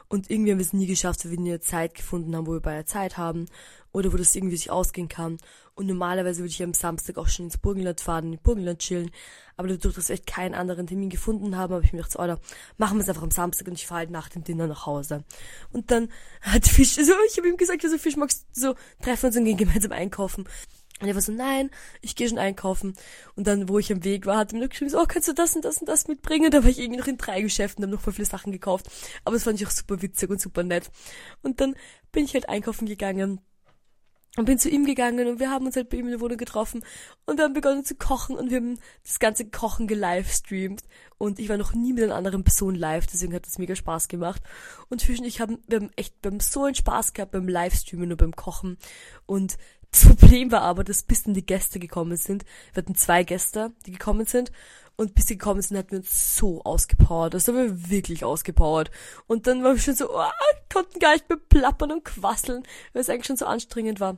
Und 0.09 0.29
irgendwie 0.29 0.51
haben 0.51 0.59
wir 0.59 0.65
es 0.65 0.73
nie 0.73 0.87
geschafft, 0.87 1.23
weil 1.23 1.31
wir 1.31 1.39
nie 1.39 1.49
eine 1.51 1.59
Zeit 1.59 1.95
gefunden 1.95 2.35
haben, 2.35 2.47
wo 2.47 2.53
wir 2.53 2.61
beide 2.61 2.85
Zeit 2.85 3.17
haben 3.17 3.45
oder 3.91 4.11
wo 4.11 4.17
das 4.17 4.35
irgendwie 4.35 4.57
sich 4.57 4.71
ausgehen 4.71 5.07
kann. 5.07 5.37
Und 5.73 5.85
normalerweise 5.85 6.39
würde 6.39 6.49
ich 6.49 6.63
am 6.63 6.73
Samstag 6.73 7.17
auch 7.17 7.27
schon 7.27 7.45
ins 7.45 7.57
Burgenland 7.57 8.01
fahren, 8.01 8.33
in 8.33 8.39
Burgenland 8.39 8.79
chillen. 8.79 9.11
Aber 9.57 9.67
dadurch, 9.67 9.95
dass 9.95 10.09
wir 10.09 10.15
echt 10.15 10.27
keinen 10.27 10.55
anderen 10.55 10.87
Termin 10.87 11.09
gefunden 11.09 11.55
haben, 11.55 11.73
habe 11.73 11.85
ich 11.85 11.93
mir 11.93 11.99
gedacht, 11.99 12.11
so, 12.11 12.19
Alter, 12.19 12.39
machen 12.77 12.97
wir 12.97 13.03
es 13.03 13.09
einfach 13.09 13.23
am 13.23 13.31
Samstag 13.31 13.67
und 13.67 13.73
ich 13.73 13.87
fahre 13.87 13.99
halt 13.99 14.11
nach 14.11 14.29
dem 14.29 14.43
Dinner 14.43 14.67
nach 14.67 14.85
Hause. 14.85 15.23
Und 15.71 15.91
dann 15.91 16.09
hat 16.41 16.67
Fisch, 16.67 16.97
also 16.97 17.13
ich 17.29 17.37
habe 17.37 17.47
ihm 17.47 17.57
gesagt, 17.57 17.83
also 17.83 17.97
Fisch 17.97 18.17
magst 18.17 18.47
so 18.53 18.75
treffen 19.01 19.27
uns 19.27 19.37
und 19.37 19.45
gehen 19.45 19.57
gemeinsam 19.57 19.91
einkaufen. 19.91 20.47
Und 20.99 21.07
er 21.07 21.15
war 21.15 21.21
so, 21.21 21.31
nein, 21.31 21.69
ich 22.01 22.15
gehe 22.15 22.27
schon 22.27 22.39
einkaufen. 22.39 22.95
Und 23.35 23.47
dann, 23.47 23.69
wo 23.69 23.77
ich 23.77 23.91
am 23.91 24.03
Weg 24.03 24.25
war, 24.25 24.37
hat 24.37 24.53
er 24.53 24.59
mir 24.59 24.67
geschrieben, 24.67 24.89
so, 24.89 24.99
oh, 24.99 25.05
kannst 25.07 25.27
du 25.27 25.33
das 25.33 25.55
und 25.55 25.63
das 25.63 25.77
und 25.77 25.87
das 25.87 26.07
mitbringen? 26.07 26.45
Und 26.45 26.53
da 26.53 26.63
war 26.63 26.69
ich 26.69 26.79
irgendwie 26.79 26.99
noch 26.99 27.07
in 27.07 27.17
drei 27.17 27.41
Geschäften, 27.41 27.83
habe 27.83 27.93
noch 27.93 28.01
voll 28.01 28.13
viele 28.13 28.25
Sachen 28.25 28.51
gekauft. 28.51 28.87
Aber 29.23 29.35
das 29.35 29.43
fand 29.43 29.61
ich 29.61 29.67
auch 29.67 29.71
super 29.71 30.01
witzig 30.01 30.29
und 30.29 30.41
super 30.41 30.63
nett. 30.63 30.89
Und 31.43 31.61
dann 31.61 31.75
bin 32.11 32.25
ich 32.25 32.33
halt 32.33 32.49
einkaufen 32.49 32.87
gegangen 32.87 33.41
und 34.37 34.45
bin 34.45 34.59
zu 34.59 34.69
ihm 34.69 34.85
gegangen 34.85 35.27
und 35.27 35.39
wir 35.39 35.49
haben 35.49 35.65
uns 35.65 35.75
halt 35.75 35.89
bei 35.89 35.97
ihm 35.97 36.05
in 36.05 36.11
der 36.11 36.21
Wohnung 36.21 36.37
getroffen 36.37 36.83
und 37.25 37.37
wir 37.37 37.45
haben 37.45 37.53
begonnen 37.53 37.83
zu 37.83 37.95
kochen 37.95 38.35
und 38.35 38.51
wir 38.51 38.57
haben 38.57 38.79
das 39.03 39.19
ganze 39.19 39.49
Kochen 39.49 39.87
gelivestreamt 39.87 40.83
und 41.17 41.39
ich 41.39 41.49
war 41.49 41.57
noch 41.57 41.73
nie 41.73 41.93
mit 41.93 42.03
einer 42.03 42.15
anderen 42.15 42.43
Person 42.43 42.75
live, 42.75 43.07
deswegen 43.07 43.33
hat 43.33 43.47
das 43.47 43.57
mega 43.57 43.75
Spaß 43.75 44.07
gemacht 44.07 44.41
und 44.89 45.01
zwischen 45.01 45.25
ich 45.25 45.41
haben, 45.41 45.57
wir 45.67 45.79
haben 45.79 45.89
echt 45.95 46.21
beim 46.21 46.39
so 46.39 46.65
einen 46.65 46.75
Spaß 46.75 47.13
gehabt 47.13 47.31
beim 47.31 47.47
Livestreamen 47.47 48.11
und 48.11 48.17
beim 48.17 48.35
Kochen 48.35 48.77
und 49.25 49.57
das 49.91 50.05
Problem 50.05 50.51
war 50.51 50.61
aber, 50.61 50.83
dass 50.83 51.03
bis 51.03 51.23
dann 51.23 51.33
die 51.33 51.45
Gäste 51.45 51.79
gekommen 51.79 52.17
sind, 52.17 52.45
wir 52.73 52.83
hatten 52.83 52.95
zwei 52.95 53.23
Gäste, 53.23 53.71
die 53.85 53.91
gekommen 53.91 54.25
sind 54.25 54.51
und 54.95 55.15
bis 55.15 55.27
sie 55.27 55.37
gekommen 55.37 55.61
sind, 55.61 55.77
hatten 55.77 55.91
wir 55.91 55.99
uns 55.99 56.35
so 56.35 56.63
ausgepowert. 56.63 57.33
Das 57.33 57.47
haben 57.47 57.55
wir 57.55 57.89
wirklich 57.89 58.25
ausgepowert. 58.25 58.89
Und 59.27 59.45
dann 59.45 59.63
waren 59.63 59.75
wir 59.75 59.81
schon 59.81 59.95
so, 59.95 60.09
oh, 60.09 60.23
konnten 60.73 60.99
gar 60.99 61.13
nicht 61.13 61.29
mehr 61.29 61.37
plappern 61.37 61.91
und 61.91 62.03
quasseln, 62.03 62.63
weil 62.93 63.01
es 63.01 63.09
eigentlich 63.09 63.27
schon 63.27 63.37
so 63.37 63.45
anstrengend 63.45 63.99
war. 63.99 64.17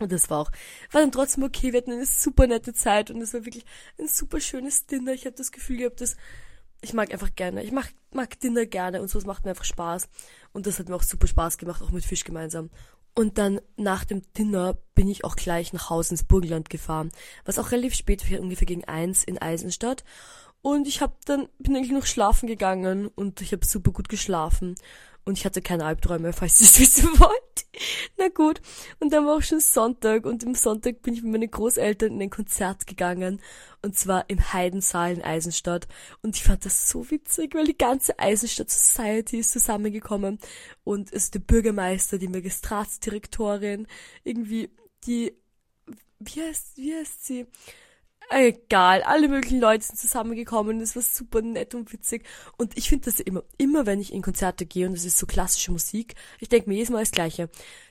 Und 0.00 0.12
das 0.12 0.30
war 0.30 0.40
auch, 0.40 0.50
war 0.92 1.00
dann 1.00 1.12
trotzdem 1.12 1.42
okay, 1.44 1.72
wir 1.72 1.80
hatten 1.80 1.92
eine 1.92 2.06
super 2.06 2.46
nette 2.46 2.72
Zeit 2.72 3.10
und 3.10 3.20
es 3.20 3.34
war 3.34 3.44
wirklich 3.44 3.64
ein 3.98 4.08
super 4.08 4.40
schönes 4.40 4.86
Dinner. 4.86 5.12
Ich 5.12 5.26
habe 5.26 5.36
das 5.36 5.52
Gefühl 5.52 5.78
gehabt, 5.78 6.00
dass 6.00 6.16
ich 6.80 6.94
mag 6.94 7.12
einfach 7.12 7.34
gerne, 7.34 7.64
ich 7.64 7.72
mag, 7.72 7.92
mag 8.12 8.38
Dinner 8.38 8.64
gerne 8.64 9.02
und 9.02 9.08
so, 9.08 9.18
es 9.18 9.26
macht 9.26 9.44
mir 9.44 9.50
einfach 9.50 9.64
Spaß. 9.64 10.08
Und 10.52 10.66
das 10.66 10.78
hat 10.78 10.88
mir 10.88 10.94
auch 10.94 11.02
super 11.02 11.26
Spaß 11.26 11.58
gemacht, 11.58 11.82
auch 11.82 11.90
mit 11.90 12.04
Fisch 12.04 12.24
gemeinsam. 12.24 12.70
Und 13.18 13.36
dann 13.36 13.60
nach 13.76 14.04
dem 14.04 14.22
Dinner 14.34 14.78
bin 14.94 15.08
ich 15.08 15.24
auch 15.24 15.34
gleich 15.34 15.72
nach 15.72 15.90
Hause 15.90 16.12
ins 16.12 16.22
Burgenland 16.22 16.70
gefahren, 16.70 17.10
was 17.44 17.58
auch 17.58 17.72
relativ 17.72 17.96
spät 17.96 18.30
war, 18.30 18.38
ungefähr 18.38 18.64
gegen 18.64 18.84
eins 18.84 19.24
in 19.24 19.38
Eisenstadt. 19.38 20.04
Und 20.62 20.86
ich 20.86 21.02
hab 21.02 21.24
dann 21.24 21.48
bin 21.58 21.74
eigentlich 21.74 21.90
noch 21.90 22.06
schlafen 22.06 22.46
gegangen 22.46 23.08
und 23.08 23.40
ich 23.40 23.50
habe 23.50 23.66
super 23.66 23.90
gut 23.90 24.08
geschlafen 24.08 24.76
und 25.28 25.36
ich 25.36 25.44
hatte 25.44 25.60
keine 25.60 25.84
Albträume, 25.84 26.32
falls 26.32 26.60
ihr 26.60 26.66
es 26.66 26.80
wissen 26.80 27.20
wollt. 27.20 27.66
Na 28.16 28.28
gut. 28.28 28.60
Und 28.98 29.12
dann 29.12 29.26
war 29.26 29.36
auch 29.36 29.42
schon 29.42 29.60
Sonntag 29.60 30.24
und 30.24 30.44
am 30.44 30.54
Sonntag 30.54 31.02
bin 31.02 31.14
ich 31.14 31.22
mit 31.22 31.32
meinen 31.32 31.50
Großeltern 31.50 32.12
in 32.12 32.22
ein 32.22 32.30
Konzert 32.30 32.86
gegangen. 32.86 33.40
Und 33.82 33.96
zwar 33.96 34.28
im 34.28 34.52
Heidensaal 34.52 35.12
in 35.12 35.22
Eisenstadt. 35.22 35.86
Und 36.22 36.34
ich 36.34 36.42
fand 36.42 36.64
das 36.64 36.88
so 36.88 37.10
witzig, 37.10 37.54
weil 37.54 37.66
die 37.66 37.76
ganze 37.76 38.18
Eisenstadt 38.18 38.70
Society 38.70 39.38
ist 39.38 39.52
zusammengekommen. 39.52 40.38
Und 40.82 41.12
es 41.12 41.24
ist 41.24 41.34
der 41.34 41.40
Bürgermeister, 41.40 42.18
die 42.18 42.28
Magistratsdirektorin, 42.28 43.86
irgendwie 44.24 44.70
die, 45.04 45.34
wie 46.18 46.42
heißt, 46.42 46.78
wie 46.78 46.94
heißt 46.94 47.26
sie? 47.26 47.46
Egal, 48.30 49.02
alle 49.02 49.28
möglichen 49.28 49.60
Leute 49.60 49.84
sind 49.84 49.98
zusammengekommen, 49.98 50.80
es 50.80 50.96
war 50.96 51.02
super 51.02 51.42
nett 51.42 51.74
und 51.74 51.92
witzig. 51.92 52.24
Und 52.56 52.76
ich 52.76 52.88
finde 52.88 53.06
das 53.06 53.20
immer, 53.20 53.42
immer 53.56 53.86
wenn 53.86 54.00
ich 54.00 54.12
in 54.12 54.22
Konzerte 54.22 54.66
gehe 54.66 54.86
und 54.86 54.94
es 54.94 55.04
ist 55.04 55.18
so 55.18 55.26
klassische 55.26 55.72
Musik, 55.72 56.14
ich 56.38 56.48
denke 56.48 56.68
mir 56.68 56.76
jedes 56.76 56.90
Mal 56.90 57.00
das 57.00 57.10
Gleiche. 57.10 57.48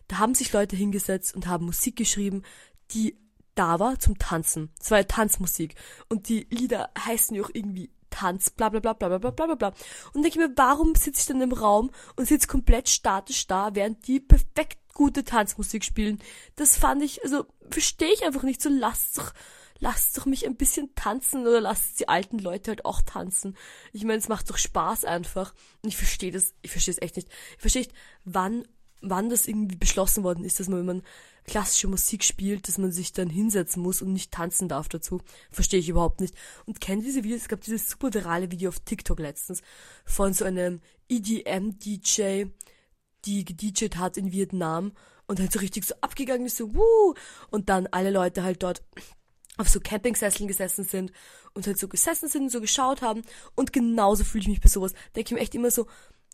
Da 0.07 0.19
haben 0.19 0.35
sich 0.35 0.53
Leute 0.53 0.75
hingesetzt 0.75 1.35
und 1.35 1.47
haben 1.47 1.65
Musik 1.65 1.95
geschrieben, 1.95 2.43
die 2.91 3.17
da 3.55 3.79
war 3.79 3.99
zum 3.99 4.17
Tanzen. 4.17 4.69
Es 4.79 4.91
war 4.91 4.99
ja 4.99 5.03
Tanzmusik. 5.03 5.75
Und 6.09 6.29
die 6.29 6.47
Lieder 6.49 6.91
heißen 6.97 7.35
ja 7.35 7.43
auch 7.43 7.49
irgendwie 7.51 7.89
Tanz, 8.09 8.49
bla 8.49 8.69
bla 8.69 8.79
bla 8.79 8.93
bla 8.93 9.17
bla 9.17 9.31
bla 9.31 9.45
bla 9.45 9.55
bla. 9.55 9.73
Und 10.13 10.23
denke 10.23 10.39
mir, 10.39 10.51
warum 10.55 10.95
sitze 10.95 11.21
ich 11.21 11.25
dann 11.27 11.41
im 11.41 11.51
Raum 11.51 11.91
und 12.15 12.27
sitze 12.27 12.47
komplett 12.47 12.87
statisch 12.89 13.47
da, 13.47 13.73
während 13.73 14.07
die 14.07 14.19
perfekt 14.19 14.77
gute 14.93 15.23
Tanzmusik 15.23 15.83
spielen? 15.83 16.19
Das 16.55 16.77
fand 16.77 17.03
ich, 17.03 17.23
also 17.23 17.45
verstehe 17.69 18.13
ich 18.13 18.23
einfach 18.25 18.43
nicht. 18.43 18.61
So 18.61 18.69
lasst 18.69 19.17
doch 19.17 19.33
lasst 19.79 20.17
doch 20.17 20.25
mich 20.25 20.45
ein 20.45 20.55
bisschen 20.55 20.93
tanzen 20.95 21.41
oder 21.41 21.61
lasst 21.61 21.99
die 21.99 22.09
alten 22.09 22.39
Leute 22.39 22.71
halt 22.71 22.85
auch 22.85 23.01
tanzen. 23.01 23.55
Ich 23.93 24.03
meine, 24.03 24.19
es 24.19 24.29
macht 24.29 24.49
doch 24.49 24.57
Spaß 24.57 25.05
einfach. 25.05 25.53
Und 25.81 25.89
ich 25.89 25.97
verstehe 25.97 26.31
das, 26.31 26.53
ich 26.61 26.71
verstehe 26.71 26.93
es 26.93 27.01
echt 27.01 27.15
nicht. 27.15 27.29
Ich 27.55 27.61
verstehe 27.61 27.83
nicht, 27.83 27.93
wann, 28.25 28.67
wann 29.01 29.29
das 29.29 29.47
irgendwie 29.47 29.75
beschlossen 29.75 30.23
worden 30.23 30.43
ist, 30.43 30.59
dass 30.59 30.67
man, 30.67 30.79
wenn 30.79 30.85
man 30.85 31.03
klassische 31.45 31.87
Musik 31.87 32.23
spielt, 32.23 32.67
dass 32.67 32.77
man 32.77 32.91
sich 32.91 33.13
dann 33.13 33.29
hinsetzen 33.29 33.81
muss 33.81 34.01
und 34.01 34.11
nicht 34.11 34.31
tanzen 34.31 34.67
darf 34.67 34.89
dazu. 34.89 35.21
Verstehe 35.49 35.79
ich 35.79 35.89
überhaupt 35.89 36.19
nicht. 36.19 36.35
Und 36.65 36.81
kennt 36.81 37.05
diese 37.05 37.23
Videos? 37.23 37.41
Es 37.41 37.47
gab 37.47 37.61
dieses 37.61 37.89
super 37.89 38.13
virale 38.13 38.51
Video 38.51 38.69
auf 38.69 38.79
TikTok 38.81 39.19
letztens 39.19 39.61
von 40.05 40.33
so 40.33 40.43
einem 40.43 40.81
EDM-DJ, 41.09 42.47
die 43.25 43.45
gedjed 43.45 43.97
hat 43.97 44.17
in 44.17 44.31
Vietnam 44.31 44.91
und 45.27 45.39
halt 45.39 45.51
so 45.51 45.59
richtig 45.59 45.85
so 45.85 45.93
abgegangen 46.01 46.47
ist, 46.47 46.57
so, 46.57 46.73
wuh, 46.73 47.13
und 47.49 47.69
dann 47.69 47.87
alle 47.87 48.11
Leute 48.11 48.43
halt 48.43 48.63
dort 48.63 48.81
auf 49.57 49.69
so 49.69 49.79
Campingsesseln 49.79 50.47
gesessen 50.47 50.85
sind 50.85 51.11
und 51.53 51.67
halt 51.67 51.77
so 51.77 51.87
gesessen 51.87 52.29
sind, 52.29 52.51
so 52.51 52.61
geschaut 52.61 53.01
haben 53.01 53.23
und 53.55 53.73
genauso 53.73 54.23
fühle 54.23 54.43
ich 54.43 54.47
mich 54.47 54.61
bei 54.61 54.69
sowas. 54.69 54.93
Denke 55.15 55.29
ich 55.29 55.31
mir 55.33 55.39
echt 55.39 55.55
immer 55.55 55.71
so, 55.71 55.87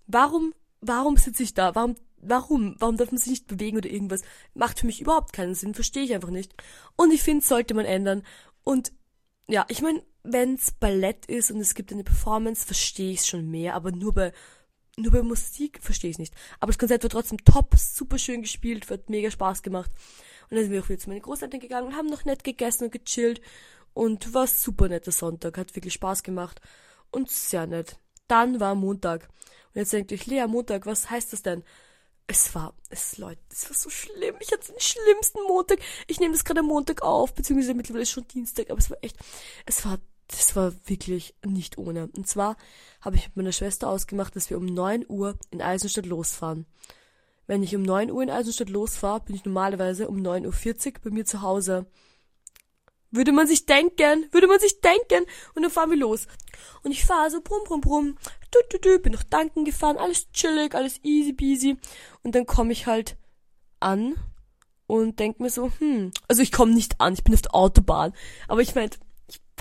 warum, 0.07 0.53
warum 0.81 1.17
sitze 1.17 1.43
ich 1.43 1.53
da? 1.53 1.75
Warum, 1.75 1.95
warum, 2.17 2.75
warum 2.79 2.97
darf 2.97 3.11
man 3.11 3.17
sich 3.19 3.31
nicht 3.31 3.47
bewegen 3.47 3.77
oder 3.77 3.89
irgendwas? 3.89 4.21
Macht 4.53 4.79
für 4.79 4.85
mich 4.85 5.01
überhaupt 5.01 5.33
keinen 5.33 5.55
Sinn, 5.55 5.73
verstehe 5.73 6.03
ich 6.03 6.13
einfach 6.13 6.29
nicht. 6.29 6.53
Und 6.95 7.11
ich 7.11 7.23
finde, 7.23 7.45
sollte 7.45 7.73
man 7.73 7.85
ändern. 7.85 8.23
Und 8.63 8.91
ja, 9.47 9.65
ich 9.69 9.81
meine, 9.81 10.03
wenn's 10.23 10.71
Ballett 10.71 11.25
ist 11.25 11.51
und 11.51 11.59
es 11.59 11.75
gibt 11.75 11.91
eine 11.91 12.03
Performance, 12.03 12.65
verstehe 12.65 13.11
ich 13.11 13.19
es 13.19 13.27
schon 13.27 13.49
mehr, 13.49 13.75
aber 13.75 13.91
nur 13.91 14.13
bei 14.13 14.33
nur 14.95 15.11
bei 15.11 15.23
Musik 15.23 15.79
verstehe 15.81 16.11
ich 16.11 16.19
nicht. 16.19 16.35
Aber 16.59 16.71
das 16.71 16.77
Konzert 16.77 17.01
war 17.03 17.09
trotzdem 17.09 17.43
top, 17.43 17.75
super 17.77 18.19
schön 18.19 18.43
gespielt, 18.43 18.89
hat 18.91 19.09
mega 19.09 19.31
Spaß 19.31 19.63
gemacht. 19.63 19.89
Und 20.53 20.57
dann 20.57 20.65
sind 20.65 20.73
wir 20.73 20.83
auch 20.83 20.89
wieder 20.89 20.99
zu 20.99 21.09
meinen 21.09 21.23
Großeltern 21.23 21.59
gegangen 21.59 21.87
und 21.87 21.95
haben 21.95 22.09
noch 22.09 22.25
nett 22.25 22.43
gegessen 22.43 22.83
und 22.83 22.91
gechillt. 22.91 23.41
Und 23.95 24.35
war 24.35 24.45
super 24.45 24.87
netter 24.87 25.11
Sonntag, 25.11 25.57
hat 25.57 25.75
wirklich 25.75 25.95
Spaß 25.95 26.21
gemacht. 26.21 26.61
Und 27.09 27.31
sehr 27.31 27.65
nett. 27.65 27.97
Dann 28.27 28.59
war 28.59 28.75
Montag. 28.75 29.29
Und 29.73 29.79
jetzt 29.79 29.93
denkt 29.93 30.11
euch, 30.13 30.27
Lea, 30.27 30.45
Montag, 30.45 30.85
was 30.85 31.09
heißt 31.09 31.33
das 31.33 31.41
denn? 31.41 31.63
Es 32.27 32.53
war, 32.53 32.75
es, 32.91 33.17
Leute, 33.17 33.41
es 33.51 33.67
war 33.67 33.75
so 33.75 33.89
schlimm. 33.89 34.35
Ich 34.41 34.51
hatte 34.51 34.71
den 34.71 34.79
schlimmsten 34.79 35.41
Montag. 35.47 35.79
Ich 36.05 36.19
nehme 36.19 36.35
das 36.35 36.45
gerade 36.45 36.59
am 36.59 36.67
Montag 36.67 37.01
auf, 37.01 37.33
beziehungsweise 37.33 37.73
mittlerweile 37.73 38.03
ist 38.03 38.11
schon 38.11 38.27
Dienstag, 38.27 38.69
aber 38.69 38.77
es 38.77 38.91
war 38.91 38.97
echt, 39.01 39.17
es 39.65 39.83
war, 39.85 39.97
das 40.27 40.55
war 40.55 40.71
wirklich 40.85 41.33
nicht 41.43 41.79
ohne. 41.79 42.09
Und 42.15 42.27
zwar 42.27 42.57
habe 43.01 43.15
ich 43.15 43.25
mit 43.29 43.37
meiner 43.37 43.51
Schwester 43.53 43.89
ausgemacht, 43.89 44.35
dass 44.35 44.51
wir 44.51 44.57
um 44.57 44.65
neun 44.65 45.03
Uhr 45.09 45.35
in 45.49 45.63
Eisenstadt 45.63 46.05
losfahren. 46.05 46.67
Wenn 47.47 47.63
ich 47.63 47.75
um 47.75 47.81
9 47.81 48.11
Uhr 48.11 48.23
in 48.23 48.29
Eisenstadt 48.29 48.69
losfahre, 48.69 49.21
bin 49.21 49.35
ich 49.35 49.45
normalerweise 49.45 50.07
um 50.07 50.17
9.40 50.17 50.87
Uhr 50.87 50.93
bei 51.03 51.09
mir 51.09 51.25
zu 51.25 51.41
Hause. 51.41 51.85
Würde 53.11 53.31
man 53.31 53.47
sich 53.47 53.65
denken, 53.65 54.27
würde 54.31 54.47
man 54.47 54.59
sich 54.59 54.81
denken. 54.81 55.25
Und 55.53 55.61
dann 55.61 55.71
fahren 55.71 55.91
wir 55.91 55.97
los. 55.97 56.27
Und 56.83 56.91
ich 56.91 57.05
fahre 57.05 57.29
so 57.29 57.41
brumm, 57.41 57.63
brumm, 57.65 57.81
brumm. 57.81 58.17
Du, 58.51 58.59
du, 58.71 58.79
du, 58.79 58.99
bin 58.99 59.13
noch 59.13 59.23
danken 59.23 59.65
gefahren, 59.65 59.97
alles 59.97 60.31
chillig, 60.31 60.73
alles 60.73 60.99
easy 61.03 61.33
peasy. 61.33 61.77
Und 62.23 62.33
dann 62.33 62.45
komme 62.45 62.71
ich 62.71 62.87
halt 62.87 63.17
an 63.79 64.15
und 64.87 65.19
denk 65.19 65.39
mir 65.39 65.49
so, 65.49 65.71
hm, 65.79 66.11
also 66.27 66.41
ich 66.41 66.51
komme 66.51 66.73
nicht 66.73 66.99
an, 67.01 67.13
ich 67.13 67.23
bin 67.23 67.33
auf 67.33 67.41
der 67.41 67.55
Autobahn. 67.55 68.13
Aber 68.47 68.61
ich 68.61 68.73
meinte, 68.73 68.97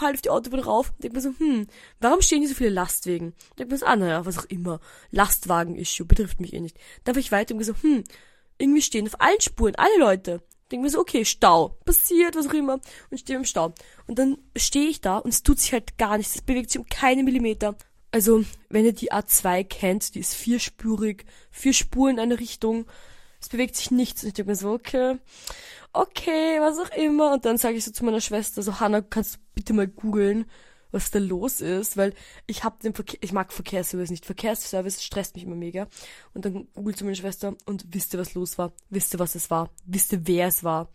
fall 0.03 0.15
auf 0.15 0.23
die 0.23 0.31
Autobahn 0.31 0.61
rauf 0.61 0.91
und 0.91 1.03
denk 1.03 1.15
mir 1.15 1.21
so, 1.21 1.33
hm, 1.39 1.67
warum 2.01 2.21
stehen 2.21 2.41
hier 2.41 2.49
so 2.49 2.55
viele 2.55 2.71
Lastwagen? 2.71 3.35
Denk 3.59 3.71
mir 3.71 3.79
so, 3.79 3.87
ah, 3.87 3.97
naja, 3.97 4.27
was 4.27 4.39
auch 4.39 4.45
immer. 4.47 4.81
Lastwagen-Issue, 5.11 6.07
betrifft 6.07 6.41
mich 6.41 6.53
eh 6.53 6.61
nicht. 6.61 6.79
Dann 7.05 7.17
ich 7.17 7.33
weiter 7.33 7.55
und 7.55 7.59
mir 7.59 7.65
so, 7.65 7.75
hm, 7.81 8.05
irgendwie 8.59 8.83
stehen 8.83 9.07
auf 9.07 9.21
allen 9.21 9.41
Spuren 9.41 9.75
alle 9.77 9.99
Leute. 9.99 10.43
Denk 10.71 10.83
mir 10.83 10.91
so, 10.91 11.01
okay, 11.01 11.25
Stau. 11.25 11.77
Passiert, 11.85 12.35
was 12.35 12.49
auch 12.49 12.55
immer. 12.55 12.81
Und 13.11 13.19
stehe 13.19 13.39
im 13.39 13.45
Stau. 13.45 13.75
Und 14.07 14.19
dann 14.19 14.39
stehe 14.57 14.89
ich 14.89 15.01
da 15.01 15.19
und 15.19 15.31
es 15.31 15.43
tut 15.43 15.59
sich 15.59 15.73
halt 15.73 15.99
gar 15.99 16.17
nichts. 16.17 16.37
Es 16.37 16.43
bewegt 16.43 16.71
sich 16.71 16.81
um 16.81 16.87
keine 16.87 17.23
Millimeter. 17.23 17.77
Also, 18.11 18.45
wenn 18.69 18.85
ihr 18.85 18.93
die 18.93 19.13
A2 19.13 19.65
kennt, 19.65 20.15
die 20.15 20.21
ist 20.21 20.35
vierspurig, 20.35 21.25
vier 21.51 21.73
Spuren 21.73 22.15
in 22.15 22.21
eine 22.21 22.39
Richtung. 22.39 22.87
Es 23.43 23.49
bewegt 23.51 23.77
sich 23.77 23.91
nichts. 23.91 24.23
Und 24.23 24.29
ich 24.29 24.35
denke 24.35 24.53
mir 24.53 24.57
so, 24.57 24.71
okay 24.71 25.19
okay, 25.93 26.61
was 26.61 26.79
auch 26.79 26.91
immer. 26.97 27.33
Und 27.33 27.45
dann 27.45 27.59
sage 27.59 27.77
ich 27.77 27.85
so 27.85 27.93
zu 27.93 28.05
meiner 28.05 28.21
Schwester, 28.21 28.63
so, 28.63 28.81
Hanna, 28.81 29.01
kannst 29.01 29.37
du 29.37 29.39
bitte 29.55 29.73
mal 29.73 29.87
googeln, 29.87 30.47
was 30.91 31.11
da 31.11 31.19
los 31.19 31.61
ist, 31.61 31.97
weil 31.97 32.15
ich 32.47 32.65
hab 32.65 32.81
den 32.81 32.95
Verkehr, 32.95 33.19
ich 33.23 33.33
mag 33.33 33.53
Verkehrsservice 33.53 34.11
nicht. 34.11 34.27
Verkehrsservice 34.27 35.03
stresst 35.03 35.35
mich 35.35 35.45
immer 35.45 35.57
mega. 35.57 35.89
Und 36.35 36.45
dann 36.45 36.69
googelt 36.75 36.99
zu 36.99 37.05
meiner 37.05 37.17
Schwester 37.17 37.55
und 37.65 37.87
wisst 37.95 38.15
ihr, 38.15 38.21
was 38.21 38.35
los 38.35 38.59
war? 38.59 38.73
Wisst 38.91 39.15
ihr, 39.15 39.19
was 39.19 39.35
es 39.35 39.51
war? 39.51 39.71
Wisst 39.85 40.13
ihr, 40.13 40.27
wer 40.27 40.49
es 40.49 40.65
war? 40.65 40.91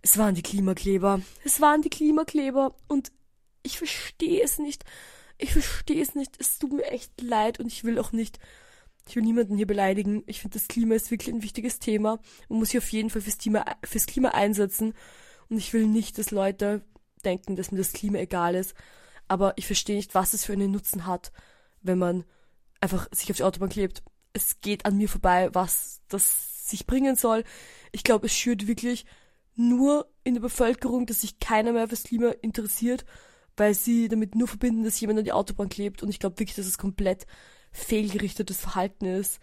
Es 0.00 0.16
waren 0.16 0.34
die 0.34 0.42
Klimakleber. 0.42 1.20
Es 1.44 1.60
waren 1.60 1.82
die 1.82 1.90
Klimakleber. 1.90 2.74
Und 2.86 3.12
ich 3.62 3.78
verstehe 3.78 4.42
es 4.42 4.58
nicht. 4.58 4.84
Ich 5.36 5.52
verstehe 5.52 6.02
es 6.02 6.14
nicht. 6.14 6.36
Es 6.38 6.58
tut 6.58 6.72
mir 6.72 6.84
echt 6.84 7.20
leid 7.20 7.60
und 7.60 7.66
ich 7.66 7.84
will 7.84 7.98
auch 7.98 8.12
nicht, 8.12 8.38
ich 9.08 9.16
will 9.16 9.22
niemanden 9.22 9.56
hier 9.56 9.66
beleidigen. 9.66 10.22
Ich 10.26 10.40
finde, 10.40 10.58
das 10.58 10.68
Klima 10.68 10.94
ist 10.94 11.10
wirklich 11.10 11.34
ein 11.34 11.42
wichtiges 11.42 11.78
Thema. 11.78 12.18
Man 12.48 12.58
muss 12.58 12.70
sich 12.70 12.78
auf 12.78 12.92
jeden 12.92 13.10
Fall 13.10 13.22
fürs 13.22 13.38
Klima, 13.38 13.64
fürs 13.84 14.06
Klima 14.06 14.30
einsetzen. 14.30 14.94
Und 15.48 15.56
ich 15.58 15.72
will 15.72 15.86
nicht, 15.86 16.18
dass 16.18 16.30
Leute 16.30 16.82
denken, 17.24 17.56
dass 17.56 17.70
mir 17.70 17.78
das 17.78 17.92
Klima 17.92 18.18
egal 18.18 18.54
ist. 18.54 18.74
Aber 19.26 19.54
ich 19.56 19.66
verstehe 19.66 19.96
nicht, 19.96 20.14
was 20.14 20.34
es 20.34 20.44
für 20.44 20.52
einen 20.52 20.70
Nutzen 20.70 21.06
hat, 21.06 21.32
wenn 21.80 21.98
man 21.98 22.24
einfach 22.80 23.08
sich 23.12 23.30
auf 23.30 23.36
die 23.36 23.44
Autobahn 23.44 23.68
klebt. 23.68 24.02
Es 24.32 24.60
geht 24.60 24.84
an 24.84 24.96
mir 24.96 25.08
vorbei, 25.08 25.48
was 25.52 26.00
das 26.08 26.68
sich 26.68 26.86
bringen 26.86 27.16
soll. 27.16 27.44
Ich 27.92 28.04
glaube, 28.04 28.26
es 28.26 28.34
schürt 28.34 28.66
wirklich 28.66 29.06
nur 29.54 30.08
in 30.22 30.34
der 30.34 30.40
Bevölkerung, 30.40 31.06
dass 31.06 31.22
sich 31.22 31.38
keiner 31.40 31.72
mehr 31.72 31.88
fürs 31.88 32.04
Klima 32.04 32.30
interessiert, 32.42 33.04
weil 33.56 33.74
sie 33.74 34.08
damit 34.08 34.34
nur 34.34 34.48
verbinden, 34.48 34.84
dass 34.84 35.00
jemand 35.00 35.18
an 35.18 35.24
die 35.24 35.32
Autobahn 35.32 35.68
klebt. 35.68 36.02
Und 36.02 36.10
ich 36.10 36.20
glaube 36.20 36.38
wirklich, 36.38 36.56
dass 36.56 36.66
es 36.66 36.78
komplett 36.78 37.26
fehlgerichtetes 37.78 38.60
Verhalten 38.60 39.06
ist. 39.06 39.40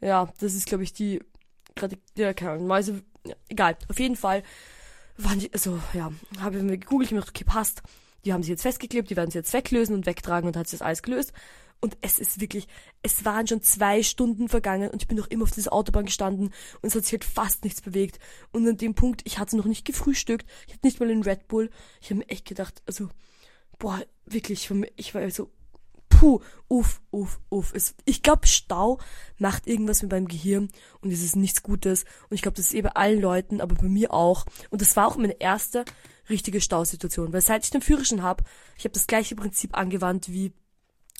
Ja, 0.00 0.32
das 0.40 0.54
ist, 0.54 0.66
glaube 0.66 0.84
ich, 0.84 0.92
die 0.92 1.20
gerade, 1.74 1.98
ja, 2.16 2.32
keine 2.34 2.52
Ahnung, 2.52 2.66
Mäuse, 2.66 3.02
ja, 3.26 3.34
egal. 3.48 3.76
Auf 3.88 3.98
jeden 3.98 4.16
Fall 4.16 4.42
waren 5.16 5.38
die, 5.38 5.52
also, 5.52 5.80
ja, 5.92 6.12
habe 6.38 6.58
ich 6.58 6.62
mir 6.62 6.78
gegoogelt, 6.78 7.08
ich 7.08 7.12
mir 7.12 7.20
gedacht, 7.20 7.36
okay, 7.36 7.44
passt. 7.44 7.82
Die 8.24 8.32
haben 8.32 8.42
sie 8.42 8.50
jetzt 8.50 8.62
festgeklebt, 8.62 9.08
die 9.08 9.16
werden 9.16 9.30
sie 9.30 9.38
jetzt 9.38 9.52
weglösen 9.52 9.94
und 9.94 10.06
wegtragen 10.06 10.46
und 10.46 10.56
hat 10.56 10.68
sich 10.68 10.78
das 10.78 10.86
alles 10.86 11.02
gelöst. 11.02 11.32
Und 11.80 11.96
es 12.02 12.18
ist 12.18 12.40
wirklich, 12.40 12.68
es 13.02 13.24
waren 13.24 13.46
schon 13.46 13.62
zwei 13.62 14.02
Stunden 14.02 14.50
vergangen 14.50 14.90
und 14.90 15.00
ich 15.00 15.08
bin 15.08 15.16
noch 15.16 15.28
immer 15.28 15.44
auf 15.44 15.50
dieser 15.50 15.72
Autobahn 15.72 16.04
gestanden 16.04 16.52
und 16.82 16.88
es 16.88 16.94
hat 16.94 17.04
sich 17.04 17.12
halt 17.12 17.24
fast 17.24 17.64
nichts 17.64 17.80
bewegt. 17.80 18.18
Und 18.52 18.68
an 18.68 18.76
dem 18.76 18.94
Punkt, 18.94 19.22
ich 19.24 19.38
hatte 19.38 19.56
noch 19.56 19.64
nicht 19.64 19.86
gefrühstückt, 19.86 20.46
ich 20.66 20.74
hatte 20.74 20.86
nicht 20.86 21.00
mal 21.00 21.10
einen 21.10 21.22
Red 21.22 21.48
Bull. 21.48 21.70
Ich 22.02 22.10
habe 22.10 22.18
mir 22.18 22.28
echt 22.28 22.46
gedacht, 22.46 22.82
also, 22.84 23.08
boah, 23.78 23.98
wirklich, 24.26 24.70
ich 24.96 25.14
war 25.14 25.30
so, 25.30 25.50
puh, 26.20 26.40
uff, 26.68 27.00
uff, 27.10 27.40
uff. 27.48 27.72
Es, 27.74 27.94
ich 28.04 28.22
glaube, 28.22 28.46
Stau 28.46 28.98
macht 29.38 29.66
irgendwas 29.66 30.02
mit 30.02 30.12
meinem 30.12 30.28
Gehirn 30.28 30.68
und 31.00 31.10
es 31.10 31.22
ist 31.22 31.34
nichts 31.34 31.62
Gutes. 31.62 32.04
Und 32.28 32.34
ich 32.34 32.42
glaube, 32.42 32.56
das 32.56 32.66
ist 32.66 32.74
eh 32.74 32.82
bei 32.82 32.90
allen 32.90 33.22
Leuten, 33.22 33.62
aber 33.62 33.74
bei 33.74 33.88
mir 33.88 34.12
auch. 34.12 34.44
Und 34.68 34.82
das 34.82 34.96
war 34.96 35.08
auch 35.08 35.16
meine 35.16 35.40
erste 35.40 35.86
richtige 36.28 36.60
Stausituation. 36.60 37.32
Weil 37.32 37.40
seit 37.40 37.64
ich 37.64 37.70
den 37.70 37.80
Führerschein 37.80 38.22
habe, 38.22 38.44
ich 38.76 38.84
habe 38.84 38.92
das 38.92 39.06
gleiche 39.06 39.34
Prinzip 39.34 39.74
angewandt 39.74 40.28
wie 40.28 40.52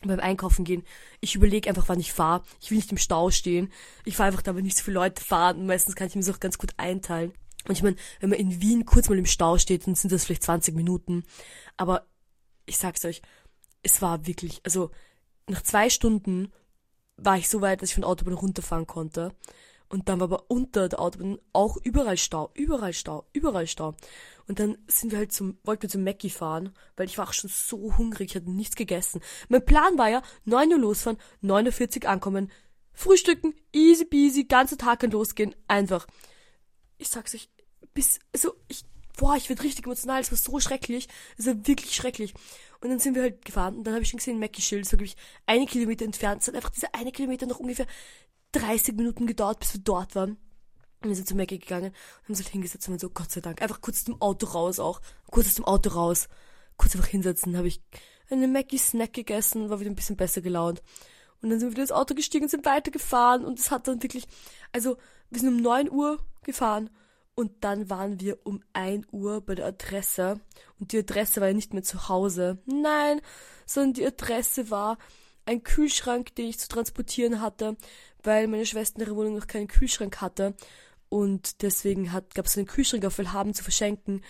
beim 0.03 0.21
Einkaufen 0.21 0.67
gehen. 0.67 0.85
Ich 1.21 1.35
überlege 1.35 1.71
einfach, 1.71 1.89
wann 1.89 2.01
ich 2.01 2.13
fahre. 2.13 2.43
Ich 2.61 2.71
will 2.71 2.77
nicht 2.77 2.93
im 2.93 2.99
Stau 2.99 3.31
stehen. 3.31 3.73
Ich 4.05 4.17
fahre 4.17 4.27
einfach 4.29 4.43
da, 4.43 4.55
wenn 4.55 4.65
nicht 4.65 4.77
so 4.77 4.85
viele 4.85 4.97
Leute 4.97 5.25
fahren. 5.25 5.65
Meistens 5.65 5.97
kann 5.97 6.09
ich 6.09 6.15
mir 6.15 6.21
das 6.21 6.35
auch 6.35 6.41
ganz 6.41 6.59
gut 6.59 6.75
einteilen. 6.77 7.33
Und 7.67 7.73
ich 7.73 7.83
meine, 7.83 7.97
wenn 8.21 8.31
man 8.31 8.39
in 8.39 8.61
Wien 8.61 8.85
kurz 8.85 9.09
mal 9.09 9.19
im 9.19 9.25
Stau 9.25 9.57
steht, 9.57 9.87
dann 9.87 9.95
sind 9.95 10.13
das 10.13 10.27
vielleicht 10.27 10.43
20 10.43 10.75
Minuten. 10.75 11.25
Aber 11.79 12.07
ich 12.67 12.77
sag's 12.77 13.05
euch, 13.05 13.23
es 13.83 14.03
war 14.03 14.27
wirklich, 14.27 14.61
also 14.65 14.91
nach 15.47 15.63
zwei 15.63 15.91
Stunden 15.91 16.53
war 17.17 17.37
ich 17.37 17.49
so 17.49 17.61
weit, 17.61 17.83
dass 17.83 17.91
ich 17.91 17.95
von 17.95 18.03
der 18.03 18.11
Autobahn 18.11 18.35
runterfahren 18.35 18.87
konnte. 18.87 19.35
Und 19.89 20.09
dann 20.09 20.21
war 20.21 20.27
aber 20.27 20.45
unter 20.49 20.89
der 20.89 21.01
Autobahn 21.01 21.39
auch 21.53 21.77
überall 21.83 22.17
Stau, 22.17 22.51
überall 22.55 22.93
Stau, 22.93 23.27
überall 23.33 23.67
Stau. 23.67 23.97
Und 24.47 24.61
dann 24.61 24.79
sind 24.87 25.11
wir 25.11 25.19
halt 25.19 25.33
zum, 25.33 25.59
wollten 25.65 25.83
wir 25.83 25.89
zum 25.89 26.05
Mackie 26.05 26.31
fahren, 26.31 26.73
weil 26.97 27.07
ich 27.07 27.19
war 27.19 27.29
auch 27.29 27.33
schon 27.33 27.51
so 27.51 27.97
hungrig, 27.99 28.31
ich 28.31 28.37
hatte 28.37 28.51
nichts 28.51 28.77
gegessen. 28.77 29.21
Mein 29.49 29.65
Plan 29.65 29.99
war 29.99 30.09
ja, 30.09 30.23
9 30.45 30.73
Uhr 30.73 30.79
losfahren, 30.79 31.19
9.40 31.43 32.05
Uhr 32.05 32.11
ankommen, 32.11 32.53
frühstücken, 32.93 33.55
easy 33.73 34.05
peasy, 34.05 34.45
ganze 34.45 34.77
Tag 34.77 35.01
kann 35.01 35.11
losgehen, 35.11 35.57
einfach. 35.67 36.07
Ich 36.99 37.09
sag's 37.09 37.35
euch, 37.35 37.51
bis, 37.93 38.21
also, 38.33 38.55
ich, 38.69 38.85
boah, 39.17 39.37
ich 39.37 39.49
werd 39.49 39.63
richtig 39.63 39.87
emotional, 39.87 40.21
es 40.21 40.31
war 40.31 40.39
so 40.39 40.61
schrecklich, 40.61 41.09
es 41.37 41.47
war 41.47 41.55
wirklich 41.67 41.95
schrecklich. 41.95 42.35
Und 42.81 42.91
dann 42.91 42.99
sind 42.99 43.15
wir 43.15 43.23
halt 43.23 43.45
gefahren 43.45 43.77
und 43.77 43.85
dann 43.85 43.95
habe 43.95 44.03
ich 44.03 44.11
schon 44.11 44.19
gesehen, 44.19 44.39
Mackie-Schild, 44.39 44.87
so 44.87 44.97
glaube 44.97 45.07
ich, 45.07 45.17
eine 45.47 45.67
Kilometer 45.67 46.05
entfernt, 46.05 46.43
es 46.43 46.49
hat 46.49 46.55
einfach 46.55 46.71
diese 46.71 46.93
eine 46.95 47.13
Kilometer 47.13 47.47
noch 47.47 47.59
ungefähr 47.59 47.87
30 48.53 48.97
Minuten 48.97 49.27
gedauert, 49.27 49.61
bis 49.61 49.75
wir 49.75 49.81
dort 49.81 50.15
waren. 50.15 50.39
Und 51.03 51.09
wir 51.09 51.17
sind 51.17 51.29
zu 51.29 51.35
Maggie 51.35 51.59
gegangen 51.59 51.93
und 51.93 51.95
haben 51.95 52.29
uns 52.29 52.39
halt 52.41 52.49
hingesetzt 52.49 52.89
und 52.89 53.01
so, 53.01 53.09
Gott 53.09 53.31
sei 53.31 53.41
Dank, 53.41 53.63
einfach 53.63 53.81
kurz 53.81 53.99
aus 53.99 54.05
dem 54.05 54.21
Auto 54.21 54.47
raus 54.47 54.79
auch. 54.79 55.01
Kurz 55.31 55.47
aus 55.47 55.55
dem 55.55 55.65
Auto 55.65 55.91
raus. 55.91 56.29
Kurz 56.77 56.95
einfach 56.95 57.09
hinsetzen, 57.09 57.57
habe 57.57 57.69
ich 57.69 57.83
eine 58.31 58.49
Maggie 58.49 58.79
Snack 58.79 59.13
gegessen, 59.13 59.71
war 59.71 59.81
wieder 59.81 59.91
ein 59.91 59.97
bisschen 59.97 60.17
besser 60.17 60.41
gelaunt. 60.41 60.83
Und 61.43 61.51
dann 61.51 61.59
sind 61.59 61.69
wir 61.69 61.73
wieder 61.73 61.83
ins 61.83 61.93
Auto 61.93 62.15
gestiegen 62.15 62.45
und 62.45 62.51
sind 62.51 62.67
weitergefahren 62.67 63.45
und 63.45 63.59
es 63.59 63.71
hat 63.71 63.89
dann 63.89 64.03
wirklich, 64.03 64.27
also 64.73 64.97
wir 65.31 65.41
sind 65.41 65.49
um 65.49 65.57
9 65.57 65.91
Uhr 65.91 66.19
gefahren 66.43 66.91
und 67.41 67.65
dann 67.65 67.89
waren 67.89 68.21
wir 68.21 68.39
um 68.45 68.63
1 68.75 69.07
Uhr 69.13 69.41
bei 69.41 69.55
der 69.55 69.65
Adresse 69.65 70.41
und 70.79 70.93
die 70.93 70.99
Adresse 70.99 71.41
war 71.41 71.49
ja 71.49 71.55
nicht 71.55 71.73
mehr 71.73 71.83
zu 71.83 72.11
Hause. 72.11 72.59
Nein, 72.67 73.23
sondern 73.65 73.95
die 73.95 74.07
Adresse 74.07 74.71
war 74.71 74.99
ein 75.47 75.63
Kühlschrank, 75.63 76.35
den 76.35 76.49
ich 76.49 76.59
zu 76.59 76.69
transportieren 76.69 77.41
hatte, 77.41 77.79
weil 78.23 78.47
meine 78.47 78.67
Schwester 78.67 79.01
in 79.01 79.07
ihrer 79.07 79.17
Wohnung 79.17 79.37
noch 79.37 79.47
keinen 79.47 79.69
Kühlschrank 79.69 80.21
hatte. 80.21 80.55
Und 81.09 81.63
deswegen 81.63 82.11
gab 82.35 82.45
es 82.45 82.59
einen 82.59 82.67
Kühlschrank 82.67 83.07
auf 83.07 83.17
Willhaben 83.17 83.55
zu 83.55 83.63
verschenken. 83.63 84.21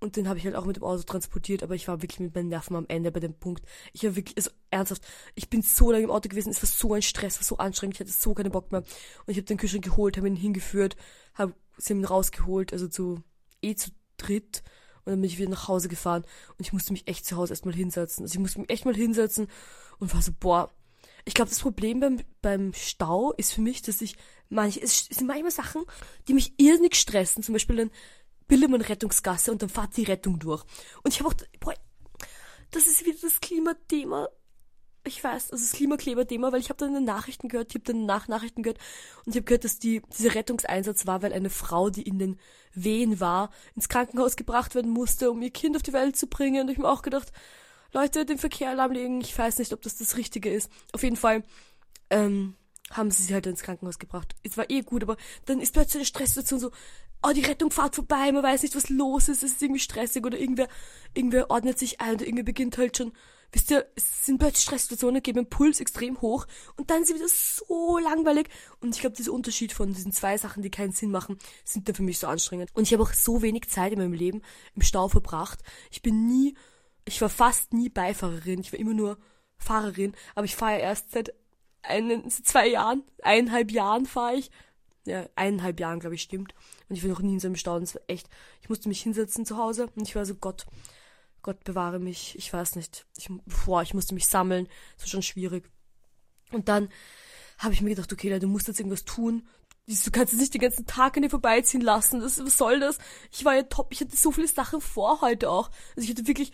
Und 0.00 0.16
den 0.16 0.26
habe 0.26 0.38
ich 0.38 0.46
halt 0.46 0.56
auch 0.56 0.64
mit 0.64 0.76
dem 0.76 0.84
Auto 0.84 1.02
transportiert, 1.02 1.62
aber 1.62 1.74
ich 1.74 1.86
war 1.86 2.00
wirklich 2.00 2.20
mit 2.20 2.34
meinen 2.34 2.48
Nerven 2.48 2.76
am 2.76 2.86
Ende 2.88 3.12
bei 3.12 3.20
dem 3.20 3.34
Punkt. 3.34 3.62
Ich 3.92 4.04
war 4.04 4.16
wirklich, 4.16 4.38
also 4.38 4.50
ernsthaft, 4.70 5.02
ich 5.34 5.50
bin 5.50 5.60
so 5.60 5.92
lange 5.92 6.04
im 6.04 6.10
Auto 6.10 6.30
gewesen, 6.30 6.50
es 6.50 6.62
war 6.62 6.68
so 6.68 6.94
ein 6.94 7.02
Stress, 7.02 7.36
war 7.36 7.44
so 7.44 7.58
anstrengend, 7.58 7.96
ich 7.96 8.00
hatte 8.00 8.10
so 8.10 8.32
keinen 8.32 8.52
Bock 8.52 8.72
mehr. 8.72 8.80
Und 8.80 9.30
ich 9.30 9.36
habe 9.36 9.44
den 9.44 9.58
Kühlschrank 9.58 9.84
geholt, 9.84 10.16
habe 10.16 10.28
ihn 10.28 10.36
hingeführt, 10.36 10.96
habe 11.34 11.54
sie 11.76 11.92
ihn 11.92 12.04
rausgeholt, 12.04 12.72
also 12.72 12.88
zu 12.88 13.22
eh 13.62 13.74
zu 13.74 13.90
dritt. 14.16 14.62
Und 15.04 15.12
dann 15.12 15.20
bin 15.20 15.30
ich 15.30 15.38
wieder 15.38 15.50
nach 15.50 15.68
Hause 15.68 15.88
gefahren 15.88 16.24
und 16.56 16.60
ich 16.60 16.72
musste 16.72 16.92
mich 16.92 17.06
echt 17.06 17.26
zu 17.26 17.36
Hause 17.36 17.52
erstmal 17.52 17.74
hinsetzen. 17.74 18.24
Also 18.24 18.34
ich 18.34 18.38
musste 18.38 18.60
mich 18.60 18.70
echt 18.70 18.84
mal 18.86 18.94
hinsetzen 18.94 19.48
und 19.98 20.14
war 20.14 20.22
so, 20.22 20.32
boah, 20.38 20.70
ich 21.26 21.34
glaube, 21.34 21.50
das 21.50 21.60
Problem 21.60 22.00
beim, 22.00 22.20
beim 22.42 22.72
Stau 22.74 23.32
ist 23.32 23.52
für 23.52 23.60
mich, 23.60 23.82
dass 23.82 24.00
ich 24.00 24.16
manche, 24.48 24.80
es 24.80 25.06
sind 25.06 25.26
manchmal 25.26 25.50
Sachen, 25.50 25.84
die 26.28 26.34
mich 26.34 26.54
irrsinnig 26.58 26.96
stressen. 26.96 27.42
Zum 27.42 27.54
Beispiel 27.54 27.76
dann 27.76 27.90
bildet 28.46 28.70
man 28.70 28.80
Rettungsgasse 28.80 29.50
und 29.52 29.62
dann 29.62 29.68
fahrt 29.68 29.96
die 29.96 30.04
Rettung 30.04 30.38
durch. 30.38 30.62
Und 31.02 31.12
ich 31.12 31.20
habe 31.20 31.30
auch, 31.30 31.34
boah, 31.60 31.74
das 32.70 32.86
ist 32.86 33.04
wieder 33.06 33.18
das 33.20 33.40
Klimathema. 33.40 34.28
Ich 35.06 35.22
weiß, 35.22 35.48
das 35.48 35.60
ist 35.60 35.74
Klimakleber-Thema, 35.74 36.50
weil 36.50 36.60
ich 36.60 36.70
habe 36.70 36.78
dann 36.78 36.88
in 36.88 36.94
den 36.94 37.04
Nachrichten 37.04 37.48
gehört, 37.48 37.68
ich 37.70 37.74
habe 37.74 37.92
dann 37.92 38.06
nach 38.06 38.26
Nachrichten 38.26 38.62
gehört 38.62 38.78
und 39.24 39.32
ich 39.32 39.36
habe 39.36 39.44
gehört, 39.44 39.64
dass 39.64 39.78
die, 39.78 40.00
dieser 40.16 40.34
Rettungseinsatz 40.34 41.06
war, 41.06 41.20
weil 41.20 41.34
eine 41.34 41.50
Frau, 41.50 41.90
die 41.90 42.02
in 42.02 42.18
den 42.18 42.38
Wehen 42.72 43.20
war, 43.20 43.50
ins 43.76 43.90
Krankenhaus 43.90 44.36
gebracht 44.36 44.74
werden 44.74 44.90
musste, 44.90 45.30
um 45.30 45.42
ihr 45.42 45.50
Kind 45.50 45.76
auf 45.76 45.82
die 45.82 45.92
Welt 45.92 46.16
zu 46.16 46.26
bringen. 46.26 46.62
Und 46.62 46.70
ich 46.70 46.78
habe 46.78 46.86
mir 46.86 46.92
auch 46.92 47.02
gedacht, 47.02 47.32
Leute 47.92 48.24
den 48.24 48.38
Verkehr 48.38 48.74
lahmlegen. 48.74 49.20
Ich 49.20 49.36
weiß 49.36 49.58
nicht, 49.58 49.72
ob 49.72 49.82
das 49.82 49.96
das 49.96 50.16
Richtige 50.16 50.50
ist. 50.50 50.70
Auf 50.92 51.02
jeden 51.02 51.16
Fall 51.16 51.44
ähm, 52.10 52.54
haben 52.90 53.10
sie 53.10 53.22
sie 53.22 53.34
halt 53.34 53.46
ins 53.46 53.62
Krankenhaus 53.62 53.98
gebracht. 53.98 54.34
Es 54.42 54.56
war 54.56 54.70
eh 54.70 54.82
gut, 54.82 55.02
aber 55.02 55.16
dann 55.46 55.60
ist 55.60 55.72
plötzlich 55.72 55.96
eine 55.96 56.04
Stresssituation 56.04 56.60
so, 56.60 56.70
oh, 57.22 57.32
die 57.32 57.42
Rettung 57.42 57.70
fahrt 57.70 57.94
vorbei, 57.94 58.30
man 58.32 58.42
weiß 58.42 58.62
nicht, 58.62 58.76
was 58.76 58.90
los 58.90 59.28
ist, 59.28 59.42
es 59.42 59.52
ist 59.52 59.62
irgendwie 59.62 59.80
stressig 59.80 60.24
oder 60.24 60.38
irgendwer, 60.38 60.68
irgendwer 61.14 61.50
ordnet 61.50 61.78
sich 61.78 62.00
ein 62.00 62.14
oder 62.14 62.24
irgendwer 62.24 62.44
beginnt 62.44 62.76
halt 62.76 62.96
schon, 62.96 63.12
wisst 63.52 63.70
ihr, 63.70 63.86
es 63.96 64.26
sind 64.26 64.38
plötzlich 64.38 64.64
Stresssituationen, 64.64 65.22
geben 65.22 65.44
den 65.44 65.48
Puls 65.48 65.80
extrem 65.80 66.20
hoch 66.20 66.46
und 66.76 66.90
dann 66.90 67.02
ist 67.02 67.08
sie 67.08 67.14
wieder 67.14 67.28
so 67.28 67.98
langweilig 67.98 68.48
und 68.80 68.94
ich 68.94 69.00
glaube, 69.00 69.16
dieser 69.16 69.32
Unterschied 69.32 69.72
von 69.72 69.94
diesen 69.94 70.12
zwei 70.12 70.36
Sachen, 70.36 70.62
die 70.62 70.70
keinen 70.70 70.92
Sinn 70.92 71.10
machen, 71.10 71.38
sind 71.64 71.88
dann 71.88 71.94
für 71.94 72.02
mich 72.02 72.18
so 72.18 72.26
anstrengend. 72.26 72.70
Und 72.74 72.82
ich 72.82 72.92
habe 72.92 73.02
auch 73.02 73.12
so 73.14 73.40
wenig 73.40 73.70
Zeit 73.70 73.92
in 73.92 73.98
meinem 73.98 74.12
Leben 74.12 74.42
im 74.74 74.82
Stau 74.82 75.08
verbracht. 75.08 75.60
Ich 75.90 76.02
bin 76.02 76.26
nie 76.26 76.54
ich 77.04 77.20
war 77.20 77.28
fast 77.28 77.72
nie 77.72 77.88
Beifahrerin, 77.88 78.60
ich 78.60 78.72
war 78.72 78.78
immer 78.78 78.94
nur 78.94 79.18
Fahrerin, 79.56 80.14
aber 80.34 80.44
ich 80.44 80.56
fahre 80.56 80.72
ja 80.72 80.78
erst 80.78 81.12
seit 81.12 81.34
einen, 81.88 82.30
zwei 82.30 82.68
Jahren, 82.68 83.02
eineinhalb 83.22 83.70
Jahren 83.70 84.06
fahre 84.06 84.36
ich. 84.36 84.50
Ja, 85.06 85.28
eineinhalb 85.36 85.80
Jahren, 85.80 86.00
glaube 86.00 86.14
ich, 86.14 86.22
stimmt. 86.22 86.54
Und 86.88 86.96
ich 86.96 87.02
war 87.02 87.10
noch 87.10 87.20
nie 87.20 87.34
in 87.34 87.40
so 87.40 87.48
einem 87.48 87.56
Stau. 87.56 87.76
Und 87.76 87.82
es 87.82 87.94
war 87.94 88.02
echt, 88.06 88.28
ich 88.62 88.68
musste 88.68 88.88
mich 88.88 89.02
hinsetzen 89.02 89.44
zu 89.44 89.58
Hause 89.58 89.88
und 89.94 90.08
ich 90.08 90.16
war 90.16 90.24
so, 90.24 90.34
Gott, 90.34 90.66
Gott 91.42 91.62
bewahre 91.64 91.98
mich, 91.98 92.36
ich 92.38 92.50
weiß 92.52 92.76
nicht. 92.76 93.06
Ich, 93.16 93.28
boah, 93.66 93.82
ich 93.82 93.92
musste 93.92 94.14
mich 94.14 94.26
sammeln. 94.26 94.66
Das 94.96 95.04
war 95.04 95.08
schon 95.10 95.22
schwierig. 95.22 95.70
Und 96.52 96.68
dann 96.68 96.88
habe 97.58 97.74
ich 97.74 97.82
mir 97.82 97.90
gedacht, 97.90 98.12
okay, 98.12 98.38
du 98.38 98.48
musst 98.48 98.66
jetzt 98.66 98.80
irgendwas 98.80 99.04
tun. 99.04 99.46
Du 99.86 100.10
kannst 100.10 100.32
es 100.32 100.40
nicht 100.40 100.54
den 100.54 100.62
ganzen 100.62 100.86
Tag 100.86 101.16
an 101.16 101.22
dir 101.22 101.30
vorbeiziehen 101.30 101.82
lassen. 101.82 102.20
Das, 102.20 102.42
was 102.42 102.56
soll 102.56 102.80
das? 102.80 102.98
Ich 103.30 103.44
war 103.44 103.54
ja 103.54 103.62
top. 103.64 103.92
Ich 103.92 104.00
hatte 104.00 104.16
so 104.16 104.32
viele 104.32 104.48
Sachen 104.48 104.80
vor 104.80 105.20
heute 105.20 105.50
auch. 105.50 105.70
Also 105.94 106.08
ich 106.08 106.10
hatte 106.10 106.26
wirklich 106.26 106.52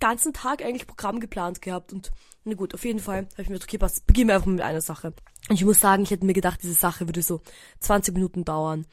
ganzen 0.00 0.32
Tag 0.32 0.62
eigentlich 0.62 0.86
Programm 0.86 1.20
geplant 1.20 1.62
gehabt 1.62 1.92
und 1.92 2.10
na 2.44 2.54
gut, 2.54 2.74
auf 2.74 2.84
jeden 2.84 3.00
Fall 3.00 3.28
habe 3.32 3.42
ich 3.42 3.48
mir 3.48 3.54
gedacht, 3.54 3.68
okay, 3.68 3.78
pass, 3.78 4.00
beginnen 4.00 4.28
wir 4.28 4.34
einfach 4.34 4.46
mit 4.46 4.62
einer 4.62 4.80
Sache. 4.80 5.12
Und 5.48 5.56
ich 5.56 5.64
muss 5.64 5.80
sagen, 5.80 6.02
ich 6.02 6.10
hätte 6.10 6.24
mir 6.24 6.32
gedacht, 6.32 6.60
diese 6.62 6.74
Sache 6.74 7.06
würde 7.06 7.22
so 7.22 7.42
20 7.80 8.14
Minuten 8.14 8.44
dauern. 8.44 8.86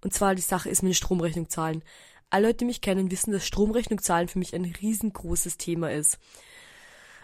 Und 0.00 0.14
zwar 0.14 0.34
die 0.34 0.42
Sache 0.42 0.70
ist 0.70 0.82
meine 0.82 0.94
Stromrechnung 0.94 1.48
zahlen. 1.48 1.82
Alle 2.30 2.48
Leute, 2.48 2.58
die 2.58 2.64
mich 2.64 2.80
kennen, 2.80 3.10
wissen, 3.10 3.32
dass 3.32 3.46
Stromrechnung 3.46 4.00
zahlen 4.00 4.28
für 4.28 4.38
mich 4.38 4.54
ein 4.54 4.64
riesengroßes 4.64 5.58
Thema 5.58 5.92
ist. 5.92 6.18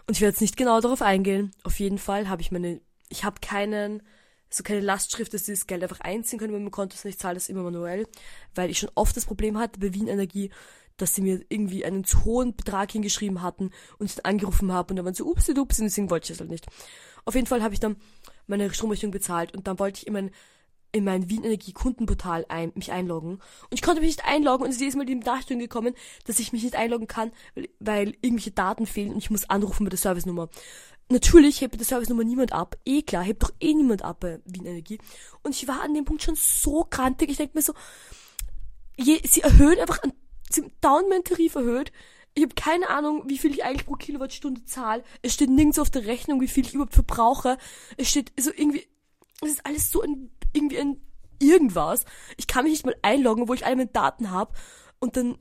Und 0.06 0.16
ich 0.16 0.20
werde 0.20 0.32
jetzt 0.32 0.40
nicht 0.40 0.56
genau 0.56 0.80
darauf 0.80 1.02
eingehen. 1.02 1.52
Auf 1.64 1.80
jeden 1.80 1.98
Fall 1.98 2.28
habe 2.28 2.42
ich 2.42 2.52
meine, 2.52 2.80
ich 3.08 3.24
habe 3.24 3.40
keinen 3.40 4.02
so 4.50 4.64
keine 4.64 4.80
Lastschrift, 4.80 5.32
dass 5.32 5.46
sie 5.46 5.52
das 5.52 5.66
Geld 5.68 5.82
einfach 5.82 6.00
einziehen 6.00 6.38
können, 6.38 6.52
wenn 6.52 6.64
man 6.64 6.72
Konto 6.72 6.94
ist. 6.94 7.04
Ich 7.04 7.18
zahle 7.18 7.34
das 7.34 7.48
immer 7.48 7.62
manuell, 7.62 8.06
weil 8.54 8.68
ich 8.68 8.78
schon 8.78 8.90
oft 8.96 9.16
das 9.16 9.24
Problem 9.24 9.58
hatte 9.58 9.78
bei 9.78 9.94
Wien 9.94 10.08
Energie, 10.08 10.50
dass 11.00 11.14
sie 11.14 11.22
mir 11.22 11.40
irgendwie 11.48 11.84
einen 11.84 12.04
zu 12.04 12.24
hohen 12.24 12.54
Betrag 12.54 12.92
hingeschrieben 12.92 13.42
hatten 13.42 13.70
und 13.98 14.16
dann 14.16 14.24
angerufen 14.24 14.72
habe 14.72 14.92
und 14.92 14.96
dann 14.96 15.04
waren 15.04 15.14
sie 15.14 15.24
upsi 15.24 15.54
dupsi 15.54 15.82
und 15.82 15.88
deswegen 15.88 16.10
wollte 16.10 16.24
ich 16.24 16.28
das 16.30 16.40
halt 16.40 16.50
nicht. 16.50 16.66
Auf 17.24 17.34
jeden 17.34 17.46
Fall 17.46 17.62
habe 17.62 17.74
ich 17.74 17.80
dann 17.80 17.96
meine 18.46 18.72
Stromrechnung 18.72 19.12
bezahlt 19.12 19.54
und 19.54 19.66
dann 19.66 19.78
wollte 19.78 19.98
ich 19.98 20.06
in 20.06 20.12
mein, 20.12 20.30
in 20.92 21.04
mein 21.04 21.28
Wien 21.28 21.44
Energie 21.44 21.72
Kundenportal 21.72 22.44
ein, 22.48 22.72
mich 22.74 22.92
einloggen 22.92 23.34
und 23.34 23.42
ich 23.72 23.82
konnte 23.82 24.00
mich 24.00 24.16
nicht 24.16 24.24
einloggen 24.24 24.64
und 24.64 24.70
es 24.70 24.76
ist 24.76 24.80
jedes 24.80 24.96
Mal 24.96 25.06
die 25.06 25.14
Nachricht 25.14 25.48
gekommen, 25.48 25.94
dass 26.26 26.38
ich 26.38 26.52
mich 26.52 26.62
nicht 26.62 26.76
einloggen 26.76 27.06
kann, 27.06 27.32
weil, 27.54 27.68
weil 27.78 28.08
irgendwelche 28.22 28.52
Daten 28.52 28.86
fehlen 28.86 29.12
und 29.12 29.18
ich 29.18 29.30
muss 29.30 29.48
anrufen 29.48 29.84
mit 29.84 29.92
der 29.92 29.98
Servicenummer. 29.98 30.48
Natürlich 31.12 31.60
hebt 31.60 31.78
die 31.78 31.84
Servicenummer 31.84 32.22
niemand 32.22 32.52
ab. 32.52 32.76
Eh 32.84 33.02
klar, 33.02 33.24
hebt 33.24 33.42
doch 33.42 33.52
eh 33.58 33.74
niemand 33.74 34.02
ab 34.02 34.20
bei 34.20 34.40
Wien 34.44 34.64
Energie. 34.64 34.98
Und 35.42 35.56
ich 35.56 35.66
war 35.66 35.82
an 35.82 35.92
dem 35.92 36.04
Punkt 36.04 36.22
schon 36.22 36.36
so 36.36 36.84
krantig. 36.84 37.30
Ich 37.30 37.36
denke 37.36 37.58
mir 37.58 37.62
so, 37.62 37.74
je, 38.96 39.20
sie 39.26 39.40
erhöhen 39.40 39.80
einfach 39.80 40.00
an 40.04 40.12
down 40.80 41.08
mein 41.08 41.24
Tarif 41.24 41.54
erhöht. 41.54 41.92
Ich 42.34 42.42
habe 42.44 42.54
keine 42.54 42.88
Ahnung, 42.88 43.24
wie 43.26 43.38
viel 43.38 43.52
ich 43.52 43.64
eigentlich 43.64 43.86
pro 43.86 43.94
Kilowattstunde 43.94 44.64
zahle. 44.64 45.02
Es 45.22 45.34
steht 45.34 45.50
nirgends 45.50 45.78
auf 45.78 45.90
der 45.90 46.06
Rechnung, 46.06 46.40
wie 46.40 46.48
viel 46.48 46.64
ich 46.64 46.74
überhaupt 46.74 46.94
verbrauche. 46.94 47.58
Es 47.96 48.08
steht 48.08 48.32
so 48.38 48.50
irgendwie, 48.54 48.86
es 49.42 49.50
ist 49.52 49.66
alles 49.66 49.90
so 49.90 50.02
ein, 50.02 50.30
irgendwie 50.52 50.78
ein 50.78 51.00
irgendwas. 51.40 52.04
Ich 52.36 52.46
kann 52.46 52.64
mich 52.64 52.72
nicht 52.72 52.86
mal 52.86 52.96
einloggen, 53.02 53.48
wo 53.48 53.54
ich 53.54 53.66
alle 53.66 53.76
meine 53.76 53.90
Daten 53.90 54.30
habe. 54.30 54.54
Und 55.00 55.16
dann, 55.16 55.38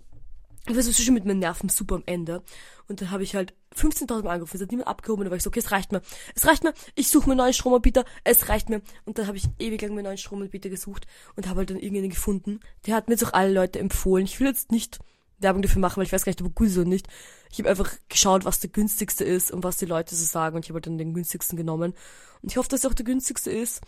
ich 0.69 0.75
war 0.75 0.83
so 0.83 0.91
schon 0.91 1.13
mit 1.13 1.25
meinen 1.25 1.39
Nerven 1.39 1.69
super 1.69 1.95
am 1.95 2.03
Ende. 2.05 2.43
Und 2.87 3.01
dann 3.01 3.11
habe 3.11 3.23
ich 3.23 3.35
halt 3.35 3.53
15.000 3.75 4.23
Mal 4.23 4.31
angerufen, 4.31 4.57
es 4.57 4.61
hat 4.61 4.71
niemand 4.71 4.87
abgehoben. 4.87 5.23
Dann 5.23 5.31
war 5.31 5.37
ich 5.37 5.43
so, 5.43 5.49
okay, 5.49 5.59
es 5.59 5.71
reicht 5.71 5.91
mir. 5.91 6.01
Es 6.35 6.45
reicht 6.45 6.63
mir. 6.63 6.73
Ich 6.95 7.09
suche 7.09 7.27
mir 7.27 7.33
einen 7.33 7.39
neuen 7.39 7.53
Stromanbieter. 7.53 8.05
Es 8.23 8.49
reicht 8.49 8.69
mir. 8.69 8.81
Und 9.05 9.17
dann 9.17 9.27
habe 9.27 9.37
ich 9.37 9.45
ewig 9.59 9.81
lang 9.81 9.91
mir 9.91 9.99
einen 9.99 10.07
neuen 10.07 10.17
Stromanbieter 10.17 10.69
gesucht 10.69 11.07
und 11.35 11.47
habe 11.47 11.59
halt 11.59 11.69
dann 11.69 11.79
irgendeinen 11.79 12.09
gefunden. 12.09 12.59
Der 12.85 12.95
hat 12.95 13.07
mir 13.07 13.13
jetzt 13.13 13.25
auch 13.25 13.33
alle 13.33 13.53
Leute 13.53 13.79
empfohlen. 13.79 14.25
Ich 14.25 14.39
will 14.39 14.47
jetzt 14.47 14.71
nicht 14.71 14.99
Werbung 15.39 15.61
dafür 15.61 15.81
machen, 15.81 15.97
weil 15.97 16.05
ich 16.05 16.11
weiß 16.11 16.25
gar 16.25 16.31
nicht, 16.31 16.41
ob 16.41 16.47
er 16.47 16.53
gut 16.53 16.67
ist 16.67 16.77
oder 16.77 16.89
nicht. 16.89 17.07
Ich 17.51 17.59
habe 17.59 17.69
einfach 17.69 17.91
geschaut, 18.09 18.45
was 18.45 18.59
der 18.59 18.69
günstigste 18.69 19.23
ist 19.23 19.51
und 19.51 19.63
was 19.63 19.77
die 19.77 19.85
Leute 19.85 20.15
so 20.15 20.25
sagen 20.25 20.55
und 20.55 20.65
ich 20.65 20.69
habe 20.69 20.77
halt 20.77 20.87
dann 20.87 20.97
den 20.97 21.13
günstigsten 21.13 21.57
genommen. 21.57 21.93
Und 22.41 22.51
ich 22.51 22.57
hoffe, 22.57 22.69
dass 22.69 22.83
er 22.83 22.89
auch 22.89 22.95
der 22.95 23.05
günstigste 23.05 23.51
ist. 23.51 23.81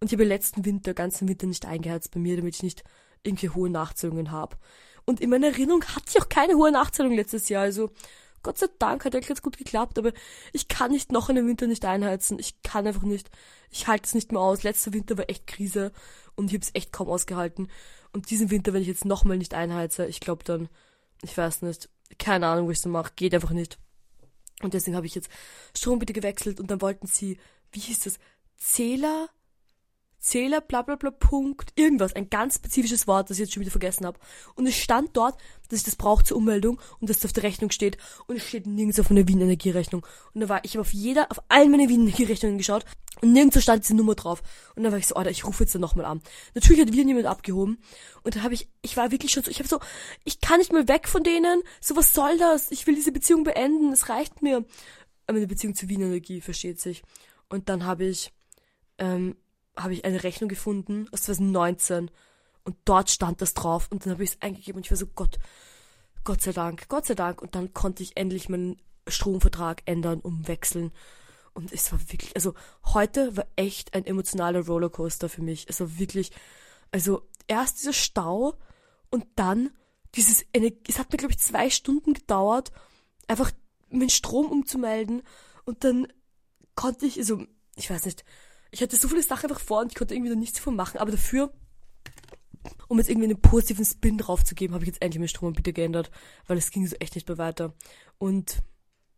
Und 0.00 0.08
ich 0.08 0.12
habe 0.12 0.24
letzten 0.24 0.64
Winter, 0.64 0.94
ganzen 0.94 1.28
Winter 1.28 1.46
nicht 1.46 1.66
eingeheizt 1.66 2.10
bei 2.12 2.20
mir, 2.20 2.36
damit 2.36 2.56
ich 2.56 2.62
nicht 2.62 2.84
irgendwie 3.22 3.50
hohe 3.50 3.70
Nachzahlungen 3.70 4.30
habe. 4.30 4.56
Und 5.08 5.20
in 5.20 5.30
meiner 5.30 5.48
Erinnerung 5.48 5.82
hatte 5.84 6.04
ich 6.10 6.20
auch 6.20 6.28
keine 6.28 6.54
hohe 6.54 6.70
Nachzahlung 6.70 7.14
letztes 7.14 7.48
Jahr. 7.48 7.62
Also 7.62 7.90
Gott 8.42 8.58
sei 8.58 8.66
Dank 8.78 9.04
hat 9.04 9.14
eigentlich 9.14 9.28
ganz 9.28 9.42
gut 9.42 9.56
geklappt, 9.56 9.98
aber 9.98 10.12
ich 10.52 10.68
kann 10.68 10.90
nicht 10.90 11.12
noch 11.12 11.30
in 11.30 11.36
den 11.36 11.46
Winter 11.46 11.66
nicht 11.66 11.84
einheizen. 11.84 12.38
Ich 12.38 12.62
kann 12.62 12.86
einfach 12.86 13.02
nicht. 13.02 13.30
Ich 13.70 13.88
halte 13.88 14.04
es 14.04 14.14
nicht 14.14 14.32
mehr 14.32 14.42
aus. 14.42 14.64
Letzter 14.64 14.92
Winter 14.92 15.16
war 15.16 15.30
echt 15.30 15.46
Krise 15.46 15.92
und 16.36 16.48
ich 16.48 16.54
habe 16.54 16.64
es 16.64 16.74
echt 16.74 16.92
kaum 16.92 17.08
ausgehalten. 17.08 17.68
Und 18.12 18.30
diesen 18.30 18.50
Winter, 18.50 18.74
wenn 18.74 18.82
ich 18.82 18.88
jetzt 18.88 19.06
nochmal 19.06 19.38
nicht 19.38 19.54
einheize, 19.54 20.06
ich 20.06 20.20
glaube 20.20 20.44
dann 20.44 20.68
ich 21.22 21.36
weiß 21.36 21.62
nicht, 21.62 21.88
keine 22.18 22.46
Ahnung, 22.46 22.66
wo 22.66 22.70
ich 22.70 22.80
so 22.80 22.88
mache, 22.88 23.12
geht 23.16 23.34
einfach 23.34 23.50
nicht. 23.50 23.78
Und 24.62 24.74
deswegen 24.74 24.96
habe 24.96 25.06
ich 25.06 25.14
jetzt 25.14 25.30
Strom 25.76 25.98
bitte 25.98 26.12
gewechselt 26.12 26.60
und 26.60 26.70
dann 26.70 26.80
wollten 26.80 27.06
sie, 27.06 27.38
wie 27.72 27.80
hieß 27.80 28.00
das, 28.00 28.18
Zähler, 28.56 29.28
Zähler, 30.18 30.60
bla 30.60 30.82
bla 30.82 30.96
bla, 30.96 31.10
Punkt, 31.10 31.72
irgendwas, 31.76 32.14
ein 32.14 32.28
ganz 32.28 32.56
spezifisches 32.56 33.06
Wort, 33.06 33.30
das 33.30 33.38
ich 33.38 33.42
jetzt 33.42 33.54
schon 33.54 33.60
wieder 33.60 33.70
vergessen 33.70 34.04
habe. 34.04 34.18
Und 34.54 34.66
es 34.66 34.76
stand 34.76 35.16
dort, 35.16 35.38
dass 35.68 35.80
ich 35.80 35.84
das 35.84 35.96
brauche 35.96 36.24
zur 36.24 36.36
Ummeldung 36.36 36.80
und 37.00 37.08
dass 37.08 37.18
das 37.18 37.26
auf 37.26 37.32
der 37.32 37.44
Rechnung 37.44 37.70
steht. 37.70 37.98
Und 38.26 38.36
es 38.36 38.46
steht 38.46 38.66
nirgends 38.66 38.98
auf 38.98 39.10
meiner 39.10 39.28
Wien 39.28 39.40
Energierechnung. 39.40 40.04
Und 40.34 40.40
da 40.40 40.48
war 40.48 40.64
ich 40.64 40.72
habe 40.72 40.80
auf 40.80 40.92
jeder, 40.92 41.30
auf 41.30 41.40
allen 41.48 41.70
meinen 41.70 41.88
Wien 41.88 42.02
Energierechnungen 42.02 42.58
geschaut 42.58 42.84
und 43.20 43.32
nirgendwo 43.32 43.60
stand 43.60 43.84
diese 43.84 43.94
Nummer 43.94 44.14
drauf. 44.14 44.42
Und 44.74 44.82
dann 44.82 44.92
war 44.92 44.98
ich 44.98 45.06
so, 45.06 45.14
Alter, 45.14 45.30
ich 45.30 45.44
rufe 45.44 45.64
jetzt 45.64 45.74
dann 45.74 45.80
nochmal 45.80 46.06
an. 46.06 46.22
Natürlich 46.54 46.80
hat 46.80 46.92
wieder 46.92 47.04
niemand 47.04 47.26
abgehoben. 47.26 47.78
Und 48.22 48.36
dann 48.36 48.42
habe 48.42 48.54
ich, 48.54 48.68
ich 48.82 48.96
war 48.96 49.10
wirklich 49.10 49.32
schon 49.32 49.42
so, 49.42 49.50
ich 49.50 49.58
habe 49.58 49.68
so, 49.68 49.80
ich 50.24 50.40
kann 50.40 50.58
nicht 50.58 50.72
mehr 50.72 50.88
weg 50.88 51.08
von 51.08 51.22
denen. 51.22 51.62
So, 51.80 51.96
was 51.96 52.14
soll 52.14 52.38
das? 52.38 52.70
Ich 52.70 52.86
will 52.86 52.94
diese 52.94 53.12
Beziehung 53.12 53.44
beenden. 53.44 53.92
Es 53.92 54.08
reicht 54.08 54.42
mir. 54.42 54.64
Meine 55.26 55.46
Beziehung 55.46 55.74
zu 55.74 55.88
Wien 55.88 56.00
Energie, 56.00 56.40
versteht 56.40 56.80
sich. 56.80 57.02
Und 57.48 57.68
dann 57.68 57.84
habe 57.84 58.04
ich, 58.04 58.32
ähm, 58.98 59.36
habe 59.78 59.94
ich 59.94 60.04
eine 60.04 60.22
Rechnung 60.24 60.48
gefunden 60.48 61.08
aus 61.12 61.22
2019 61.22 62.10
und 62.64 62.76
dort 62.84 63.10
stand 63.10 63.40
das 63.40 63.54
drauf 63.54 63.88
und 63.90 64.04
dann 64.04 64.12
habe 64.12 64.24
ich 64.24 64.30
es 64.30 64.42
eingegeben 64.42 64.78
und 64.78 64.86
ich 64.86 64.90
war 64.90 64.98
so, 64.98 65.06
Gott, 65.06 65.38
Gott 66.24 66.42
sei 66.42 66.52
Dank, 66.52 66.88
Gott 66.88 67.06
sei 67.06 67.14
Dank. 67.14 67.40
Und 67.40 67.54
dann 67.54 67.72
konnte 67.72 68.02
ich 68.02 68.16
endlich 68.16 68.48
meinen 68.48 68.80
Stromvertrag 69.06 69.82
ändern, 69.86 70.20
umwechseln 70.20 70.92
und 71.58 71.72
es 71.72 71.90
war 71.90 71.98
wirklich, 72.12 72.36
also 72.36 72.54
heute 72.84 73.36
war 73.36 73.44
echt 73.56 73.94
ein 73.94 74.06
emotionaler 74.06 74.64
Rollercoaster 74.64 75.28
für 75.28 75.42
mich. 75.42 75.66
Es 75.68 75.80
war 75.80 75.98
wirklich, 75.98 76.30
also 76.92 77.26
erst 77.48 77.80
dieser 77.80 77.92
Stau 77.92 78.54
und 79.10 79.26
dann 79.34 79.70
dieses, 80.14 80.44
es 80.52 80.98
hat 81.00 81.10
mir 81.10 81.18
glaube 81.18 81.32
ich 81.32 81.40
zwei 81.40 81.68
Stunden 81.68 82.14
gedauert, 82.14 82.70
einfach 83.26 83.50
meinen 83.90 84.08
Strom 84.08 84.46
umzumelden. 84.46 85.22
Und 85.64 85.82
dann 85.82 86.06
konnte 86.76 87.06
ich, 87.06 87.18
also 87.18 87.44
ich 87.74 87.90
weiß 87.90 88.04
nicht, 88.04 88.24
ich 88.70 88.82
hatte 88.82 88.96
so 88.96 89.08
viele 89.08 89.22
Sachen 89.22 89.50
einfach 89.50 89.62
vor 89.62 89.80
und 89.80 89.92
ich 89.92 89.94
konnte 89.94 90.14
irgendwie 90.14 90.30
noch 90.30 90.38
nichts 90.38 90.58
davon 90.58 90.76
machen, 90.76 90.98
aber 90.98 91.10
dafür, 91.10 91.52
um 92.88 92.98
jetzt 92.98 93.08
irgendwie 93.08 93.28
einen 93.28 93.40
positiven 93.40 93.84
Spin 93.84 94.18
drauf 94.18 94.44
zu 94.44 94.54
geben, 94.54 94.74
habe 94.74 94.84
ich 94.84 94.88
jetzt 94.88 95.02
endlich 95.02 95.18
meinen 95.18 95.28
Stromanbieter 95.28 95.72
geändert, 95.72 96.10
weil 96.46 96.58
es 96.58 96.70
ging 96.70 96.86
so 96.86 96.96
echt 96.96 97.14
nicht 97.14 97.28
mehr 97.28 97.38
weiter. 97.38 97.74
Und 98.18 98.62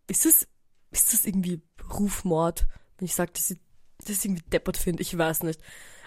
ist 0.06 0.24
das, 0.24 0.46
ist 0.90 1.12
das 1.12 1.24
irgendwie 1.24 1.62
Rufmord, 1.92 2.66
wenn 2.98 3.06
ich 3.06 3.14
sage, 3.14 3.32
dass 3.32 3.50
ich 3.50 3.58
das 4.06 4.24
irgendwie 4.24 4.42
deppert 4.50 4.76
finde? 4.76 5.02
Ich 5.02 5.16
weiß 5.16 5.42
nicht. 5.42 5.60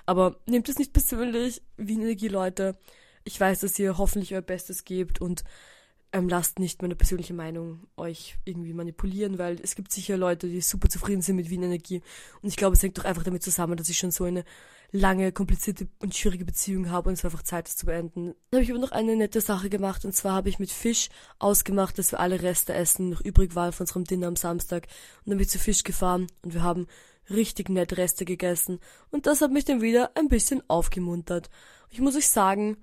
Aber 0.05 0.39
nehmt 0.45 0.67
es 0.69 0.77
nicht 0.77 0.93
persönlich, 0.93 1.61
wie 1.77 1.93
Energieleute. 1.93 2.77
Ich 3.23 3.39
weiß, 3.39 3.61
dass 3.61 3.79
ihr 3.79 3.97
hoffentlich 3.97 4.33
euer 4.33 4.41
Bestes 4.41 4.83
gebt 4.83 5.21
und 5.21 5.43
ähm, 6.13 6.29
lasst 6.29 6.59
nicht 6.59 6.81
meine 6.81 6.95
persönliche 6.95 7.33
Meinung 7.33 7.87
euch 7.97 8.37
irgendwie 8.45 8.73
manipulieren, 8.73 9.39
weil 9.39 9.59
es 9.61 9.75
gibt 9.75 9.91
sicher 9.91 10.15
Leute, 10.15 10.47
die 10.47 10.61
super 10.61 10.87
zufrieden 10.87 11.23
sind 11.23 11.35
mit 11.35 11.49
Wien 11.49 11.63
Energie. 11.63 12.01
Und 12.41 12.49
ich 12.49 12.55
glaube, 12.55 12.75
es 12.75 12.83
hängt 12.83 12.97
doch 12.99 13.05
einfach 13.05 13.23
damit 13.23 13.41
zusammen, 13.41 13.75
dass 13.75 13.89
ich 13.89 13.97
schon 13.97 14.11
so 14.11 14.23
eine 14.23 14.45
lange, 14.91 15.31
komplizierte 15.31 15.87
und 15.99 16.15
schwierige 16.15 16.45
Beziehung 16.45 16.91
habe 16.91 17.09
und 17.09 17.15
es 17.15 17.23
war 17.23 17.31
einfach 17.31 17.41
Zeit, 17.41 17.67
das 17.67 17.77
zu 17.77 17.87
beenden. 17.87 18.35
Dann 18.51 18.59
habe 18.59 18.63
ich 18.63 18.69
aber 18.69 18.79
noch 18.79 18.91
eine 18.91 19.15
nette 19.15 19.41
Sache 19.41 19.71
gemacht 19.71 20.05
und 20.05 20.13
zwar 20.13 20.33
habe 20.33 20.49
ich 20.49 20.59
mit 20.59 20.69
Fisch 20.69 21.09
ausgemacht, 21.39 21.97
dass 21.97 22.11
wir 22.11 22.19
alle 22.19 22.43
Reste 22.43 22.75
essen, 22.75 23.09
noch 23.09 23.21
übrig 23.21 23.55
waren 23.55 23.73
von 23.73 23.85
unserem 23.85 24.03
Dinner 24.03 24.27
am 24.27 24.35
Samstag. 24.35 24.85
Und 25.25 25.31
dann 25.31 25.37
bin 25.37 25.45
ich 25.45 25.49
zu 25.49 25.57
Fisch 25.57 25.83
gefahren 25.83 26.27
und 26.43 26.53
wir 26.53 26.61
haben 26.61 26.85
richtig 27.31 27.69
nett 27.69 27.97
Reste 27.97 28.23
gegessen 28.23 28.79
und 29.09 29.25
das 29.25 29.41
hat 29.41 29.51
mich 29.51 29.65
dann 29.65 29.81
wieder 29.81 30.11
ein 30.15 30.27
bisschen 30.27 30.61
aufgemuntert. 30.69 31.49
Ich 31.89 31.99
muss 31.99 32.15
euch 32.15 32.27
sagen, 32.27 32.77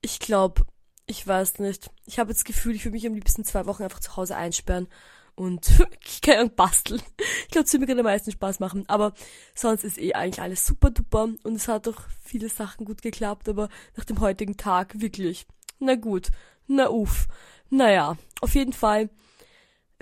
ich 0.00 0.18
glaube, 0.18 0.66
ich 1.06 1.26
weiß 1.26 1.58
nicht. 1.58 1.90
Ich 2.06 2.18
habe 2.18 2.32
das 2.32 2.44
Gefühl, 2.44 2.74
ich 2.74 2.84
würde 2.84 2.94
mich 2.94 3.06
am 3.06 3.14
liebsten 3.14 3.44
zwei 3.44 3.66
Wochen 3.66 3.82
einfach 3.82 4.00
zu 4.00 4.16
Hause 4.16 4.36
einsperren 4.36 4.88
und 5.34 5.68
kann 6.22 6.36
Ahnung, 6.36 6.54
basteln. 6.54 7.02
Ich 7.44 7.48
glaube, 7.48 7.66
es 7.66 7.72
würde 7.72 7.94
mir 7.94 8.00
am 8.00 8.04
meisten 8.04 8.32
Spaß 8.32 8.60
machen. 8.60 8.84
Aber 8.88 9.12
sonst 9.54 9.84
ist 9.84 9.98
eh 9.98 10.14
eigentlich 10.14 10.40
alles 10.40 10.66
super 10.66 10.90
duper 10.90 11.28
und 11.42 11.54
es 11.54 11.68
hat 11.68 11.86
doch 11.86 12.02
viele 12.22 12.48
Sachen 12.48 12.84
gut 12.86 13.02
geklappt, 13.02 13.48
aber 13.48 13.68
nach 13.96 14.04
dem 14.04 14.20
heutigen 14.20 14.56
Tag 14.56 15.00
wirklich. 15.00 15.46
Na 15.78 15.96
gut. 15.96 16.28
Na 16.66 16.88
uff. 16.88 17.28
Naja, 17.70 18.16
auf 18.40 18.54
jeden 18.54 18.72
Fall 18.72 19.10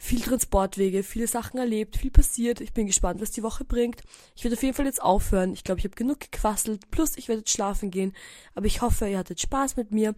viel 0.02 0.20
Transportwege, 0.20 1.04
viele 1.04 1.28
Sachen 1.28 1.58
erlebt, 1.58 1.96
viel 1.96 2.10
passiert. 2.10 2.60
Ich 2.60 2.72
bin 2.72 2.88
gespannt, 2.88 3.20
was 3.20 3.30
die 3.30 3.44
Woche 3.44 3.64
bringt. 3.64 4.02
Ich 4.34 4.42
werde 4.42 4.56
auf 4.56 4.62
jeden 4.62 4.74
Fall 4.74 4.86
jetzt 4.86 5.00
aufhören. 5.00 5.52
Ich 5.52 5.62
glaube, 5.62 5.78
ich 5.78 5.84
habe 5.84 5.94
genug 5.94 6.18
gequasselt. 6.18 6.90
Plus, 6.90 7.16
ich 7.16 7.28
werde 7.28 7.42
jetzt 7.42 7.52
schlafen 7.52 7.92
gehen. 7.92 8.12
Aber 8.56 8.66
ich 8.66 8.82
hoffe, 8.82 9.06
ihr 9.06 9.18
hattet 9.18 9.40
Spaß 9.40 9.76
mit 9.76 9.92
mir. 9.92 10.08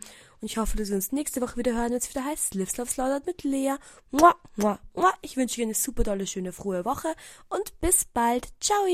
Und 0.41 0.47
ich 0.47 0.57
hoffe, 0.57 0.79
dass 0.79 0.89
wir 0.89 0.97
uns 0.97 1.13
nächste 1.13 1.43
Woche 1.43 1.59
wieder 1.59 1.75
hören, 1.75 1.91
wenn 1.91 1.99
es 1.99 2.09
wieder 2.09 2.25
heißt 2.25 2.55
Live 2.55 2.75
Love 2.79 2.91
Slaughtered 2.91 3.27
mit 3.27 3.45
Lea. 3.45 3.75
Mua, 4.11 4.35
mua, 4.57 4.79
mua. 4.95 5.13
Ich 5.21 5.37
wünsche 5.37 5.61
euch 5.61 5.67
eine 5.67 5.75
super 5.75 6.03
tolle, 6.03 6.27
schöne, 6.27 6.53
frohe 6.53 6.87
Woche. 6.87 7.09
Und 7.51 7.79
bis 7.81 8.07
bald. 8.07 8.49
Ciao! 8.61 8.87